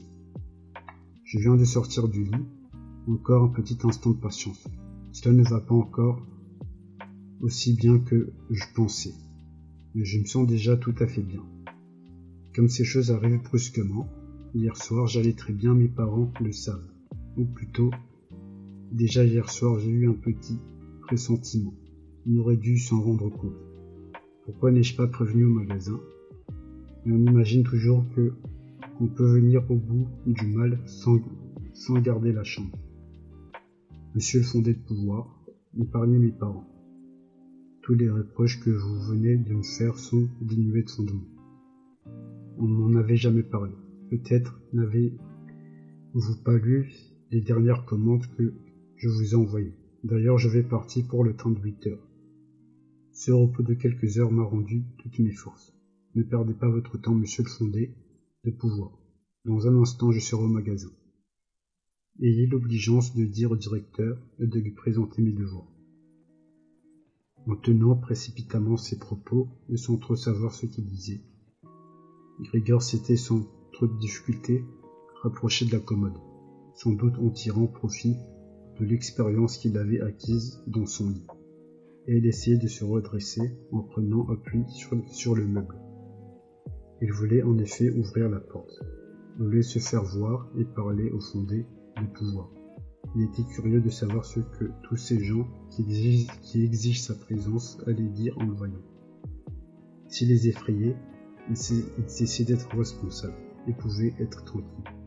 Je 1.23 1.39
viens 1.39 1.55
de 1.55 1.63
sortir 1.63 2.09
du 2.09 2.25
lit, 2.25 2.45
encore 3.07 3.45
un 3.45 3.47
petit 3.47 3.77
instant 3.85 4.09
de 4.09 4.17
patience. 4.17 4.67
Cela 5.13 5.33
ne 5.33 5.43
va 5.43 5.61
pas 5.61 5.75
encore 5.75 6.27
aussi 7.39 7.73
bien 7.73 7.99
que 7.99 8.33
je 8.49 8.65
pensais, 8.75 9.13
mais 9.95 10.03
je 10.03 10.19
me 10.19 10.25
sens 10.25 10.45
déjà 10.45 10.75
tout 10.75 10.95
à 10.99 11.07
fait 11.07 11.23
bien. 11.23 11.45
Comme 12.53 12.67
ces 12.67 12.83
choses 12.83 13.11
arrivent 13.11 13.43
brusquement, 13.43 14.09
hier 14.53 14.75
soir 14.75 15.07
j'allais 15.07 15.37
très 15.37 15.53
bien, 15.53 15.73
mes 15.73 15.87
parents 15.87 16.33
le 16.41 16.51
savent. 16.51 16.91
Ou 17.37 17.45
plutôt, 17.45 17.91
déjà 18.91 19.23
hier 19.23 19.49
soir 19.49 19.79
j'ai 19.79 19.89
eu 19.89 20.09
un 20.09 20.13
petit 20.13 20.59
pressentiment. 21.01 21.73
On 22.27 22.37
aurait 22.37 22.57
dû 22.57 22.77
s'en 22.77 23.01
rendre 23.01 23.29
compte. 23.29 23.57
Pourquoi 24.45 24.71
n'ai-je 24.71 24.95
pas 24.95 25.07
prévenu 25.07 25.45
au 25.45 25.53
magasin? 25.53 25.99
On 27.05 27.25
imagine 27.25 27.63
toujours 27.63 28.03
que 28.15 28.33
on 28.99 29.07
peut 29.07 29.25
venir 29.25 29.63
au 29.71 29.75
bout 29.75 30.07
du 30.25 30.47
mal 30.47 30.79
sans, 30.85 31.19
sans 31.73 31.99
garder 31.99 32.33
la 32.33 32.43
chambre. 32.43 32.77
Monsieur 34.15 34.39
le 34.39 34.45
fondé 34.45 34.73
de 34.73 34.79
pouvoir, 34.79 35.39
épargnez 35.79 36.17
mes 36.17 36.31
parents. 36.31 36.67
Tous 37.81 37.93
les 37.93 38.09
reproches 38.09 38.59
que 38.59 38.69
vous 38.69 38.99
venez 39.07 39.37
de 39.37 39.53
me 39.53 39.63
faire 39.63 39.97
sont 39.97 40.27
dénués 40.41 40.83
de 40.83 40.89
fondement. 40.89 41.25
On 42.57 42.67
n'en 42.67 42.95
avait 42.99 43.15
jamais 43.15 43.43
parlé. 43.43 43.71
Peut-être 44.09 44.59
n'avez-vous 44.73 46.43
pas 46.43 46.57
lu 46.57 46.91
les 47.31 47.41
dernières 47.41 47.85
commandes 47.85 48.25
que 48.37 48.53
je 48.99 49.07
vous 49.07 49.31
ai 49.31 49.35
envoyées. 49.35 49.73
D'ailleurs, 50.03 50.37
je 50.37 50.49
vais 50.49 50.63
partir 50.63 51.07
pour 51.07 51.23
le 51.23 51.33
temps 51.33 51.49
de 51.49 51.59
8 51.59 51.87
heures. 51.87 52.07
Ce 53.13 53.31
repos 53.31 53.63
de 53.63 53.73
quelques 53.73 54.17
heures 54.17 54.31
m'a 54.31 54.43
rendu 54.43 54.83
toutes 54.97 55.19
mes 55.19 55.31
forces. 55.31 55.73
Ne 56.15 56.23
perdez 56.23 56.53
pas 56.53 56.69
votre 56.69 56.97
temps, 56.97 57.15
monsieur 57.15 57.43
le 57.43 57.49
fondé 57.49 57.95
de 58.43 58.51
pouvoir. 58.51 58.91
Dans 59.45 59.67
un 59.67 59.75
instant, 59.81 60.11
je 60.11 60.19
serai 60.19 60.43
au 60.43 60.49
magasin. 60.49 60.91
Ayez 62.21 62.45
l'obligeance 62.47 63.15
de 63.15 63.23
dire 63.23 63.51
au 63.51 63.55
directeur 63.55 64.17
et 64.37 64.47
de 64.47 64.59
lui 64.59 64.71
présenter 64.71 65.21
mes 65.21 65.31
devoirs. 65.31 65.71
En 67.47 67.55
tenant 67.55 67.95
précipitamment 67.95 68.75
ses 68.75 68.99
propos 68.99 69.47
et 69.69 69.77
sans 69.77 69.95
trop 69.95 70.17
savoir 70.17 70.53
ce 70.53 70.65
qu'il 70.65 70.85
disait, 70.85 71.21
Grégor 72.41 72.81
s'était 72.81 73.15
sans 73.15 73.47
trop 73.71 73.87
de 73.87 73.97
difficulté 73.97 74.65
rapproché 75.23 75.65
de 75.65 75.71
la 75.71 75.79
commode, 75.79 76.19
sans 76.75 76.91
doute 76.91 77.17
en 77.17 77.29
tirant 77.29 77.67
profit 77.67 78.17
de 78.79 78.85
l'expérience 78.85 79.57
qu'il 79.57 79.77
avait 79.77 80.01
acquise 80.01 80.63
dans 80.67 80.85
son 80.85 81.09
lit, 81.09 81.27
et 82.07 82.17
il 82.17 82.25
essayait 82.25 82.57
de 82.57 82.67
se 82.67 82.83
redresser 82.83 83.57
en 83.71 83.81
prenant 83.81 84.27
appui 84.29 84.63
sur 85.07 85.35
le 85.35 85.45
meuble. 85.45 85.75
Il 87.01 87.11
voulait 87.13 87.43
en 87.43 87.57
effet 87.57 87.89
ouvrir 87.89 88.29
la 88.29 88.39
porte. 88.39 88.83
voulait 89.37 89.61
se 89.61 89.79
faire 89.79 90.03
voir 90.03 90.49
et 90.57 90.65
parler 90.65 91.09
au 91.11 91.19
fondé 91.19 91.65
du 91.97 92.07
pouvoir. 92.07 92.49
Il 93.15 93.23
était 93.23 93.43
curieux 93.43 93.81
de 93.81 93.89
savoir 93.89 94.25
ce 94.25 94.39
que 94.39 94.65
tous 94.83 94.97
ces 94.97 95.23
gens 95.23 95.47
qui 95.71 95.81
exigent, 96.63 97.01
sa 97.01 97.15
présence 97.15 97.81
allaient 97.87 98.09
dire 98.09 98.37
en 98.37 98.45
le 98.45 98.53
voyant. 98.53 98.81
S'il 100.07 100.29
les 100.29 100.47
effrayait, 100.47 100.95
il 101.49 101.57
cessait 101.57 102.43
d'être 102.43 102.69
responsable 102.77 103.35
et 103.67 103.73
pouvait 103.73 104.13
être 104.19 104.43
tranquille. 104.43 104.98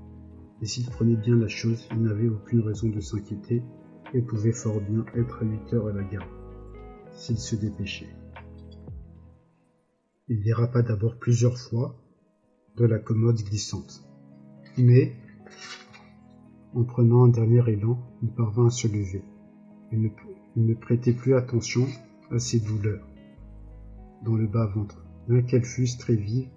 Et 0.63 0.67
s'il 0.67 0.87
prenait 0.87 1.17
bien 1.17 1.37
la 1.37 1.49
chose, 1.49 1.89
il 1.91 2.03
n'avait 2.03 2.29
aucune 2.29 2.61
raison 2.61 2.89
de 2.89 3.01
s'inquiéter 3.01 3.65
et 4.15 4.23
pouvait 4.23 4.53
fort 4.53 4.81
bien 4.81 5.05
être 5.17 5.43
à 5.43 5.45
8 5.45 5.75
heures 5.75 5.89
à 5.89 5.93
la 5.93 6.05
gare, 6.05 6.29
s'il 7.13 7.37
se 7.37 7.57
dépêchait. 7.57 8.15
Il 10.29 10.41
dérapa 10.41 10.83
d'abord 10.83 11.19
plusieurs 11.19 11.59
fois 11.59 12.01
de 12.77 12.85
la 12.85 13.01
commode 13.01 13.43
glissante. 13.43 14.09
Mais, 14.79 15.17
en 16.75 16.85
prenant 16.85 17.25
un 17.25 17.29
dernier 17.29 17.69
élan, 17.69 17.99
il 18.23 18.31
parvint 18.31 18.69
à 18.69 18.71
se 18.71 18.87
lever. 18.87 19.25
Il 19.91 20.13
ne, 20.57 20.75
prêtait 20.75 21.13
plus 21.13 21.35
attention 21.35 21.87
à 22.31 22.39
ses 22.39 22.61
douleurs 22.61 23.07
dans 24.25 24.37
le 24.37 24.47
bas-ventre. 24.47 25.05
Bien 25.29 25.43
qu'elles 25.43 25.65
fussent 25.65 25.99
très 25.99 26.15
vives, 26.15 26.49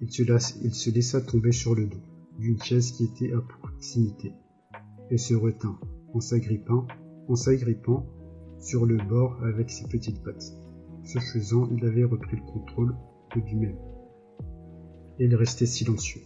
il 0.00 0.08
il 0.08 0.74
se 0.74 0.90
laissa 0.90 1.20
tomber 1.20 1.52
sur 1.52 1.74
le 1.74 1.86
dos 1.86 2.00
d'une 2.38 2.60
chaise 2.62 2.92
qui 2.92 3.04
était 3.04 3.32
à 3.32 3.40
proximité 3.40 4.32
et 5.10 5.18
se 5.18 5.34
retint 5.34 5.78
en 6.12 6.20
s'agrippant, 6.20 6.86
en 7.28 7.36
s'agrippant 7.36 8.06
sur 8.58 8.86
le 8.86 8.96
bord 8.96 9.42
avec 9.42 9.70
ses 9.70 9.86
petites 9.88 10.22
pattes. 10.22 10.52
Ce 11.04 11.18
faisant, 11.18 11.68
il 11.70 11.84
avait 11.84 12.04
repris 12.04 12.36
le 12.36 12.52
contrôle 12.52 12.96
de 13.34 13.40
lui-même. 13.40 13.76
Il 15.18 15.34
restait 15.34 15.66
silencieux, 15.66 16.22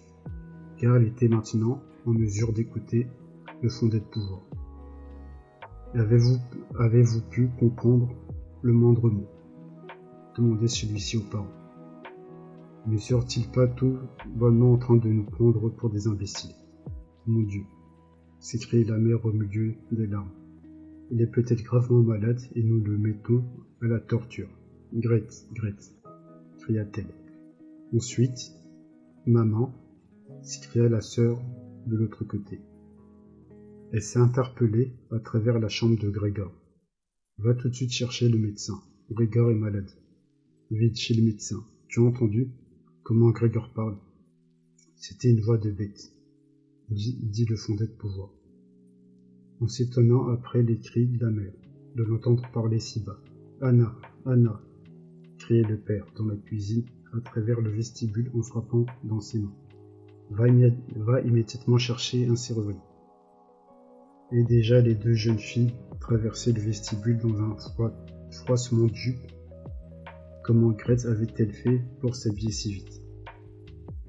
car 0.79 0.99
il 0.99 1.09
était 1.09 1.29
maintenant 1.29 1.83
en 2.07 2.13
mesure 2.13 2.53
d'écouter 2.53 3.09
le 3.61 3.69
fondé 3.69 3.99
de 3.99 4.05
pouvoir. 4.05 4.43
Avez-vous 5.95 6.37
avez 6.79 7.03
pu 7.31 7.49
comprendre 7.59 8.09
le 8.63 8.73
moindre 8.73 9.11
mot? 9.11 9.27
demandait 10.37 10.69
celui-ci 10.69 11.17
aux 11.17 11.29
parents. 11.31 11.58
Ne 12.89 12.97
serait-il 12.97 13.47
pas 13.51 13.67
tout 13.67 13.99
bonnement 14.35 14.73
en 14.73 14.79
train 14.79 14.97
de 14.97 15.09
nous 15.09 15.27
prendre 15.27 15.69
pour 15.69 15.91
des 15.91 16.07
imbéciles? 16.07 16.55
Mon 17.27 17.43
Dieu 17.43 17.65
s'écriait 18.41 18.85
la 18.85 18.97
mère 18.97 19.27
au 19.27 19.33
milieu 19.33 19.75
des 19.93 20.07
larmes. 20.07 20.33
Il 21.11 21.21
est 21.21 21.27
peut-être 21.27 21.63
gravement 21.63 22.03
malade 22.03 22.41
et 22.55 22.63
nous 22.63 22.81
le 22.81 22.97
mettons 22.97 23.45
à 23.83 23.89
la 23.89 24.01
torture. 24.01 24.49
Grete, 24.95 25.49
Grete, 25.53 25.93
cria-t-elle. 26.63 27.15
Ensuite, 27.95 28.55
maman, 29.27 29.75
s'écria 30.41 30.89
la 30.89 31.03
sœur 31.03 31.39
de 31.87 31.95
l'autre 31.95 32.25
côté. 32.25 32.63
Elle 33.93 34.01
s'est 34.01 34.19
interpellée 34.19 34.95
à 35.11 35.19
travers 35.19 35.59
la 35.59 35.69
chambre 35.69 35.99
de 35.99 36.09
Grégor. 36.09 36.55
Va 37.37 37.53
tout 37.53 37.69
de 37.69 37.75
suite 37.75 37.93
chercher 37.93 38.31
le 38.31 38.39
médecin. 38.39 38.81
Grégor 39.11 39.51
est 39.51 39.55
malade. 39.55 39.91
Vite 40.71 40.97
chez 40.97 41.13
le 41.13 41.23
médecin. 41.23 41.63
Tu 41.89 42.01
as 42.01 42.05
entendu? 42.05 42.51
Comment 43.09 43.31
Grégor 43.31 43.71
parle 43.73 43.97
C'était 44.95 45.31
une 45.31 45.41
voix 45.41 45.57
de 45.57 45.71
bête, 45.71 46.13
dit, 46.91 47.47
le 47.49 47.57
fondé 47.57 47.87
de 47.87 47.93
pouvoir. 47.93 48.29
En 49.63 49.67
s'étonnant 49.67 50.29
après 50.29 50.63
les 50.63 50.79
cris 50.79 51.07
de 51.07 51.25
la 51.25 51.31
mère, 51.31 51.55
de 51.97 52.03
l'entendre 52.03 52.43
parler 52.53 52.79
si 52.79 53.03
bas. 53.03 53.19
Anna, 53.63 53.97
Anna, 54.27 54.61
criait 55.39 55.63
le 55.63 55.79
père 55.79 56.05
dans 56.19 56.27
la 56.27 56.37
cuisine 56.37 56.85
à 57.17 57.21
travers 57.23 57.63
le 57.63 57.71
vestibule 57.71 58.31
en 58.35 58.43
frappant 58.43 58.85
dans 59.05 59.21
ses 59.21 59.39
mains. 59.39 59.57
Va, 60.29 61.23
immédiatement 61.23 61.79
chercher 61.79 62.27
un 62.27 62.37
serrurier. 62.37 62.77
Et 64.33 64.45
déjà 64.45 64.83
les 64.83 64.95
deux 64.95 65.15
jeunes 65.15 65.39
filles 65.39 65.73
traversaient 65.99 66.53
le 66.53 66.61
vestibule 66.61 67.17
dans 67.17 67.41
un 67.41 67.57
froissement 68.31 68.85
de 68.85 68.95
jupe. 68.95 69.33
Comment 70.45 70.73
Gretz 70.73 71.07
avait-elle 71.07 71.55
fait 71.55 71.81
pour 72.03 72.15
s'habiller 72.15 72.53
si 72.53 72.75
vite 72.75 72.98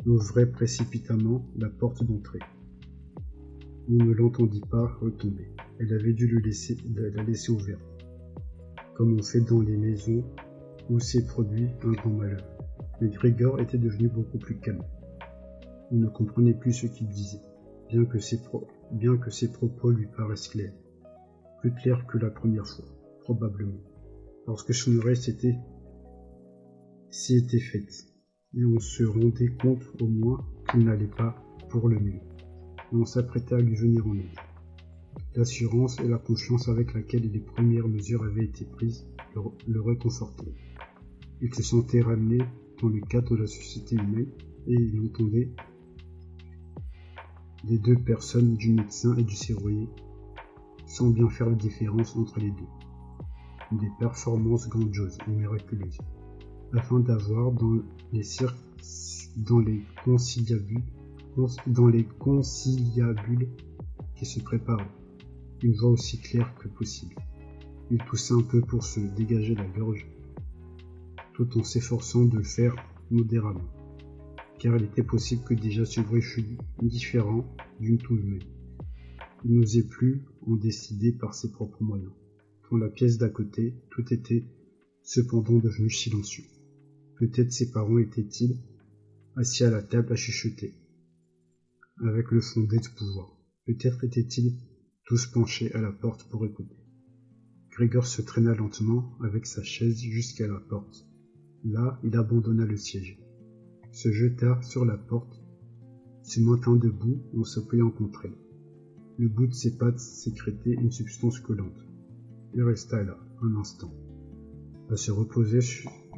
Ouvrait 0.05 0.49
précipitamment 0.49 1.45
la 1.57 1.69
porte 1.69 2.03
d'entrée. 2.03 2.39
On 3.89 4.03
ne 4.05 4.13
l'entendit 4.13 4.63
pas 4.69 4.87
retomber. 5.01 5.53
Elle 5.79 5.93
avait 5.93 6.13
dû 6.13 6.39
laisser, 6.39 6.77
la 6.95 7.23
laisser 7.23 7.51
ouverte, 7.51 7.81
comme 8.95 9.17
on 9.19 9.21
fait 9.21 9.41
dans 9.41 9.61
les 9.61 9.75
maisons 9.75 10.23
où 10.89 10.99
s'est 10.99 11.25
produit 11.25 11.67
un 11.83 11.91
grand 11.91 12.11
malheur. 12.11 12.45
Mais 13.01 13.09
Grégor 13.09 13.59
était 13.59 13.77
devenu 13.77 14.07
beaucoup 14.07 14.37
plus 14.37 14.59
calme. 14.59 14.83
On 15.91 15.97
ne 15.97 16.07
comprenait 16.07 16.53
plus 16.53 16.73
ce 16.73 16.87
qu'il 16.87 17.07
disait, 17.09 17.41
bien 17.89 18.05
que, 18.05 18.19
ses 18.19 18.39
bien 18.91 19.17
que 19.17 19.31
ses 19.31 19.51
propos 19.51 19.91
lui 19.91 20.07
paraissent 20.07 20.47
clairs. 20.47 20.73
Plus 21.59 21.73
clairs 21.73 22.05
que 22.07 22.17
la 22.17 22.29
première 22.29 22.67
fois, 22.67 22.85
probablement. 23.21 23.81
Parce 24.45 24.63
que 24.63 24.73
son 24.73 24.97
oreille 24.97 25.17
s'était 25.17 25.57
s'y 27.09 27.37
était 27.37 27.59
faite, 27.59 28.08
et 28.55 28.65
on 28.65 28.79
se 28.79 29.03
rendait 29.03 29.53
compte 29.61 29.83
au 30.01 30.07
moins 30.07 30.45
qu'il 30.69 30.85
n'allait 30.85 31.07
pas 31.07 31.35
pour 31.69 31.87
le 31.87 31.99
mieux. 31.99 32.21
Et 32.91 32.95
on 32.95 33.05
s'apprêtait 33.05 33.55
à 33.55 33.59
lui 33.59 33.75
venir 33.75 34.07
en 34.07 34.15
aide. 34.15 34.25
L'assurance 35.35 35.99
et 35.99 36.07
la 36.07 36.17
confiance 36.17 36.67
avec 36.69 36.93
laquelle 36.93 37.31
les 37.31 37.39
premières 37.39 37.87
mesures 37.87 38.23
avaient 38.23 38.45
été 38.45 38.65
prises 38.65 39.07
le, 39.67 39.81
réconfortaient. 39.81 40.53
Il 41.41 41.53
se 41.53 41.63
sentait 41.63 42.01
ramené 42.01 42.39
dans 42.81 42.89
le 42.89 43.01
cadre 43.01 43.35
de 43.35 43.41
la 43.41 43.47
société 43.47 43.95
humaine 43.95 44.31
et 44.67 44.73
il 44.73 44.99
entendait 45.05 45.51
les 47.65 47.77
deux 47.77 47.97
personnes 47.97 48.55
du 48.55 48.71
médecin 48.71 49.15
et 49.17 49.23
du 49.23 49.35
serrurier 49.35 49.87
sans 50.87 51.09
bien 51.09 51.29
faire 51.29 51.49
la 51.49 51.55
différence 51.55 52.15
entre 52.15 52.39
les 52.39 52.51
deux. 52.51 53.77
Des 53.77 53.91
performances 53.99 54.67
grandioses 54.67 55.19
et 55.27 55.31
miraculeuses, 55.31 55.99
afin 56.75 56.99
d'avoir 56.99 57.51
dans 57.51 57.81
les 58.13 58.23
dans 59.37 59.59
les 59.59 59.83
conciliabules, 60.03 60.83
dans 61.67 61.87
les 61.87 62.03
conciliabules 62.03 63.47
qui 64.15 64.25
se 64.25 64.39
préparaient, 64.39 64.91
une 65.63 65.75
voix 65.75 65.91
aussi 65.91 66.19
claire 66.19 66.53
que 66.55 66.67
possible. 66.67 67.15
Il 67.91 67.99
toussa 67.99 68.33
un 68.35 68.41
peu 68.41 68.61
pour 68.61 68.83
se 68.83 68.99
dégager 68.99 69.55
la 69.55 69.65
gorge 69.65 70.05
tout 71.33 71.57
en 71.57 71.63
s'efforçant 71.63 72.25
de 72.25 72.37
le 72.37 72.43
faire 72.43 72.75
modérément, 73.11 73.69
car 74.59 74.75
il 74.75 74.83
était 74.83 75.03
possible 75.03 75.43
que 75.45 75.53
déjà 75.53 75.85
ce 75.85 76.01
bruit 76.01 76.21
fût 76.21 76.57
différent 76.81 77.45
d'une 77.79 77.97
toux 77.97 78.17
humaine. 78.17 78.43
Il 79.45 79.53
n'osait 79.53 79.87
plus 79.87 80.21
en 80.45 80.55
décider 80.55 81.13
par 81.13 81.33
ses 81.33 81.49
propres 81.51 81.81
moyens. 81.81 82.11
Dans 82.69 82.77
la 82.77 82.89
pièce 82.89 83.17
d'à 83.17 83.29
côté, 83.29 83.73
tout 83.89 84.13
était 84.13 84.43
cependant 85.01 85.57
devenu 85.57 85.89
silencieux. 85.89 86.43
Peut-être 87.19 87.51
ses 87.51 87.69
parents 87.69 87.97
étaient-ils 87.97 88.57
assis 89.35 89.65
à 89.65 89.69
la 89.69 89.83
table 89.83 90.13
à 90.13 90.15
chuchoter, 90.15 90.73
avec 92.01 92.31
le 92.31 92.39
fondé 92.39 92.77
de 92.77 92.87
pouvoir. 92.97 93.37
Peut-être 93.65 94.05
étaient-ils 94.05 94.55
tous 95.03 95.27
penchés 95.27 95.69
à 95.73 95.81
la 95.81 95.91
porte 95.91 96.29
pour 96.29 96.45
écouter. 96.45 96.77
Grégor 97.71 98.07
se 98.07 98.21
traîna 98.21 98.55
lentement 98.55 99.17
avec 99.21 99.45
sa 99.47 99.61
chaise 99.63 99.99
jusqu'à 99.99 100.47
la 100.47 100.61
porte. 100.61 101.09
Là, 101.65 101.99
il 102.05 102.15
abandonna 102.15 102.63
le 102.63 102.77
siège, 102.77 103.19
se 103.91 104.13
jeta 104.13 104.61
sur 104.61 104.85
la 104.85 104.95
porte, 104.95 105.41
se 106.23 106.39
maintint 106.39 106.77
debout 106.77 107.21
en 107.37 107.43
s'appuyant 107.43 107.91
contre 107.91 108.27
elle. 108.27 108.37
Le 109.17 109.27
bout 109.27 109.47
de 109.47 109.53
ses 109.53 109.75
pattes 109.75 109.99
sécrétait 109.99 110.71
une 110.71 110.91
substance 110.91 111.41
collante. 111.41 111.85
Il 112.53 112.63
resta 112.63 113.03
là, 113.03 113.19
un 113.41 113.57
instant, 113.57 113.93
à 114.89 114.95
se 114.95 115.11
reposer 115.11 115.59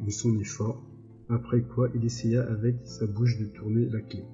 de 0.00 0.10
son 0.10 0.38
effort, 0.38 0.91
après 1.32 1.62
quoi 1.62 1.88
il 1.94 2.04
essaya 2.04 2.42
avec 2.42 2.76
sa 2.84 3.06
bouche 3.06 3.38
de 3.38 3.46
tourner 3.46 3.88
la 3.88 4.00
clé 4.00 4.24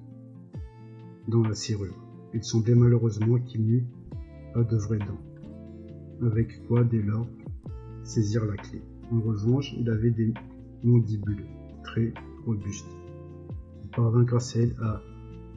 dans 1.27 1.41
la 1.41 1.55
serrure. 1.55 1.95
Il 2.33 2.43
semblait 2.43 2.75
malheureusement 2.75 3.39
qu'il 3.39 3.65
n'eût 3.65 3.87
pas 4.53 4.63
de 4.63 4.77
vraies 4.77 4.99
dents. 4.99 6.27
Avec 6.27 6.65
quoi, 6.67 6.83
dès 6.83 7.01
lors, 7.01 7.27
saisir 8.03 8.45
la 8.45 8.55
clé. 8.55 8.81
En 9.11 9.21
revanche, 9.21 9.73
il 9.77 9.89
avait 9.89 10.11
des 10.11 10.33
mandibule 10.83 11.45
très 11.83 12.13
robuste. 12.45 12.87
Il 13.83 13.89
parvint 13.89 14.23
grâce 14.23 14.55
à 14.55 14.59
elle 14.59 14.75
à 14.81 15.01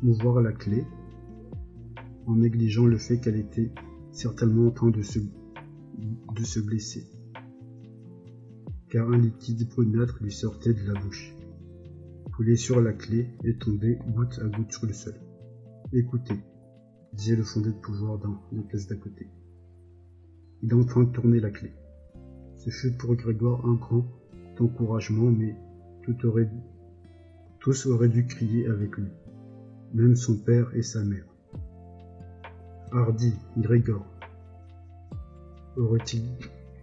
mouvoir 0.02 0.40
la 0.42 0.52
clé 0.52 0.84
en 2.26 2.36
négligeant 2.36 2.86
le 2.86 2.98
fait 2.98 3.18
qu'elle 3.18 3.36
était 3.36 3.70
certainement 4.10 4.68
en 4.68 4.70
train 4.70 4.90
de 4.90 5.02
se 5.02 6.60
blesser, 6.60 7.06
car 8.92 9.08
un 9.08 9.16
liquide 9.16 9.66
brunâtre 9.70 10.18
lui 10.20 10.30
sortait 10.30 10.74
de 10.74 10.86
la 10.86 11.00
bouche, 11.00 11.34
coulait 12.36 12.56
sur 12.56 12.78
la 12.78 12.92
clé 12.92 13.26
et 13.42 13.56
tombait 13.56 13.98
goutte 14.08 14.38
à 14.44 14.46
goutte 14.48 14.70
sur 14.70 14.84
le 14.84 14.92
sol. 14.92 15.14
Écoutez, 15.94 16.34
disait 17.14 17.36
le 17.36 17.42
fondé 17.42 17.70
de 17.70 17.76
pouvoir 17.76 18.18
dans 18.18 18.38
la 18.52 18.60
pièce 18.60 18.88
d'à 18.88 18.96
côté. 18.96 19.28
Il 20.60 20.70
est 20.70 20.74
en 20.74 20.84
train 20.84 21.04
de 21.04 21.10
tourner 21.10 21.40
la 21.40 21.48
clé. 21.48 21.72
Ce 22.56 22.68
fut 22.68 22.92
pour 22.92 23.14
Grégoire 23.14 23.64
un 23.64 23.76
grand 23.76 24.04
d'encouragement, 24.58 25.30
mais 25.30 25.56
tout 26.02 26.26
aurait, 26.26 26.50
tous 27.60 27.86
auraient 27.86 28.10
dû 28.10 28.26
crier 28.26 28.66
avec 28.66 28.98
lui, 28.98 29.08
même 29.94 30.16
son 30.16 30.36
père 30.36 30.70
et 30.76 30.82
sa 30.82 31.02
mère. 31.02 31.24
Hardy, 32.92 33.32
Grégor, 33.56 34.04
aurait-il 35.78 36.24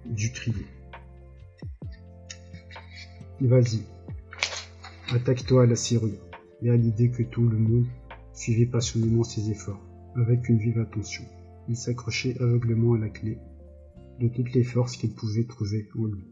dû 0.08 0.32
crier? 0.32 0.65
Vas-y, 3.41 3.84
attaque-toi 5.12 5.63
à 5.63 5.65
la 5.65 5.78
serrure 5.78 6.19
et 6.62 6.69
à 6.69 6.75
l'idée 6.75 7.10
que 7.10 7.23
tout 7.23 7.47
le 7.47 7.58
monde 7.58 7.88
suivait 8.34 8.65
passionnément 8.65 9.23
ses 9.23 9.49
efforts, 9.49 9.82
avec 10.15 10.49
une 10.49 10.58
vive 10.58 10.80
attention. 10.80 11.23
Il 11.69 11.78
s'accrochait 11.78 12.38
aveuglement 12.41 12.95
à 12.95 12.97
la 12.97 13.08
clé 13.08 13.38
de 14.19 14.28
toutes 14.28 14.52
les 14.52 14.65
forces 14.65 14.97
qu'il 14.97 15.13
pouvait 15.13 15.45
trouver 15.45 15.88
en 15.97 16.08
lui. 16.08 16.25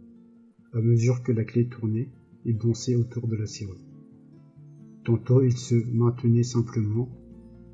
À 0.74 0.82
mesure 0.82 1.24
que 1.24 1.32
la 1.32 1.46
clé 1.46 1.70
tournait, 1.70 2.10
il 2.44 2.58
dansait 2.58 2.96
autour 2.96 3.30
de 3.30 3.38
la 3.38 3.46
serrure. 3.46 3.80
Tantôt 5.06 5.42
il 5.42 5.56
se 5.56 5.76
maintenait 5.76 6.44
simplement 6.44 7.08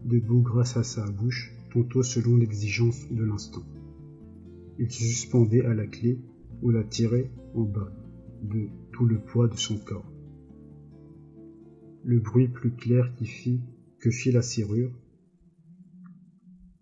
debout 0.06 0.41
grâce 0.41 0.78
à 0.78 0.84
sa 0.84 1.10
bouche, 1.10 1.52
tantôt 1.74 2.04
selon 2.04 2.38
l'exigence 2.38 3.10
de 3.10 3.24
l'instant. 3.24 3.63
Il 4.78 4.91
se 4.91 5.04
suspendait 5.04 5.65
à 5.65 5.74
la 5.74 5.88
clé 5.88 6.19
ou 6.62 6.69
la 6.69 6.84
tirait 6.84 7.32
en 7.56 7.63
bas 7.63 7.91
le 9.02 9.20
poids 9.20 9.48
de 9.48 9.58
son 9.58 9.78
corps. 9.78 10.12
Le 12.04 12.20
bruit 12.20 12.48
plus 12.48 12.72
clair 12.72 13.14
qui 13.16 13.26
fit 13.26 13.62
que 14.00 14.12
fit 14.12 14.32
la 14.32 14.41
serrure 14.41 14.91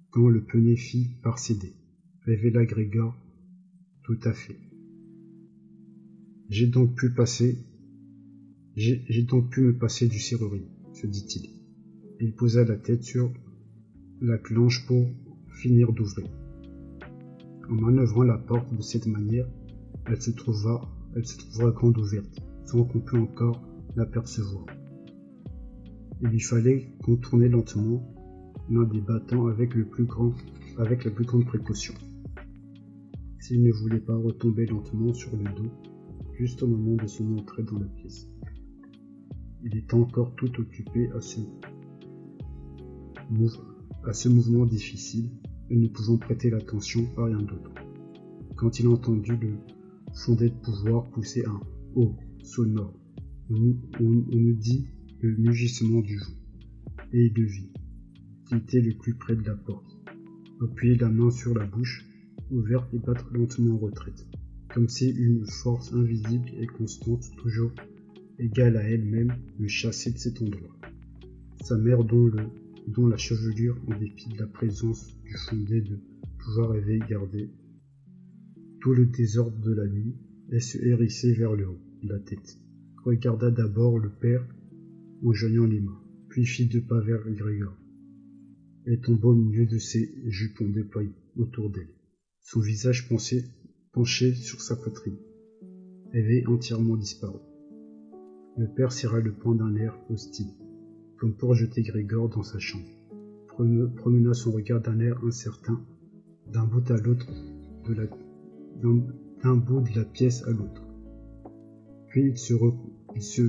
quand 0.09 0.27
le 0.27 0.43
penet 0.43 0.75
fit 0.75 1.07
par 1.23 1.39
céder, 1.39 1.73
révéla 2.23 2.65
Grégor 2.65 3.15
tout 4.03 4.19
à 4.25 4.33
fait. 4.33 4.59
J'ai 6.49 6.67
donc 6.67 6.95
pu 6.95 7.11
passer. 7.11 7.57
J'ai 8.75 9.23
donc 9.23 9.49
pu 9.51 9.61
me 9.61 9.77
passer 9.77 10.07
du 10.07 10.19
serrurier, 10.19 10.67
se 10.93 11.07
dit-il. 11.07 11.49
Il 12.19 12.33
posa 12.33 12.65
la 12.65 12.75
tête 12.75 13.03
sur 13.03 13.31
la 14.19 14.37
planche 14.37 14.85
pour 14.85 15.07
finir 15.53 15.93
d'ouvrir. 15.93 16.27
En 17.69 17.75
manœuvrant 17.75 18.23
la 18.23 18.37
porte 18.37 18.75
de 18.75 18.81
cette 18.81 19.07
manière, 19.07 19.47
elle 20.05 20.21
se 20.21 20.31
trouva, 20.31 20.81
elle 21.15 21.25
se 21.25 21.37
trouva 21.37 21.71
grande 21.71 21.97
ouverte, 21.97 22.39
sans 22.65 22.83
qu'on 22.83 22.99
pût 22.99 23.17
encore 23.17 23.61
l'apercevoir. 23.95 24.65
Il 26.21 26.29
lui 26.29 26.39
fallait 26.39 26.93
contourner 27.03 27.49
lentement 27.49 28.01
l'un 28.69 28.83
des 28.83 29.01
battants 29.01 29.47
avec 29.47 29.75
la 29.75 29.83
plus 29.83 30.05
grande 30.05 31.45
précaution. 31.45 31.93
S'il 33.39 33.63
ne 33.63 33.71
voulait 33.71 33.99
pas 33.99 34.15
retomber 34.15 34.65
lentement 34.65 35.13
sur 35.13 35.35
le 35.35 35.43
dos, 35.43 35.71
juste 36.37 36.63
au 36.63 36.67
moment 36.67 36.95
de 36.95 37.07
son 37.07 37.37
entrée 37.37 37.63
dans 37.63 37.79
la 37.79 37.87
pièce. 37.87 38.27
Il 39.63 39.75
était 39.77 39.93
encore 39.93 40.33
tout 40.35 40.51
occupé 40.59 41.09
à 41.15 41.21
ce, 41.21 41.39
à 44.05 44.13
ce 44.13 44.29
mouvement 44.29 44.65
difficile 44.65 45.29
et 45.69 45.75
ne 45.75 45.87
pouvant 45.87 46.17
prêter 46.17 46.49
l'attention 46.49 47.07
à 47.17 47.25
rien 47.25 47.41
d'autre. 47.41 47.71
quand 48.55 48.79
il 48.79 48.87
entendit 48.87 49.31
le 49.41 49.57
de 50.11 50.49
pouvoir 50.49 51.09
pousser 51.09 51.43
un 51.45 51.59
haut 51.95 52.15
sonore. 52.43 52.93
On, 53.49 53.75
nous 53.99 54.53
dit 54.53 54.87
le 55.21 55.35
mugissement 55.37 56.01
du 56.01 56.17
jour, 56.17 56.35
et 57.13 57.25
il 57.25 57.33
devine 57.33 57.71
qui 58.45 58.55
était 58.55 58.81
le 58.81 58.93
plus 58.93 59.13
près 59.13 59.35
de 59.35 59.43
la 59.43 59.55
porte. 59.55 59.97
Appuyer 60.61 60.95
la 60.95 61.09
main 61.09 61.31
sur 61.31 61.57
la 61.57 61.65
bouche, 61.65 62.05
ouverte 62.51 62.93
et 62.93 62.99
battre 62.99 63.29
lentement 63.31 63.75
en 63.75 63.77
retraite, 63.77 64.27
comme 64.73 64.89
si 64.89 65.09
une 65.09 65.45
force 65.45 65.93
invisible 65.93 66.49
et 66.59 66.67
constante, 66.67 67.31
toujours 67.37 67.71
égale 68.37 68.77
à 68.77 68.83
elle-même, 68.83 69.33
le 69.59 69.67
chassait 69.67 70.11
de 70.11 70.17
cet 70.17 70.41
endroit. 70.41 70.75
Sa 71.63 71.77
mère, 71.77 72.03
dont, 72.03 72.25
le, 72.25 72.47
dont 72.87 73.07
la 73.07 73.17
chevelure, 73.17 73.77
en 73.87 73.97
dépit 73.97 74.29
de 74.29 74.39
la 74.39 74.47
présence 74.47 75.17
du 75.23 75.35
fondé 75.37 75.81
de 75.81 75.97
pouvoir 76.37 76.71
avait 76.71 76.99
gardé 76.99 77.49
tout 78.81 78.93
le 78.93 79.05
désordre 79.05 79.59
de 79.61 79.73
la 79.73 79.87
nuit, 79.87 80.15
et 80.51 80.59
se 80.59 80.77
hérissait 80.77 81.33
vers 81.33 81.53
le 81.53 81.69
haut 81.69 81.79
la 82.03 82.19
tête. 82.19 82.57
Regarda 83.05 83.51
d'abord 83.51 83.99
le 83.99 84.09
père 84.09 84.45
en 85.23 85.31
joignant 85.31 85.65
les 85.65 85.79
mains, 85.79 86.01
puis 86.29 86.45
fit 86.45 86.65
deux 86.65 86.81
pas 86.81 86.99
vers 86.99 87.23
Grégor, 87.29 87.77
et 88.85 88.99
tomba 88.99 89.29
au 89.29 89.35
milieu 89.35 89.65
de 89.65 89.77
ses 89.77 90.13
jupons 90.27 90.69
déployés 90.69 91.13
autour 91.37 91.69
d'elle, 91.69 91.93
son 92.41 92.59
visage 92.59 93.07
penché 93.07 94.33
sur 94.33 94.61
sa 94.61 94.75
poitrine, 94.75 95.17
avait 96.13 96.45
entièrement 96.47 96.97
disparu. 96.97 97.39
Le 98.57 98.67
père 98.67 98.91
serra 98.91 99.19
le 99.19 99.31
poing 99.31 99.55
d'un 99.55 99.75
air 99.75 99.97
hostile, 100.09 100.53
comme 101.17 101.35
pour 101.35 101.55
jeter 101.55 101.83
Grégor 101.83 102.29
dans 102.29 102.43
sa 102.43 102.59
chambre, 102.59 102.89
promena 103.95 104.33
son 104.33 104.51
regard 104.51 104.81
d'un 104.81 104.99
air 104.99 105.23
incertain 105.23 105.85
d'un 106.51 106.65
bout 106.65 106.89
à 106.91 106.97
l'autre 106.97 107.27
de 107.87 107.93
la 107.93 108.07
d'un 108.81 109.55
bout 109.55 109.81
de 109.81 109.95
la 109.95 110.05
pièce 110.05 110.43
à 110.43 110.51
l'autre. 110.51 110.85
Puis 112.07 112.29
il 112.29 112.37
se, 112.37 112.53
il 113.15 113.21
se 113.21 113.41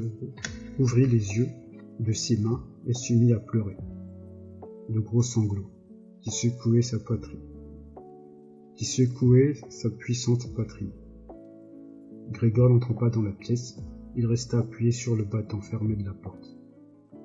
rouvrit 0.79 1.07
les 1.07 1.37
yeux 1.37 1.49
de 2.01 2.12
ses 2.12 2.37
mains 2.39 2.64
et 2.87 2.95
se 2.95 3.12
mit 3.12 3.33
à 3.33 3.39
pleurer. 3.39 3.77
De 4.89 5.01
gros 5.01 5.23
sanglots 5.23 5.70
qui 6.20 6.31
secouaient 6.31 6.83
sa 6.83 6.99
poitrine, 6.99 7.41
qui 8.77 8.85
secouaient 8.85 9.55
sa 9.68 9.91
puissante 9.91 10.53
poitrine. 10.55 10.93
Grégor 12.31 12.70
n'entra 12.70 12.95
pas 12.95 13.11
dans 13.11 13.23
la 13.23 13.33
pièce, 13.33 13.77
il 14.16 14.27
resta 14.27 14.61
appuyé 14.61 14.93
sur 14.93 15.16
le 15.16 15.25
battant 15.25 15.61
fermé 15.61 15.97
de 15.97 16.05
la 16.05 16.14
porte, 16.14 16.57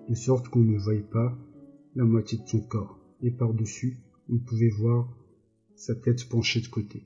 de 0.10 0.16
sorte 0.16 0.48
qu'on 0.50 0.60
ne 0.60 0.78
voyait 0.78 1.02
pas 1.02 1.38
la 1.96 2.06
moitié 2.06 2.38
de 2.38 2.48
son 2.48 2.62
corps, 2.62 3.00
et 3.22 3.32
par-dessus, 3.32 3.98
on 4.30 4.38
pouvait 4.38 4.70
voir 4.70 5.08
sa 5.76 5.96
tête 5.96 6.28
penchée 6.28 6.62
de 6.62 6.68
côté, 6.68 7.04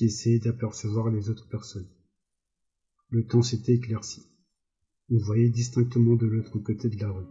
qui 0.00 0.06
essayait 0.06 0.38
d'apercevoir 0.38 1.10
les 1.10 1.28
autres 1.28 1.46
personnes. 1.46 1.90
Le 3.10 3.26
temps 3.26 3.42
s'était 3.42 3.74
éclairci. 3.74 4.22
On 5.10 5.18
voyait 5.18 5.50
distinctement 5.50 6.14
de 6.14 6.24
l'autre 6.24 6.58
côté 6.58 6.88
de 6.88 6.98
la 6.98 7.10
rue 7.10 7.26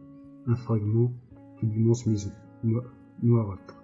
un 0.46 0.56
fragment 0.56 1.12
d'une 1.58 1.74
immense 1.74 2.06
maison, 2.06 2.32
noirâtre, 3.24 3.84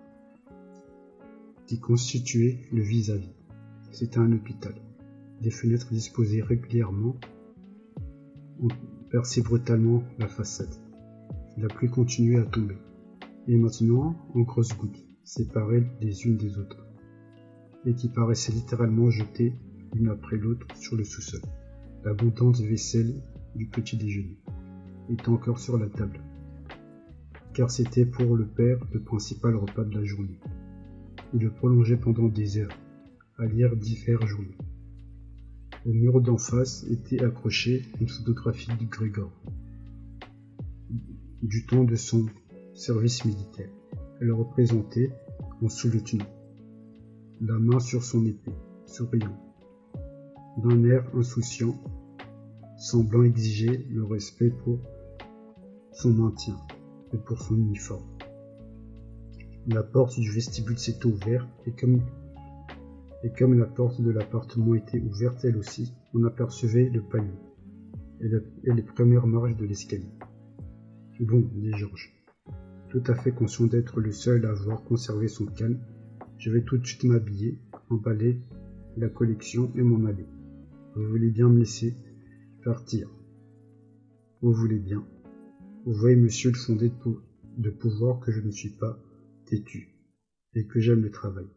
qui 1.66 1.80
constituait 1.80 2.60
le 2.72 2.84
vis-à-vis. 2.84 3.34
C'était 3.92 4.20
un 4.20 4.32
hôpital. 4.32 4.76
Des 5.42 5.50
fenêtres 5.50 5.90
disposées 5.90 6.44
régulièrement 6.44 7.16
ont 8.60 8.68
percé 9.10 9.42
brutalement 9.42 10.04
la 10.20 10.28
façade. 10.28 10.76
La 11.58 11.70
pluie 11.70 11.90
continuait 11.90 12.38
à 12.38 12.46
tomber, 12.46 12.78
et 13.48 13.58
maintenant 13.58 14.16
en 14.36 14.42
grosses 14.42 14.78
gouttes, 14.78 15.08
séparées 15.24 15.88
les 16.02 16.28
unes 16.28 16.38
des 16.38 16.60
autres 16.60 16.85
et 17.86 17.94
qui 17.94 18.10
paraissaient 18.10 18.52
littéralement 18.52 19.10
jetées 19.10 19.54
l'une 19.94 20.10
après 20.10 20.38
l'autre 20.38 20.68
sur 20.76 20.96
le 20.96 21.04
sous-sol. 21.04 21.42
L'abondante 22.04 22.60
vaisselle 22.60 23.22
du 23.56 23.68
petit 23.68 23.98
déjeuner 23.98 24.38
était 25.10 25.30
encore 25.30 25.60
sur 25.60 25.78
la 25.78 25.88
table, 25.88 26.20
car 27.54 27.72
c'était 27.72 28.06
pour 28.06 28.36
le 28.36 28.46
père 28.46 28.78
le 28.92 29.02
principal 29.02 29.56
repas 29.56 29.84
de 29.84 29.96
la 29.96 30.04
journée. 30.04 30.40
Il 31.34 31.42
le 31.42 31.52
prolongeait 31.52 31.98
pendant 31.98 32.28
des 32.28 32.58
heures, 32.58 32.78
à 33.38 33.46
lire 33.46 33.76
divers 33.76 34.26
journaux. 34.28 34.58
Au 35.86 35.94
mur 35.94 36.22
d'en 36.22 36.38
face 36.38 36.84
était 36.90 37.24
accrochée 37.24 37.84
une 38.02 38.08
photographie 38.08 38.72
de 38.80 38.86
Grégor, 38.86 39.32
du 41.42 41.66
temps 41.66 41.84
de 41.84 41.96
son 41.96 42.26
service 42.74 43.24
militaire. 43.24 43.70
Elle 44.20 44.32
représentait 44.32 45.12
en 45.62 45.70
sous-lieutenant 45.70 46.26
la 47.42 47.60
main 47.60 47.80
sur 47.80 48.04
son 48.04 48.26
épée, 48.26 48.56
souriant, 48.86 49.38
d'un 50.58 50.84
air 50.86 51.06
insouciant, 51.14 51.76
semblant 52.78 53.24
exiger 53.24 53.86
le 53.90 54.06
respect 54.06 54.50
pour 54.50 54.80
son 55.92 56.14
maintien 56.14 56.58
et 57.14 57.18
pour 57.18 57.42
son 57.42 57.56
uniforme. 57.56 58.08
La 59.68 59.84
porte 59.84 60.20
du 60.20 60.32
vestibule 60.32 60.78
s'était 60.78 61.08
ouverte 61.08 61.50
et 61.66 61.72
comme, 61.72 62.02
et 63.24 63.32
comme 63.32 63.58
la 63.58 63.66
porte 63.66 64.00
de 64.02 64.12
l'appartement 64.12 64.76
était 64.76 65.00
ouverte 65.00 65.44
elle 65.44 65.58
aussi, 65.58 65.94
on 66.14 66.24
apercevait 66.24 66.90
le 66.90 67.02
palier 67.02 67.28
et, 68.22 68.30
et 68.64 68.74
les 68.74 68.84
premières 68.84 69.28
marches 69.28 69.58
de 69.58 69.66
l'escalier. 69.66 70.12
Bon, 71.20 71.50
dit 71.54 71.72
Georges, 71.76 72.14
tout 72.90 73.04
à 73.08 73.16
fait 73.16 73.32
conscient 73.32 73.66
d'être 73.66 74.00
le 74.00 74.12
seul 74.12 74.46
à 74.46 74.52
avoir 74.52 74.84
conservé 74.84 75.28
son 75.28 75.46
calme 75.46 75.80
je 76.46 76.52
vais 76.52 76.62
tout 76.62 76.78
de 76.78 76.86
suite 76.86 77.06
m'habiller, 77.06 77.58
emballer 77.90 78.38
la 78.98 79.10
collection 79.10 79.72
et 79.76 79.82
m'en 79.82 80.06
aller. 80.08 80.28
Vous 80.96 81.04
voulez 81.08 81.32
bien 81.32 81.50
me 81.50 81.58
laisser 81.58 81.96
partir? 82.64 83.10
Vous 84.44 84.54
voulez 84.54 84.78
bien? 84.78 85.04
Vous 85.86 85.94
voyez, 85.94 86.16
monsieur, 86.16 86.52
le 86.52 86.56
fondé 86.56 86.92
de, 87.58 87.70
pouvoir 87.72 88.20
que 88.20 88.32
je 88.32 88.42
ne 88.42 88.52
suis 88.52 88.70
pas 88.70 88.96
têtu 89.48 89.90
et 90.54 90.68
que 90.68 90.80
j'aime 90.80 91.02
le 91.02 91.10
travail. 91.10 91.48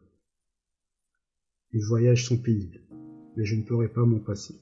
Les 1.71 1.81
voyages 1.81 2.25
sont 2.25 2.37
pénibles, 2.37 2.81
mais 3.37 3.45
je 3.45 3.57
ne 3.57 3.61
pourrai 3.61 3.89
pas 3.89 4.05
m'en 4.05 4.17
passer. 4.17 4.55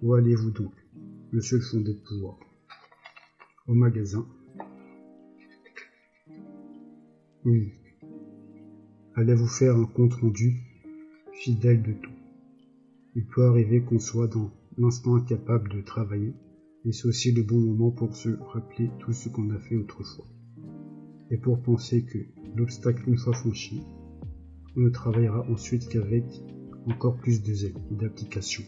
Où 0.00 0.14
allez-vous 0.14 0.50
donc, 0.50 0.72
monsieur 1.32 1.58
le 1.58 1.62
fondé 1.62 1.92
de 1.92 2.00
pouvoir? 2.00 2.38
Au 3.66 3.74
magasin? 3.74 4.26
Oui, 7.44 7.74
allez 9.16 9.34
vous 9.34 9.48
faire 9.48 9.74
un 9.74 9.86
compte 9.86 10.12
rendu 10.14 10.56
fidèle 11.32 11.82
de 11.82 11.92
tout. 11.92 12.12
Il 13.14 13.24
peut 13.24 13.46
arriver 13.46 13.80
qu'on 13.80 13.98
soit 13.98 14.28
dans 14.28 14.50
l'instant 14.76 15.16
incapable 15.16 15.70
de 15.70 15.80
travailler, 15.80 16.34
et 16.84 16.92
c'est 16.92 17.08
aussi 17.08 17.32
le 17.32 17.42
bon 17.42 17.58
moment 17.58 17.90
pour 17.90 18.14
se 18.14 18.28
rappeler 18.52 18.90
tout 18.98 19.12
ce 19.12 19.30
qu'on 19.30 19.48
a 19.50 19.58
fait 19.58 19.76
autrefois. 19.76 20.26
Et 21.30 21.38
pour 21.38 21.62
penser 21.62 22.04
que 22.04 22.18
l'obstacle 22.54 23.08
une 23.08 23.16
fois 23.16 23.32
franchi, 23.32 23.80
on 24.76 24.80
ne 24.80 24.90
travaillera 24.90 25.46
ensuite 25.50 25.88
qu'avec 25.88 26.24
encore 26.86 27.16
plus 27.16 27.42
de 27.42 27.54
zèle 27.54 27.74
et 27.90 27.94
d'application. 27.94 28.64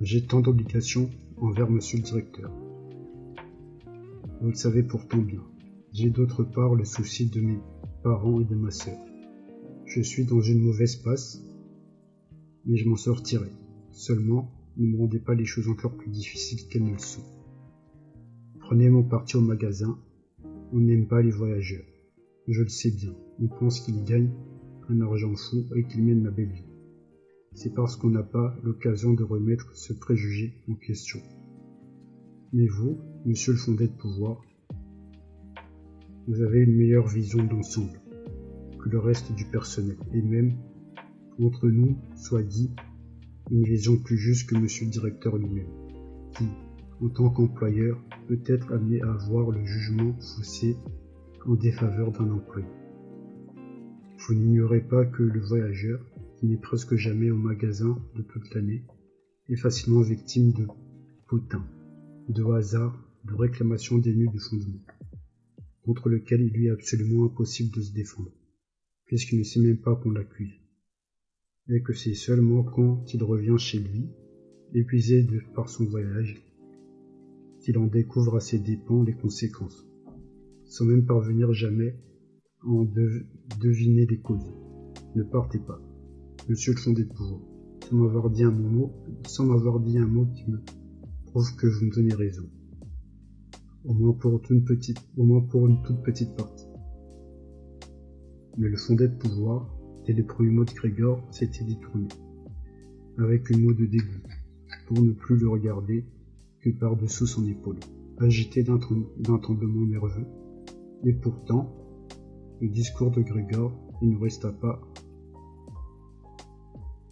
J'ai 0.00 0.26
tant 0.26 0.40
d'obligations 0.40 1.08
envers 1.36 1.70
monsieur 1.70 1.98
le 1.98 2.04
directeur. 2.04 2.50
Vous 4.40 4.48
le 4.48 4.54
savez 4.54 4.82
pourtant 4.82 5.18
bien. 5.18 5.42
J'ai 5.92 6.10
d'autre 6.10 6.42
part 6.42 6.74
le 6.74 6.84
souci 6.84 7.26
de 7.30 7.40
mes 7.40 7.58
parents 8.02 8.40
et 8.40 8.44
de 8.44 8.54
ma 8.54 8.70
sœur. 8.70 8.98
Je 9.86 10.00
suis 10.00 10.24
dans 10.24 10.40
une 10.40 10.60
mauvaise 10.60 10.96
passe, 10.96 11.42
mais 12.66 12.76
je 12.76 12.88
m'en 12.88 12.96
sortirai. 12.96 13.50
Seulement, 13.90 14.50
ne 14.76 14.86
me 14.86 14.98
rendez 14.98 15.20
pas 15.20 15.34
les 15.34 15.44
choses 15.44 15.68
encore 15.68 15.96
plus 15.96 16.10
difficiles 16.10 16.68
qu'elles 16.68 16.84
ne 16.84 16.92
le 16.92 16.98
sont. 16.98 17.24
Prenez 18.58 18.88
mon 18.88 19.02
parti 19.02 19.36
au 19.36 19.40
magasin. 19.40 19.98
On 20.72 20.80
n'aime 20.80 21.06
pas 21.06 21.20
les 21.20 21.30
voyageurs. 21.30 21.84
Je 22.48 22.62
le 22.62 22.68
sais 22.68 22.90
bien. 22.90 23.14
On 23.40 23.48
pense 23.48 23.80
qu'ils 23.80 24.04
gagnent 24.04 24.32
un 24.88 25.00
argent 25.02 25.34
fou 25.36 25.64
et 25.76 25.84
qu'ils 25.84 26.02
mènent 26.02 26.24
la 26.24 26.30
belle 26.30 26.52
vie. 26.52 26.72
C'est 27.54 27.74
parce 27.74 27.96
qu'on 27.96 28.10
n'a 28.10 28.22
pas 28.22 28.56
l'occasion 28.62 29.12
de 29.12 29.22
remettre 29.22 29.76
ce 29.76 29.92
préjugé 29.92 30.54
en 30.68 30.74
question. 30.74 31.20
Mais 32.52 32.66
vous, 32.66 32.98
monsieur 33.26 33.52
le 33.52 33.58
fondé 33.58 33.88
de 33.88 33.92
pouvoir, 33.92 34.42
vous 36.28 36.40
avez 36.42 36.60
une 36.60 36.76
meilleure 36.76 37.08
vision 37.08 37.42
d'ensemble 37.42 38.00
que 38.78 38.88
le 38.88 38.98
reste 38.98 39.32
du 39.32 39.44
personnel, 39.44 39.96
et 40.12 40.22
même, 40.22 40.56
entre 41.40 41.68
nous, 41.68 41.96
soit 42.14 42.42
dit, 42.42 42.70
une 43.50 43.64
vision 43.64 43.96
plus 43.96 44.16
juste 44.16 44.48
que 44.48 44.56
monsieur 44.56 44.84
le 44.84 44.92
directeur 44.92 45.36
lui-même, 45.36 45.70
qui, 46.36 46.46
en 47.00 47.08
tant 47.08 47.30
qu'employeur, 47.30 48.00
peut 48.28 48.40
être 48.46 48.72
amené 48.72 49.02
à 49.02 49.12
avoir 49.12 49.50
le 49.50 49.64
jugement 49.64 50.12
faussé 50.14 50.76
en 51.46 51.54
défaveur 51.54 52.12
d'un 52.12 52.30
employé. 52.30 52.68
Vous 54.18 54.34
n'ignorez 54.34 54.80
pas 54.80 55.04
que 55.04 55.22
le 55.22 55.40
voyageur, 55.40 56.00
qui 56.36 56.46
n'est 56.46 56.56
presque 56.56 56.94
jamais 56.94 57.30
au 57.30 57.36
magasin 57.36 57.98
de 58.16 58.22
toute 58.22 58.54
l'année, 58.54 58.84
est 59.48 59.56
facilement 59.56 60.02
victime 60.02 60.52
de 60.52 60.66
potins, 61.26 61.66
de 62.28 62.44
hasard, 62.44 62.96
de 63.24 63.34
réclamations 63.34 63.98
dénues 63.98 64.28
de 64.28 64.38
fondement 64.38 64.80
contre 65.84 66.08
lequel 66.08 66.40
il 66.40 66.52
lui 66.52 66.66
est 66.66 66.70
absolument 66.70 67.26
impossible 67.26 67.74
de 67.74 67.80
se 67.80 67.92
défendre, 67.92 68.32
puisqu'il 69.06 69.38
ne 69.38 69.44
sait 69.44 69.60
même 69.60 69.78
pas 69.78 69.96
qu'on 69.96 70.10
l'accuse. 70.10 70.54
et 71.68 71.82
que 71.82 71.92
c'est 71.92 72.14
seulement 72.14 72.64
quand 72.64 73.04
il 73.14 73.22
revient 73.22 73.56
chez 73.58 73.78
lui, 73.78 74.08
épuisé 74.74 75.26
par 75.54 75.68
son 75.68 75.84
voyage, 75.84 76.42
qu'il 77.60 77.78
en 77.78 77.86
découvre 77.86 78.36
à 78.36 78.40
ses 78.40 78.58
dépens 78.58 79.04
les 79.04 79.14
conséquences, 79.14 79.86
sans 80.64 80.84
même 80.84 81.06
parvenir 81.06 81.52
jamais 81.52 81.96
à 82.62 82.68
en 82.68 82.84
deviner 83.60 84.06
les 84.06 84.18
causes. 84.18 84.52
Ne 85.14 85.22
partez 85.22 85.60
pas, 85.60 85.80
monsieur 86.48 86.72
le 86.72 86.78
fondé 86.80 87.04
de 87.04 87.12
pouvoir, 87.12 87.40
sans 87.88 87.96
m'avoir 87.96 88.30
dit 88.30 88.44
un 88.44 88.50
mot, 88.50 88.92
sans 89.26 89.46
m'avoir 89.46 89.78
dit 89.80 89.98
un 89.98 90.06
mot 90.06 90.26
qui 90.26 90.50
me 90.50 90.58
prouve 91.26 91.54
que 91.56 91.66
vous 91.66 91.86
me 91.86 91.94
donnez 91.94 92.14
raison. 92.14 92.48
Au 93.84 93.94
moins 93.94 94.12
pour 94.12 95.66
une 95.66 95.82
toute 95.82 96.02
petite 96.02 96.36
partie. 96.36 96.66
Mais 98.56 98.68
le 98.68 98.76
fondé 98.76 99.08
de 99.08 99.16
pouvoir, 99.16 99.74
dès 100.06 100.12
les 100.12 100.22
premiers 100.22 100.50
mots 100.50 100.64
de 100.64 100.72
Grégor, 100.72 101.20
s'était 101.32 101.64
détourné, 101.64 102.06
avec 103.18 103.50
une 103.50 103.64
mot 103.64 103.72
de 103.72 103.86
dégoût, 103.86 104.22
pour 104.86 105.02
ne 105.02 105.10
plus 105.12 105.36
le 105.36 105.48
regarder 105.48 106.04
que 106.60 106.70
par-dessous 106.70 107.26
son 107.26 107.44
épaule, 107.48 107.80
agité 108.18 108.62
d'un 108.62 108.78
tremblement 108.78 109.86
nerveux. 109.86 110.26
Et 111.04 111.12
pourtant, 111.12 111.74
le 112.60 112.68
discours 112.68 113.10
de 113.10 113.22
Grégor, 113.22 113.72
il 114.00 114.10
ne 114.10 114.18
resta 114.18 114.52
pas 114.52 114.80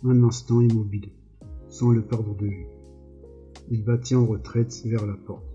un 0.05 0.23
instant 0.23 0.61
immobile, 0.61 1.11
sans 1.69 1.91
le 1.91 2.03
perdre 2.03 2.37
de 2.37 2.47
vue. 2.47 2.67
Il 3.71 3.85
battit 3.85 4.15
en 4.15 4.25
retraite 4.25 4.83
vers 4.85 5.05
la 5.05 5.17
porte, 5.17 5.50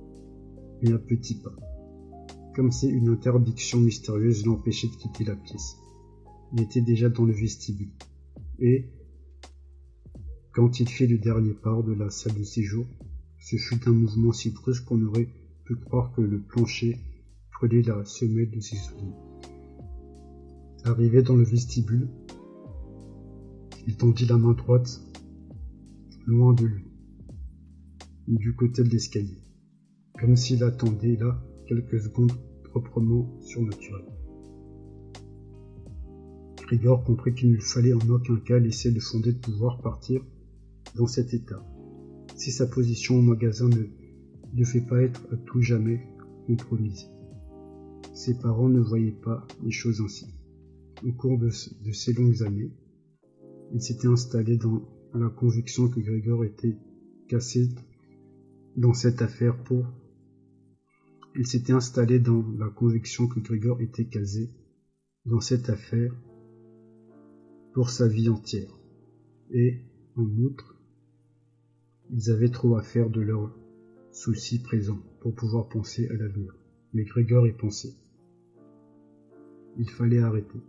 et 0.81 0.91
à 0.91 0.97
petits 0.97 1.41
pas, 1.41 1.55
comme 2.55 2.71
si 2.71 2.87
une 2.87 3.09
interdiction 3.09 3.79
mystérieuse 3.79 4.45
l'empêchait 4.45 4.87
de 4.87 4.95
quitter 4.95 5.23
la 5.23 5.35
pièce. 5.35 5.77
Il 6.53 6.61
était 6.61 6.81
déjà 6.81 7.09
dans 7.09 7.25
le 7.25 7.33
vestibule, 7.33 7.91
et, 8.59 8.85
quand 10.53 10.79
il 10.79 10.87
fit 10.87 11.07
le 11.07 11.17
dernier 11.17 11.53
pas 11.53 11.81
de 11.81 11.93
la 11.93 12.09
salle 12.09 12.37
de 12.37 12.43
séjour, 12.43 12.85
ce 13.39 13.57
fut 13.57 13.87
un 13.87 13.91
mouvement 13.91 14.31
si 14.31 14.51
brusque 14.51 14.85
qu'on 14.85 15.05
aurait 15.05 15.27
pu 15.65 15.75
croire 15.75 16.13
que 16.13 16.21
le 16.21 16.39
plancher 16.39 16.97
frôlait 17.51 17.81
la 17.81 18.05
semelle 18.05 18.49
de 18.49 18.59
ses 18.59 18.77
souliers. 18.77 19.13
Arrivé 20.83 21.23
dans 21.23 21.35
le 21.35 21.43
vestibule, 21.43 22.07
il 23.87 23.97
tendit 23.97 24.25
la 24.25 24.37
main 24.37 24.53
droite 24.53 25.01
loin 26.25 26.53
de 26.53 26.65
lui, 26.65 26.85
du 28.27 28.55
côté 28.55 28.83
de 28.83 28.89
l'escalier, 28.89 29.37
comme 30.19 30.35
s'il 30.35 30.63
attendait 30.63 31.17
là 31.17 31.41
quelques 31.67 31.99
secondes 31.99 32.31
proprement 32.63 33.29
surnaturelles. 33.41 34.05
Grigor 36.57 37.03
comprit 37.03 37.33
qu'il 37.33 37.51
ne 37.51 37.59
fallait 37.59 37.93
en 37.93 38.09
aucun 38.09 38.37
cas 38.37 38.57
laisser 38.57 38.91
le 38.91 38.99
fondé 38.99 39.33
de 39.33 39.37
pouvoir 39.37 39.81
partir 39.81 40.21
dans 40.95 41.07
cet 41.07 41.33
état 41.33 41.63
si 42.35 42.51
sa 42.51 42.67
position 42.67 43.17
au 43.17 43.21
magasin 43.21 43.69
ne 43.69 43.85
devait 44.53 44.81
pas 44.81 45.01
être 45.01 45.21
à 45.31 45.37
tout 45.37 45.61
jamais 45.61 46.07
compromise. 46.47 47.09
Ses 48.13 48.37
parents 48.37 48.69
ne 48.69 48.79
voyaient 48.79 49.11
pas 49.11 49.47
les 49.63 49.71
choses 49.71 50.01
ainsi. 50.01 50.27
Au 51.05 51.11
cours 51.11 51.37
de, 51.37 51.49
ces 51.49 52.13
longues 52.13 52.43
années, 52.43 52.71
il 53.73 53.81
s'était 53.81 54.07
installé 54.07 54.57
dans 54.57 54.81
la 55.13 55.29
conviction 55.29 55.87
que 55.89 55.99
Grégor 55.99 56.45
était 56.45 56.77
cassé 57.27 57.69
dans 58.75 58.93
cette 58.93 59.21
affaire 59.21 59.57
pour 59.63 59.85
il 61.37 61.45
s'était 61.45 61.73
installé 61.73 62.19
dans 62.19 62.45
la 62.57 62.69
conviction 62.69 63.27
que 63.27 63.39
Grégor 63.39 63.81
était 63.81 64.05
casé 64.05 64.49
dans 65.25 65.41
cette 65.41 65.69
affaire 65.69 66.15
pour 67.73 67.89
sa 67.89 68.07
vie 68.07 68.29
entière. 68.29 68.77
Et, 69.51 69.81
en 70.15 70.23
outre, 70.23 70.75
ils 72.11 72.31
avaient 72.31 72.49
trop 72.49 72.77
à 72.77 72.81
faire 72.81 73.09
de 73.09 73.21
leurs 73.21 73.53
soucis 74.11 74.59
présents 74.59 75.01
pour 75.19 75.35
pouvoir 75.35 75.67
penser 75.67 76.07
à 76.07 76.13
l'avenir. 76.13 76.55
Mais 76.93 77.03
Grégor 77.03 77.47
y 77.47 77.51
pensait. 77.51 77.95
Il 79.77 79.89
fallait 79.89 80.19
arrêter. 80.19 80.59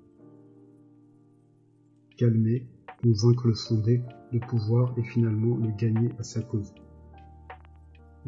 Calmer, 2.17 2.67
convaincre 3.03 3.47
le 3.47 3.55
fondé 3.55 4.01
de 4.33 4.39
pouvoir 4.41 4.99
et 4.99 5.05
finalement 5.05 5.57
le 5.57 5.71
gagner 5.77 6.11
à 6.19 6.25
sa 6.25 6.43
cause. 6.43 6.75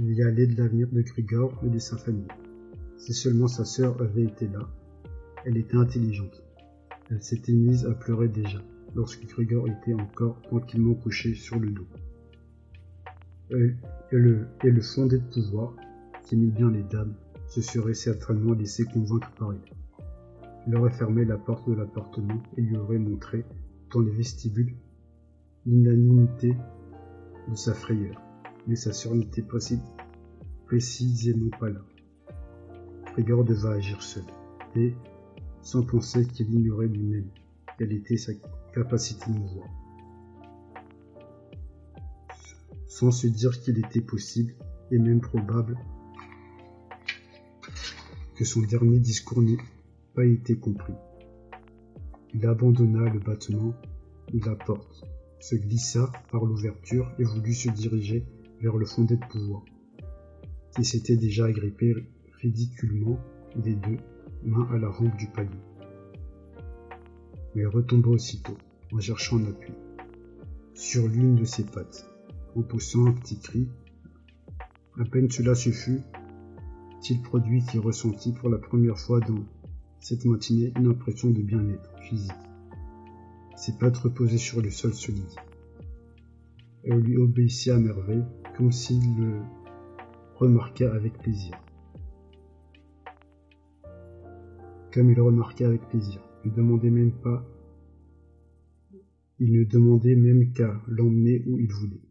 Il 0.01 0.13
y 0.13 0.23
allait 0.23 0.47
de 0.47 0.57
l'avenir 0.57 0.87
de 0.93 1.03
Grégor 1.03 1.53
et 1.67 1.69
de 1.69 1.79
sa 1.81 1.97
famille. 1.97 2.29
Si 2.99 3.13
seulement 3.13 3.49
sa 3.49 3.65
sœur 3.65 4.01
avait 4.01 4.23
été 4.23 4.47
là, 4.47 4.61
elle 5.45 5.57
était 5.57 5.77
intelligente. 5.77 6.41
Elle 7.11 7.21
s'était 7.21 7.53
mise 7.53 7.85
à 7.85 7.95
pleurer 7.95 8.29
déjà, 8.29 8.63
lorsque 8.95 9.27
Grégor 9.27 9.67
était 9.67 9.95
encore 9.95 10.41
tranquillement 10.43 10.95
couché 10.95 11.35
sur 11.35 11.59
le 11.59 11.71
dos 11.71 11.87
et, 13.51 13.75
le, 14.13 14.47
et 14.63 14.71
le 14.71 14.81
fondé 14.81 15.19
de 15.19 15.25
pouvoir, 15.25 15.75
qui 16.23 16.37
mit 16.37 16.53
bien 16.53 16.71
les 16.71 16.85
dames, 16.85 17.15
se 17.49 17.61
serait 17.61 17.95
certainement 17.95 18.53
laissé 18.53 18.85
convaincre 18.85 19.33
par 19.33 19.53
elle. 19.53 20.05
Il 20.69 20.77
aurait 20.77 20.93
fermé 20.93 21.25
la 21.25 21.39
porte 21.39 21.69
de 21.69 21.75
l'appartement 21.75 22.41
et 22.57 22.61
lui 22.61 22.77
aurait 22.77 22.99
montré, 22.99 23.45
dans 23.93 24.01
les 24.01 24.13
vestibules, 24.13 24.77
l'inanimité 25.67 26.55
de 27.51 27.57
sa 27.57 27.75
frayeur. 27.75 28.28
Mais 28.69 28.77
sa 28.77 28.93
sœur 28.93 29.17
n'était 29.17 29.45
précisément 30.67 31.51
pas 31.59 31.71
là. 31.71 31.81
Frégor 33.07 33.45
devait 33.45 33.71
agir 33.71 34.01
seul, 34.03 34.23
et 34.77 34.95
sans 35.63 35.83
penser 35.83 36.27
qu'il 36.27 36.53
ignorait 36.55 36.87
lui-même 36.87 37.27
quelle 37.79 37.93
était 37.93 38.17
sa 38.17 38.33
capacité 38.73 39.33
de 39.33 39.39
mouvement. 39.39 39.67
sans 42.99 43.13
se 43.13 43.29
dire 43.29 43.61
qu'il 43.61 43.79
était 43.79 44.01
possible 44.01 44.55
et 44.91 44.99
même 44.99 45.21
probable 45.21 45.79
que 48.35 48.45
son 48.45 48.61
dernier 48.63 48.99
discours 48.99 49.41
n'ait 49.41 49.59
pas 50.15 50.25
été 50.25 50.57
compris. 50.57 50.95
Il 52.35 52.45
abandonna 52.47 53.09
le 53.13 53.21
battement 53.21 53.73
de 54.33 54.45
la 54.45 54.57
porte, 54.57 55.05
se 55.39 55.55
glissa 55.55 56.11
par 56.33 56.45
l'ouverture 56.45 57.09
et 57.21 57.25
voulut 57.25 57.55
se 57.55 57.71
diriger 57.71 58.25
vers 58.61 58.77
le 58.77 58.87
fondé 58.87 59.17
de 59.17 59.25
pouvoir, 59.27 59.65
qui 60.75 60.85
s'était 60.85 61.17
déjà 61.17 61.47
agrippé 61.47 61.95
ridiculement 62.41 63.19
des 63.57 63.75
deux 63.75 63.99
mains 64.45 64.69
à 64.73 64.79
la 64.79 64.89
rampe 64.89 65.17
du 65.17 65.27
palier. 65.27 65.51
Mais 67.55 67.63
il 67.63 67.69
retomba 67.69 68.11
aussitôt, 68.11 68.57
en 68.93 69.01
cherchant 69.01 69.39
un 69.39 69.47
appui, 69.47 69.73
sur 70.75 71.09
l'une 71.09 71.37
de 71.37 71.45
ses 71.45 71.65
pattes 71.65 72.09
en 72.57 72.63
poussant 72.63 73.07
un 73.07 73.13
petit 73.13 73.39
cri. 73.39 73.69
À 74.99 75.05
peine 75.05 75.31
cela 75.31 75.55
se 75.55 75.71
fut, 75.71 76.01
il 77.11 77.23
produit 77.23 77.63
qu'il 77.63 77.81
ressentit 77.81 78.33
pour 78.33 78.51
la 78.51 78.59
première 78.59 78.99
fois 78.99 79.21
dans 79.21 79.45
cette 80.01 80.25
matinée 80.25 80.73
une 80.77 80.89
impression 80.89 81.31
de 81.31 81.41
bien-être 81.41 81.99
physique. 82.01 82.33
Ses 83.57 83.73
pattes 83.79 83.97
reposaient 83.97 84.37
sur 84.37 84.61
le 84.61 84.71
sol 84.71 84.93
solide. 84.93 85.25
Elle 86.85 87.01
lui 87.01 87.17
obéissait 87.17 87.71
à 87.71 87.79
merveille, 87.79 88.25
comme 88.59 88.73
s'il 88.73 89.17
le 89.17 89.41
remarquait 90.35 90.87
avec 90.87 91.17
plaisir. 91.19 91.53
Comme 94.93 95.11
il 95.11 95.15
le 95.15 95.23
remarquait 95.23 95.65
avec 95.65 95.89
plaisir, 95.89 96.21
il 96.45 96.51
ne 96.51 96.57
demandait 96.57 96.91
même 96.91 97.13
pas, 97.13 97.47
il 99.39 99.53
ne 99.53 99.63
demandait 99.63 100.17
même 100.17 100.53
qu'à 100.53 100.83
l'emmener 100.89 101.45
où 101.47 101.61
il 101.61 101.73
voulait 101.73 102.03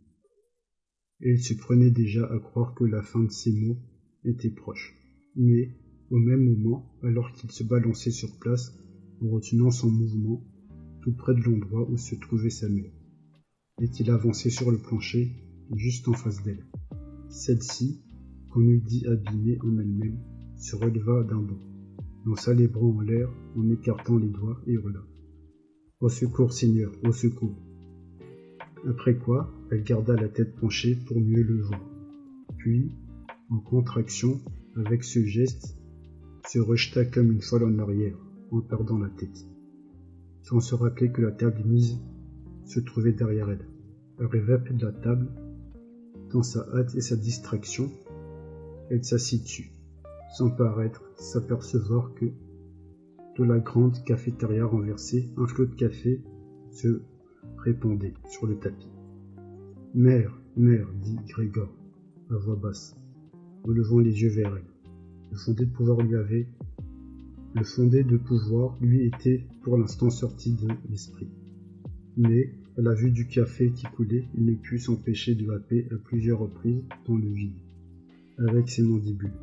et 1.19 1.31
il 1.31 1.43
se 1.43 1.53
prenait 1.53 1.91
déjà 1.91 2.25
à 2.31 2.39
croire 2.39 2.73
que 2.75 2.85
la 2.85 3.01
fin 3.01 3.23
de 3.23 3.31
ses 3.31 3.51
mots 3.51 3.79
était 4.23 4.51
proche. 4.51 4.95
Mais, 5.35 5.75
au 6.11 6.17
même 6.17 6.45
moment, 6.45 6.97
alors 7.03 7.33
qu'il 7.33 7.51
se 7.51 7.65
balançait 7.65 8.11
sur 8.11 8.39
place, 8.39 8.73
en 9.21 9.31
retenant 9.31 9.71
son 9.71 9.91
mouvement, 9.91 10.45
tout 11.01 11.11
près 11.11 11.33
de 11.33 11.41
l'endroit 11.41 11.89
où 11.89 11.97
se 11.97 12.15
trouvait 12.15 12.51
sa 12.51 12.69
mère, 12.69 12.93
et 13.81 13.89
qu'il 13.89 14.11
avançait 14.11 14.51
sur 14.51 14.71
le 14.71 14.77
plancher, 14.77 15.46
juste 15.75 16.07
en 16.07 16.13
face 16.13 16.41
d'elle. 16.43 16.65
Celle-ci, 17.29 18.01
qu'on 18.49 18.61
eût 18.61 18.81
dit 18.81 19.05
abîmée 19.07 19.57
en 19.63 19.77
elle-même, 19.77 20.19
se 20.55 20.75
releva 20.75 21.23
d'un 21.23 21.41
bond, 21.41 21.59
lança 22.25 22.53
les 22.53 22.67
bras 22.67 22.85
en 22.85 23.01
l'air 23.01 23.29
en 23.55 23.69
écartant 23.69 24.17
les 24.17 24.29
doigts 24.29 24.59
et 24.65 24.73
hurla. 24.73 25.01
Au 25.99 26.09
secours, 26.09 26.53
Seigneur, 26.53 26.91
au 27.03 27.11
secours. 27.11 27.57
Après 28.87 29.17
quoi, 29.17 29.51
elle 29.71 29.83
garda 29.83 30.15
la 30.15 30.29
tête 30.29 30.55
penchée 30.55 30.95
pour 31.07 31.19
mieux 31.19 31.43
le 31.43 31.61
voir. 31.61 31.81
Puis, 32.57 32.91
en 33.49 33.59
contraction, 33.59 34.39
avec 34.75 35.03
ce 35.03 35.23
geste, 35.23 35.77
se 36.47 36.59
rejeta 36.59 37.05
comme 37.05 37.31
une 37.31 37.41
folle 37.41 37.63
en 37.63 37.79
arrière, 37.79 38.17
en 38.51 38.61
perdant 38.61 38.97
la 38.97 39.09
tête, 39.09 39.45
sans 40.43 40.59
se 40.59 40.75
rappeler 40.75 41.11
que 41.11 41.21
la 41.21 41.31
table 41.31 41.63
mise 41.65 41.99
se 42.65 42.79
trouvait 42.79 43.13
derrière 43.13 43.49
elle. 43.49 43.67
Elle 44.19 44.27
rêvait 44.27 44.59
de 44.71 44.85
la 44.85 44.91
table, 44.91 45.27
dans 46.31 46.43
sa 46.43 46.67
hâte 46.73 46.95
et 46.95 47.01
sa 47.01 47.15
distraction, 47.15 47.89
elle 48.89 49.03
s'assit 49.03 49.71
sans 50.35 50.49
paraître 50.49 51.03
s'apercevoir 51.15 52.13
que, 52.13 52.25
de 53.37 53.43
la 53.43 53.59
grande 53.59 54.03
cafétéria 54.03 54.65
renversée, 54.65 55.29
un 55.37 55.45
flot 55.45 55.65
de 55.65 55.75
café 55.75 56.21
se 56.71 57.01
répandait 57.57 58.13
sur 58.29 58.47
le 58.47 58.57
tapis. 58.57 58.89
Mère, 59.93 60.37
mère, 60.55 60.87
dit 61.01 61.17
Grégor, 61.27 61.73
à 62.29 62.35
voix 62.35 62.55
basse, 62.55 62.95
relevant 63.63 63.99
les 63.99 64.21
yeux 64.21 64.29
vers 64.29 64.55
elle. 64.55 64.63
Le 65.31 65.37
fondé 65.37 65.65
de 65.65 65.71
pouvoir 65.71 66.01
lui 66.01 66.15
avait. 66.15 66.47
Le 67.55 67.63
fondé 67.63 68.03
de 68.03 68.17
pouvoir 68.17 68.77
lui 68.81 69.05
était 69.05 69.45
pour 69.63 69.77
l'instant 69.77 70.09
sorti 70.09 70.53
de 70.53 70.67
l'esprit. 70.89 71.29
Mais, 72.15 72.53
à 72.77 72.81
la 72.81 72.93
vue 72.93 73.11
du 73.11 73.27
café 73.27 73.71
qui 73.71 73.85
coulait, 73.85 74.27
il 74.35 74.45
ne 74.45 74.55
put 74.55 74.77
s'empêcher 74.77 75.33
de 75.33 75.49
happer 75.51 75.87
à 75.91 75.95
plusieurs 75.95 76.39
reprises 76.39 76.83
dans 77.07 77.15
le 77.17 77.27
vide, 77.27 77.57
avec 78.37 78.69
ses 78.69 78.83
mandibules. 78.83 79.33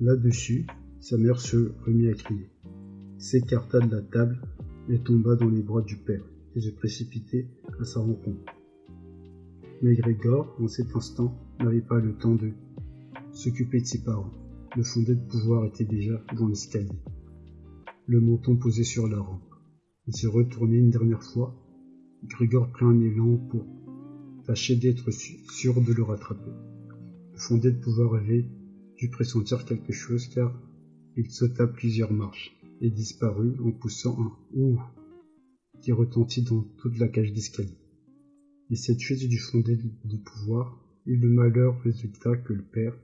Là-dessus, 0.00 0.66
sa 0.98 1.16
mère 1.16 1.40
se 1.40 1.72
remit 1.84 2.08
à 2.08 2.14
crier, 2.14 2.50
s'écarta 3.18 3.78
de 3.78 3.94
la 3.94 4.02
table 4.02 4.40
et 4.88 4.98
tomba 4.98 5.36
dans 5.36 5.48
les 5.48 5.62
bras 5.62 5.82
du 5.82 5.96
père, 5.96 6.24
et 6.56 6.60
se 6.60 6.70
précipitait 6.70 7.46
à 7.80 7.84
sa 7.84 8.00
rencontre. 8.00 8.52
Mais 9.82 9.94
Grégor, 9.94 10.56
en 10.60 10.66
cet 10.66 10.96
instant, 10.96 11.38
n'avait 11.60 11.80
pas 11.82 12.00
le 12.00 12.14
temps 12.14 12.34
de 12.34 12.50
s'occuper 13.32 13.80
de 13.80 13.86
ses 13.86 14.02
parents. 14.02 14.32
Le 14.76 14.82
fondé 14.82 15.14
de 15.14 15.20
pouvoir 15.20 15.64
était 15.66 15.84
déjà 15.84 16.20
dans 16.36 16.48
l'escalier, 16.48 16.98
le 18.06 18.20
menton 18.20 18.56
posé 18.56 18.82
sur 18.82 19.06
la 19.06 19.20
rampe. 19.20 19.54
Il 20.08 20.16
se 20.16 20.26
retournait 20.26 20.78
une 20.78 20.90
dernière 20.90 21.22
fois. 21.22 21.54
Grégor 22.24 22.70
prit 22.70 22.84
un 22.84 23.00
élan 23.00 23.36
pour 23.36 23.66
tâcher 24.46 24.76
d'être 24.76 25.10
sûr 25.10 25.80
de 25.80 25.92
le 25.92 26.02
rattraper. 26.02 26.50
Le 27.32 27.38
fondé 27.38 27.70
de 27.70 27.78
pouvoir 27.78 28.14
avait 28.14 28.46
dû 28.96 29.10
pressentir 29.10 29.64
quelque 29.64 29.92
chose 29.92 30.28
car 30.28 30.58
il 31.16 31.30
sauta 31.30 31.66
plusieurs 31.66 32.12
marches 32.12 32.56
et 32.80 32.90
disparut 32.90 33.56
en 33.60 33.72
poussant 33.72 34.18
un 34.20 34.32
ouh 34.54 34.80
qui 35.80 35.92
retentit 35.92 36.42
dans 36.42 36.62
toute 36.78 36.98
la 36.98 37.08
cage 37.08 37.32
d'escalier. 37.32 37.78
Et 38.70 38.76
cette 38.76 39.00
chute 39.00 39.28
du 39.28 39.38
fondé 39.38 39.76
de 39.76 40.16
pouvoir 40.16 40.82
eut 41.06 41.16
le 41.16 41.28
malheur 41.28 41.80
résultat 41.82 42.36
que 42.36 42.52
le 42.52 42.64
père, 42.64 42.96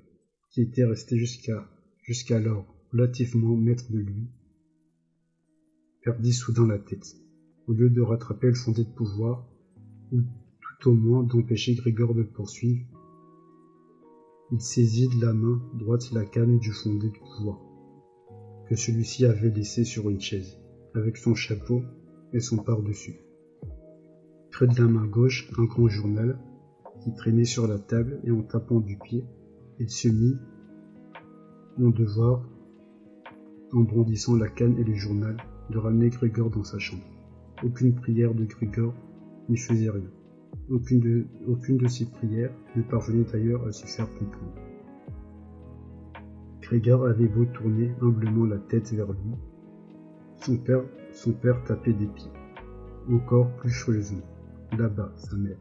qui 0.51 0.63
était 0.63 0.85
resté 0.85 1.17
jusqu'à 1.19 1.71
jusqu'alors 2.03 2.67
relativement 2.91 3.57
maître 3.57 3.91
de 3.91 3.99
lui, 3.99 4.29
perdit 6.03 6.33
soudain 6.33 6.67
la 6.67 6.79
tête. 6.79 7.22
Au 7.73 7.75
lieu 7.75 7.89
de 7.89 8.03
rattraper 8.03 8.49
le 8.49 8.55
fondé 8.55 8.85
de 8.85 8.91
pouvoir, 8.91 9.47
ou 10.13 10.21
tout 10.21 10.91
au 10.91 10.93
moins 10.93 11.23
d'empêcher 11.23 11.75
Grégor 11.75 12.13
de 12.13 12.21
le 12.21 12.27
poursuivre, 12.27 12.85
il 14.51 14.61
saisit 14.61 15.09
de 15.09 15.25
la 15.25 15.33
main 15.33 15.59
droite 15.79 16.13
la 16.13 16.27
canne 16.27 16.59
du 16.59 16.71
fondé 16.71 17.09
de 17.09 17.19
pouvoir, 17.19 17.59
que 18.69 18.77
celui-ci 18.77 19.25
avait 19.25 19.49
laissé 19.49 19.85
sur 19.85 20.11
une 20.11 20.21
chaise, 20.21 20.59
avec 20.95 21.17
son 21.17 21.35
chapeau 21.35 21.81
et 22.35 22.41
son 22.41 22.59
par-dessus. 22.59 23.17
Près 24.51 24.67
de 24.67 24.79
la 24.79 24.87
main 24.87 25.07
gauche, 25.07 25.51
un 25.57 25.65
grand 25.65 25.89
journal 25.89 26.39
qui 27.03 27.15
traînait 27.15 27.47
sur 27.47 27.67
la 27.67 27.79
table 27.79 28.21
et 28.25 28.31
en 28.31 28.43
tapant 28.43 28.81
du 28.81 28.99
pied, 28.99 29.25
il 29.81 29.89
se 29.89 30.09
mit 30.09 30.37
en 31.79 31.89
devoir, 31.89 32.47
en 33.73 33.81
brandissant 33.81 34.37
la 34.37 34.51
canne 34.51 34.77
et 34.77 34.85
le 34.85 34.95
journal, 34.95 35.39
de 35.71 35.79
ramener 35.79 36.11
Grégor 36.11 36.51
dans 36.51 36.65
sa 36.65 36.79
chambre. 36.79 37.12
Aucune 37.65 37.95
prière 37.95 38.35
de 38.35 38.45
Grégor 38.45 38.93
n'y 39.49 39.57
faisait 39.57 39.91
rien. 39.91 40.11
Aucune 40.69 41.01
de, 41.01 41.87
ses 41.87 42.07
prières 42.07 42.53
ne 42.75 42.83
parvenait 42.83 43.25
d'ailleurs 43.25 43.67
à 43.67 43.73
se 43.73 43.87
faire 43.87 44.09
comprendre. 44.15 44.55
Grégor 46.61 47.07
avait 47.07 47.29
beau 47.29 47.45
tourner 47.45 47.93
humblement 48.01 48.47
la 48.47 48.59
tête 48.59 48.93
vers 48.93 49.13
lui, 49.13 49.35
son 50.37 50.57
père, 50.57 51.63
tapait 51.65 51.93
des 51.93 52.07
pieds, 52.07 52.31
encore 53.11 53.55
plus 53.57 53.71
furieusement. 53.71 54.27
Là-bas, 54.77 55.13
sa 55.17 55.37
mère, 55.37 55.59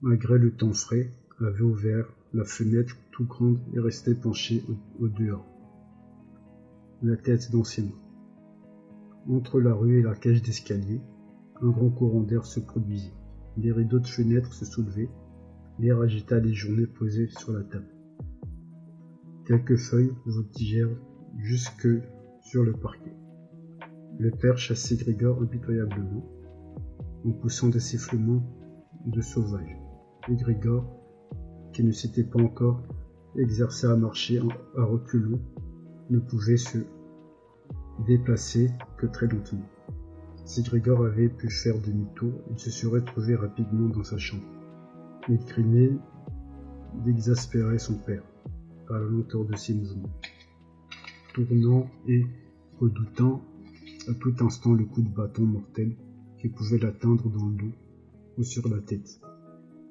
malgré 0.00 0.36
le 0.36 0.52
temps 0.52 0.72
frais, 0.72 1.12
avait 1.38 1.62
ouvert 1.62 2.06
la 2.34 2.44
fenêtre 2.44 2.96
tout 3.12 3.24
grande 3.24 3.58
et 3.72 3.80
restait 3.80 4.14
penchée 4.14 4.62
au, 4.68 5.04
au 5.04 5.08
dehors, 5.08 5.46
la 7.02 7.16
tête 7.16 7.50
dans 7.52 7.64
ses 7.64 7.82
mains. 7.82 8.09
Entre 9.28 9.60
la 9.60 9.74
rue 9.74 10.00
et 10.00 10.02
la 10.02 10.14
cage 10.14 10.42
d'escalier, 10.42 11.00
un 11.60 11.68
grand 11.68 11.90
courant 11.90 12.22
d'air 12.22 12.46
se 12.46 12.58
produisit. 12.58 13.12
Des 13.56 13.70
rideaux 13.70 13.98
de 13.98 14.06
fenêtres 14.06 14.54
se 14.54 14.64
soulevaient. 14.64 15.10
L'air 15.78 16.00
agita 16.00 16.38
les 16.38 16.54
journées 16.54 16.86
posées 16.86 17.28
sur 17.28 17.52
la 17.52 17.62
table. 17.64 17.94
Quelques 19.46 19.76
feuilles 19.76 20.12
voltigèrent 20.24 20.96
jusque 21.38 21.88
sur 22.40 22.64
le 22.64 22.72
parquet. 22.72 23.14
Le 24.18 24.30
père 24.30 24.58
chassait 24.58 24.96
Grégor 24.96 25.42
impitoyablement, 25.42 26.24
en 27.24 27.32
poussant 27.32 27.68
des 27.68 27.80
sifflements 27.80 28.42
de 29.06 29.20
sauvage. 29.20 29.76
Et 30.28 30.36
Grégor, 30.36 30.84
qui 31.72 31.84
ne 31.84 31.92
s'était 31.92 32.24
pas 32.24 32.40
encore 32.40 32.82
exercé 33.36 33.86
à 33.86 33.96
marcher 33.96 34.40
à 34.76 34.84
reculons, 34.84 35.40
ne 36.10 36.18
pouvait 36.18 36.56
se 36.56 36.78
déplacé 38.06 38.70
que 38.96 39.06
très 39.06 39.26
lentement. 39.26 39.68
Si 40.44 40.62
Grégor 40.62 41.04
avait 41.04 41.28
pu 41.28 41.48
faire 41.48 41.80
demi-tour, 41.80 42.32
il 42.50 42.58
se 42.58 42.70
serait 42.70 43.04
trouvé 43.04 43.36
rapidement 43.36 43.88
dans 43.88 44.04
sa 44.04 44.18
chambre. 44.18 44.42
Il 45.28 45.38
craignait 45.44 45.92
d'exaspérer 47.04 47.78
son 47.78 47.94
père 47.94 48.24
par 48.88 48.98
la 48.98 49.06
lenteur 49.06 49.44
de 49.44 49.54
ses 49.54 49.74
mouvements, 49.74 50.10
tournant 51.34 51.88
et 52.08 52.26
redoutant 52.80 53.44
à 54.08 54.14
tout 54.14 54.34
instant 54.40 54.72
le 54.72 54.84
coup 54.84 55.02
de 55.02 55.08
bâton 55.08 55.44
mortel 55.44 55.96
qui 56.38 56.48
pouvait 56.48 56.78
l'atteindre 56.78 57.28
dans 57.28 57.46
le 57.46 57.54
dos 57.54 57.72
ou 58.38 58.42
sur 58.42 58.68
la 58.68 58.80
tête. 58.80 59.20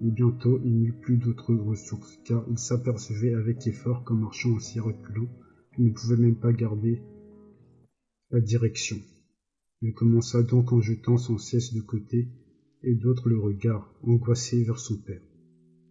Et 0.01 0.10
bientôt 0.10 0.60
il 0.64 0.82
n'eut 0.82 0.93
plus 0.93 1.18
d'autres 1.18 1.53
ressources, 1.53 2.20
car 2.26 2.43
il 2.49 2.57
s'apercevait 2.57 3.34
avec 3.34 3.66
effort 3.68 4.03
qu'en 4.03 4.16
marchant 4.16 4.51
aussi 4.51 4.80
reculant, 4.80 5.28
il 5.78 5.86
ne 5.86 5.91
pouvait 5.91 6.18
même 6.18 6.36
pas 6.36 6.51
garder 6.51 7.01
la 8.32 8.39
direction. 8.39 8.97
Il 9.82 9.93
commença 9.93 10.43
donc 10.43 10.71
en 10.71 10.82
jetant 10.82 11.17
sans 11.17 11.39
cesse 11.39 11.73
de 11.73 11.82
côté 11.82 12.27
et 12.84 12.93
d'autre 12.93 13.27
le 13.27 13.39
regard, 13.39 13.91
angoissé 14.03 14.63
vers 14.63 14.80
son 14.80 14.97
père, 14.97 15.21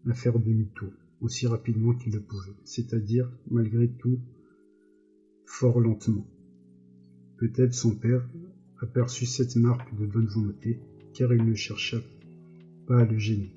à 0.07 0.14
faire 0.14 0.39
demi-tour, 0.39 0.93
aussi 1.20 1.49
rapidement 1.49 1.95
qu'il 1.95 2.12
le 2.12 2.22
pouvait, 2.22 2.55
c'est-à-dire, 2.64 3.28
malgré 3.51 3.89
tout, 3.89 4.20
fort 5.47 5.80
lentement. 5.80 6.26
Peut-être 7.39 7.74
son 7.74 7.97
père 7.97 8.28
aperçut 8.80 9.26
cette 9.26 9.57
marque 9.57 9.99
de 9.99 10.07
bonne 10.07 10.28
volonté, 10.28 10.80
car 11.14 11.34
il 11.34 11.45
ne 11.45 11.55
chercha 11.55 11.99
pas 12.86 13.01
à 13.01 13.05
le 13.05 13.18
gêner. 13.18 13.53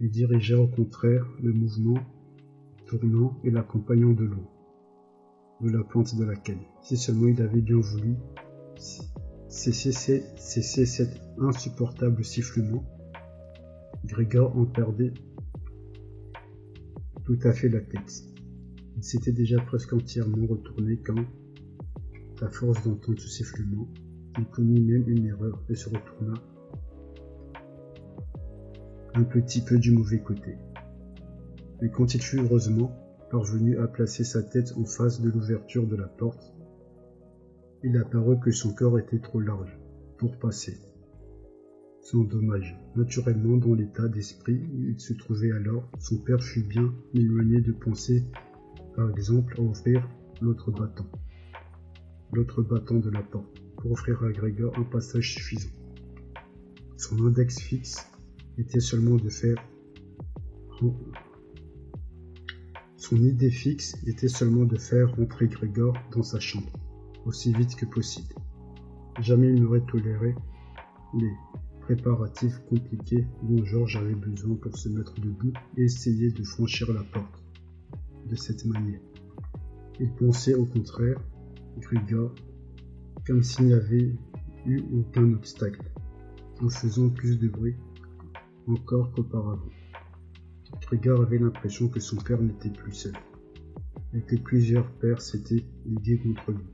Il 0.00 0.10
dirigea 0.10 0.58
au 0.58 0.66
contraire 0.66 1.28
le 1.40 1.52
mouvement, 1.52 2.02
tournant 2.86 3.40
et 3.44 3.50
l'accompagnant 3.50 4.12
de 4.12 4.24
l'eau 4.24 4.59
de 5.62 5.70
la 5.70 5.84
pointe 5.84 6.16
de 6.16 6.24
la 6.24 6.36
canne. 6.36 6.62
Si 6.82 6.96
seulement 6.96 7.28
il 7.28 7.40
avait 7.42 7.60
bien 7.60 7.78
voulu 7.78 8.16
cesser, 9.48 10.24
cet 10.36 11.20
insupportable 11.38 12.24
sifflement, 12.24 12.84
Grégor 14.04 14.56
en 14.56 14.64
perdait 14.64 15.12
tout 17.24 17.38
à 17.44 17.52
fait 17.52 17.68
la 17.68 17.80
tête. 17.80 18.24
Il 18.96 19.04
s'était 19.04 19.32
déjà 19.32 19.60
presque 19.60 19.92
entièrement 19.92 20.46
retourné 20.46 20.98
quand, 20.98 21.24
à 22.42 22.48
force 22.48 22.82
d'entendre 22.84 23.18
ce 23.20 23.28
sifflement, 23.28 23.88
il 24.38 24.46
commit 24.46 24.80
même 24.80 25.08
une 25.08 25.26
erreur 25.26 25.62
et 25.68 25.74
se 25.74 25.88
retourna 25.88 26.34
un 29.14 29.24
petit 29.24 29.62
peu 29.62 29.78
du 29.78 29.92
mauvais 29.92 30.20
côté. 30.20 30.56
Mais 31.82 31.90
quand 31.90 32.14
il 32.14 32.22
fut 32.22 32.38
heureusement 32.38 32.99
parvenu 33.30 33.78
à 33.78 33.86
placer 33.86 34.24
sa 34.24 34.42
tête 34.42 34.72
en 34.76 34.84
face 34.84 35.20
de 35.20 35.30
l'ouverture 35.30 35.86
de 35.86 35.96
la 35.96 36.08
porte, 36.08 36.52
il 37.82 37.96
apparut 37.96 38.38
que 38.40 38.50
son 38.50 38.74
corps 38.74 38.98
était 38.98 39.20
trop 39.20 39.40
large 39.40 39.78
pour 40.18 40.38
passer. 40.38 40.78
Sans 42.02 42.24
dommage. 42.24 42.76
Naturellement, 42.96 43.56
dans 43.56 43.74
l'état 43.74 44.08
d'esprit 44.08 44.60
où 44.74 44.84
il 44.84 44.98
se 44.98 45.12
trouvait 45.14 45.52
alors, 45.52 45.88
son 45.98 46.18
père 46.18 46.42
fut 46.42 46.64
bien 46.64 46.92
éloigné 47.14 47.60
de 47.60 47.72
penser, 47.72 48.24
par 48.96 49.10
exemple, 49.10 49.54
à 49.58 49.62
ouvrir 49.62 50.06
l'autre 50.40 50.70
battant. 50.70 51.10
L'autre 52.32 52.62
battant 52.62 52.98
de 52.98 53.10
la 53.10 53.22
porte, 53.22 53.62
pour 53.76 53.92
offrir 53.92 54.22
à 54.24 54.30
Grégor 54.32 54.76
un 54.78 54.84
passage 54.84 55.34
suffisant. 55.34 55.70
Son 56.96 57.24
index 57.26 57.60
fixe 57.60 58.06
était 58.58 58.80
seulement 58.80 59.16
de 59.16 59.28
faire 59.28 59.56
son 63.00 63.16
idée 63.16 63.50
fixe 63.50 63.96
était 64.06 64.28
seulement 64.28 64.66
de 64.66 64.76
faire 64.76 65.16
rentrer 65.16 65.48
Grégor 65.48 65.96
dans 66.12 66.22
sa 66.22 66.38
chambre, 66.38 66.70
aussi 67.24 67.50
vite 67.54 67.74
que 67.74 67.86
possible. 67.86 68.34
Jamais 69.20 69.48
il 69.48 69.62
n'aurait 69.62 69.84
toléré 69.90 70.34
les 71.14 71.32
préparatifs 71.80 72.60
compliqués 72.68 73.26
dont 73.42 73.64
Georges 73.64 73.96
avait 73.96 74.14
besoin 74.14 74.54
pour 74.56 74.76
se 74.76 74.90
mettre 74.90 75.18
debout 75.18 75.54
et 75.78 75.84
essayer 75.84 76.30
de 76.30 76.44
franchir 76.44 76.92
la 76.92 77.02
porte 77.02 77.42
de 78.28 78.36
cette 78.36 78.66
manière. 78.66 79.00
Il 79.98 80.12
pensait 80.16 80.54
au 80.54 80.66
contraire, 80.66 81.18
Grégor, 81.78 82.34
comme 83.26 83.42
s'il 83.42 83.66
n'y 83.66 83.72
avait 83.72 84.14
eu 84.66 84.82
aucun 84.92 85.32
obstacle, 85.32 85.90
en 86.60 86.68
faisant 86.68 87.08
plus 87.08 87.38
de 87.38 87.48
bruit 87.48 87.76
encore 88.68 89.10
qu'auparavant. 89.12 89.70
Grégor 90.80 91.22
avait 91.22 91.38
l'impression 91.38 91.88
que 91.88 92.00
son 92.00 92.16
père 92.16 92.42
n'était 92.42 92.70
plus 92.70 92.92
seul, 92.92 93.14
et 94.14 94.22
que 94.22 94.36
plusieurs 94.36 94.90
pères 94.98 95.20
s'étaient 95.20 95.64
ligués 95.84 96.18
contre 96.18 96.52
lui. 96.52 96.64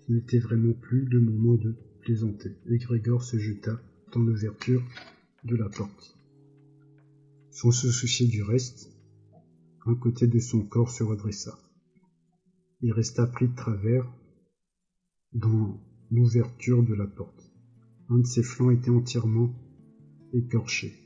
Ce 0.00 0.12
n'était 0.12 0.38
vraiment 0.38 0.72
plus 0.72 1.04
le 1.04 1.20
moment 1.20 1.54
de 1.54 1.76
plaisanter, 2.00 2.56
et 2.66 2.78
Grégor 2.78 3.22
se 3.22 3.38
jeta 3.38 3.80
dans 4.12 4.20
l'ouverture 4.20 4.82
de 5.44 5.56
la 5.56 5.68
porte. 5.68 6.18
Sans 7.50 7.70
se 7.70 7.90
soucier 7.90 8.26
du 8.26 8.42
reste, 8.42 8.90
un 9.86 9.94
côté 9.94 10.26
de 10.26 10.38
son 10.38 10.64
corps 10.64 10.90
se 10.90 11.02
redressa. 11.02 11.58
Il 12.80 12.92
resta 12.92 13.26
pris 13.26 13.48
de 13.48 13.54
travers 13.54 14.10
dans 15.32 15.80
l'ouverture 16.10 16.82
de 16.82 16.94
la 16.94 17.06
porte. 17.06 17.52
Un 18.08 18.18
de 18.18 18.26
ses 18.26 18.42
flancs 18.42 18.70
était 18.70 18.90
entièrement 18.90 19.54
écorché. 20.32 21.01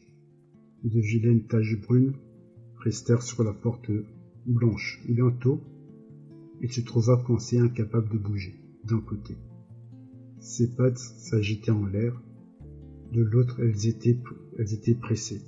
De 0.87 1.01
vilaines 1.01 1.43
taches 1.43 1.81
brunes 1.81 2.13
restèrent 2.77 3.25
sur 3.25 3.43
la 3.43 3.53
porte 3.53 3.91
blanche. 4.47 5.03
Bientôt, 5.09 5.61
il 6.63 6.71
se 6.71 6.81
trouva 6.81 7.17
coincé 7.17 7.59
incapable 7.59 8.09
de 8.09 8.19
bouger 8.19 8.55
d'un 8.85 9.01
côté. 9.01 9.37
Ses 10.39 10.77
pattes 10.77 10.99
s'agitaient 10.99 11.73
en 11.73 11.87
l'air, 11.87 12.23
de 13.13 13.21
l'autre 13.21 13.59
elles 13.59 13.89
étaient, 13.89 14.95
pressées 14.95 15.43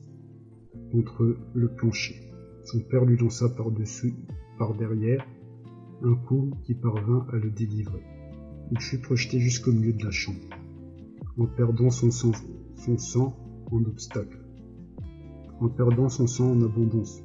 contre 0.91 1.37
le 1.55 1.69
plancher. 1.69 2.17
Son 2.65 2.81
père 2.81 3.05
lui 3.05 3.17
lança 3.17 3.49
par-dessus, 3.49 4.15
par 4.59 4.75
derrière, 4.75 5.25
un 6.03 6.17
coup 6.17 6.51
qui 6.65 6.75
parvint 6.75 7.29
à 7.33 7.37
le 7.37 7.53
délivrer. 7.53 8.03
Il 8.73 8.81
fut 8.81 8.99
projeté 8.99 9.39
jusqu'au 9.39 9.71
milieu 9.71 9.93
de 9.93 10.05
la 10.05 10.11
chambre, 10.11 10.51
en 11.37 11.47
perdant 11.47 11.91
son 11.91 12.11
sang, 12.11 12.33
son 12.75 12.99
sang 12.99 13.37
en 13.71 13.85
obstacle, 13.85 14.38
en 15.61 15.69
perdant 15.69 16.09
son 16.09 16.27
sang 16.27 16.53
en 16.53 16.63
abondance. 16.63 17.23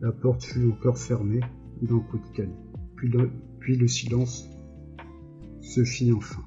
La 0.00 0.12
porte 0.12 0.44
fut 0.44 0.70
encore 0.70 0.98
fermée 0.98 1.40
d'un 1.82 1.98
coup 1.98 2.18
de 2.18 3.30
puis 3.58 3.76
le 3.76 3.88
silence 3.88 4.48
se 5.60 5.84
fit 5.84 6.12
enfin. 6.12 6.42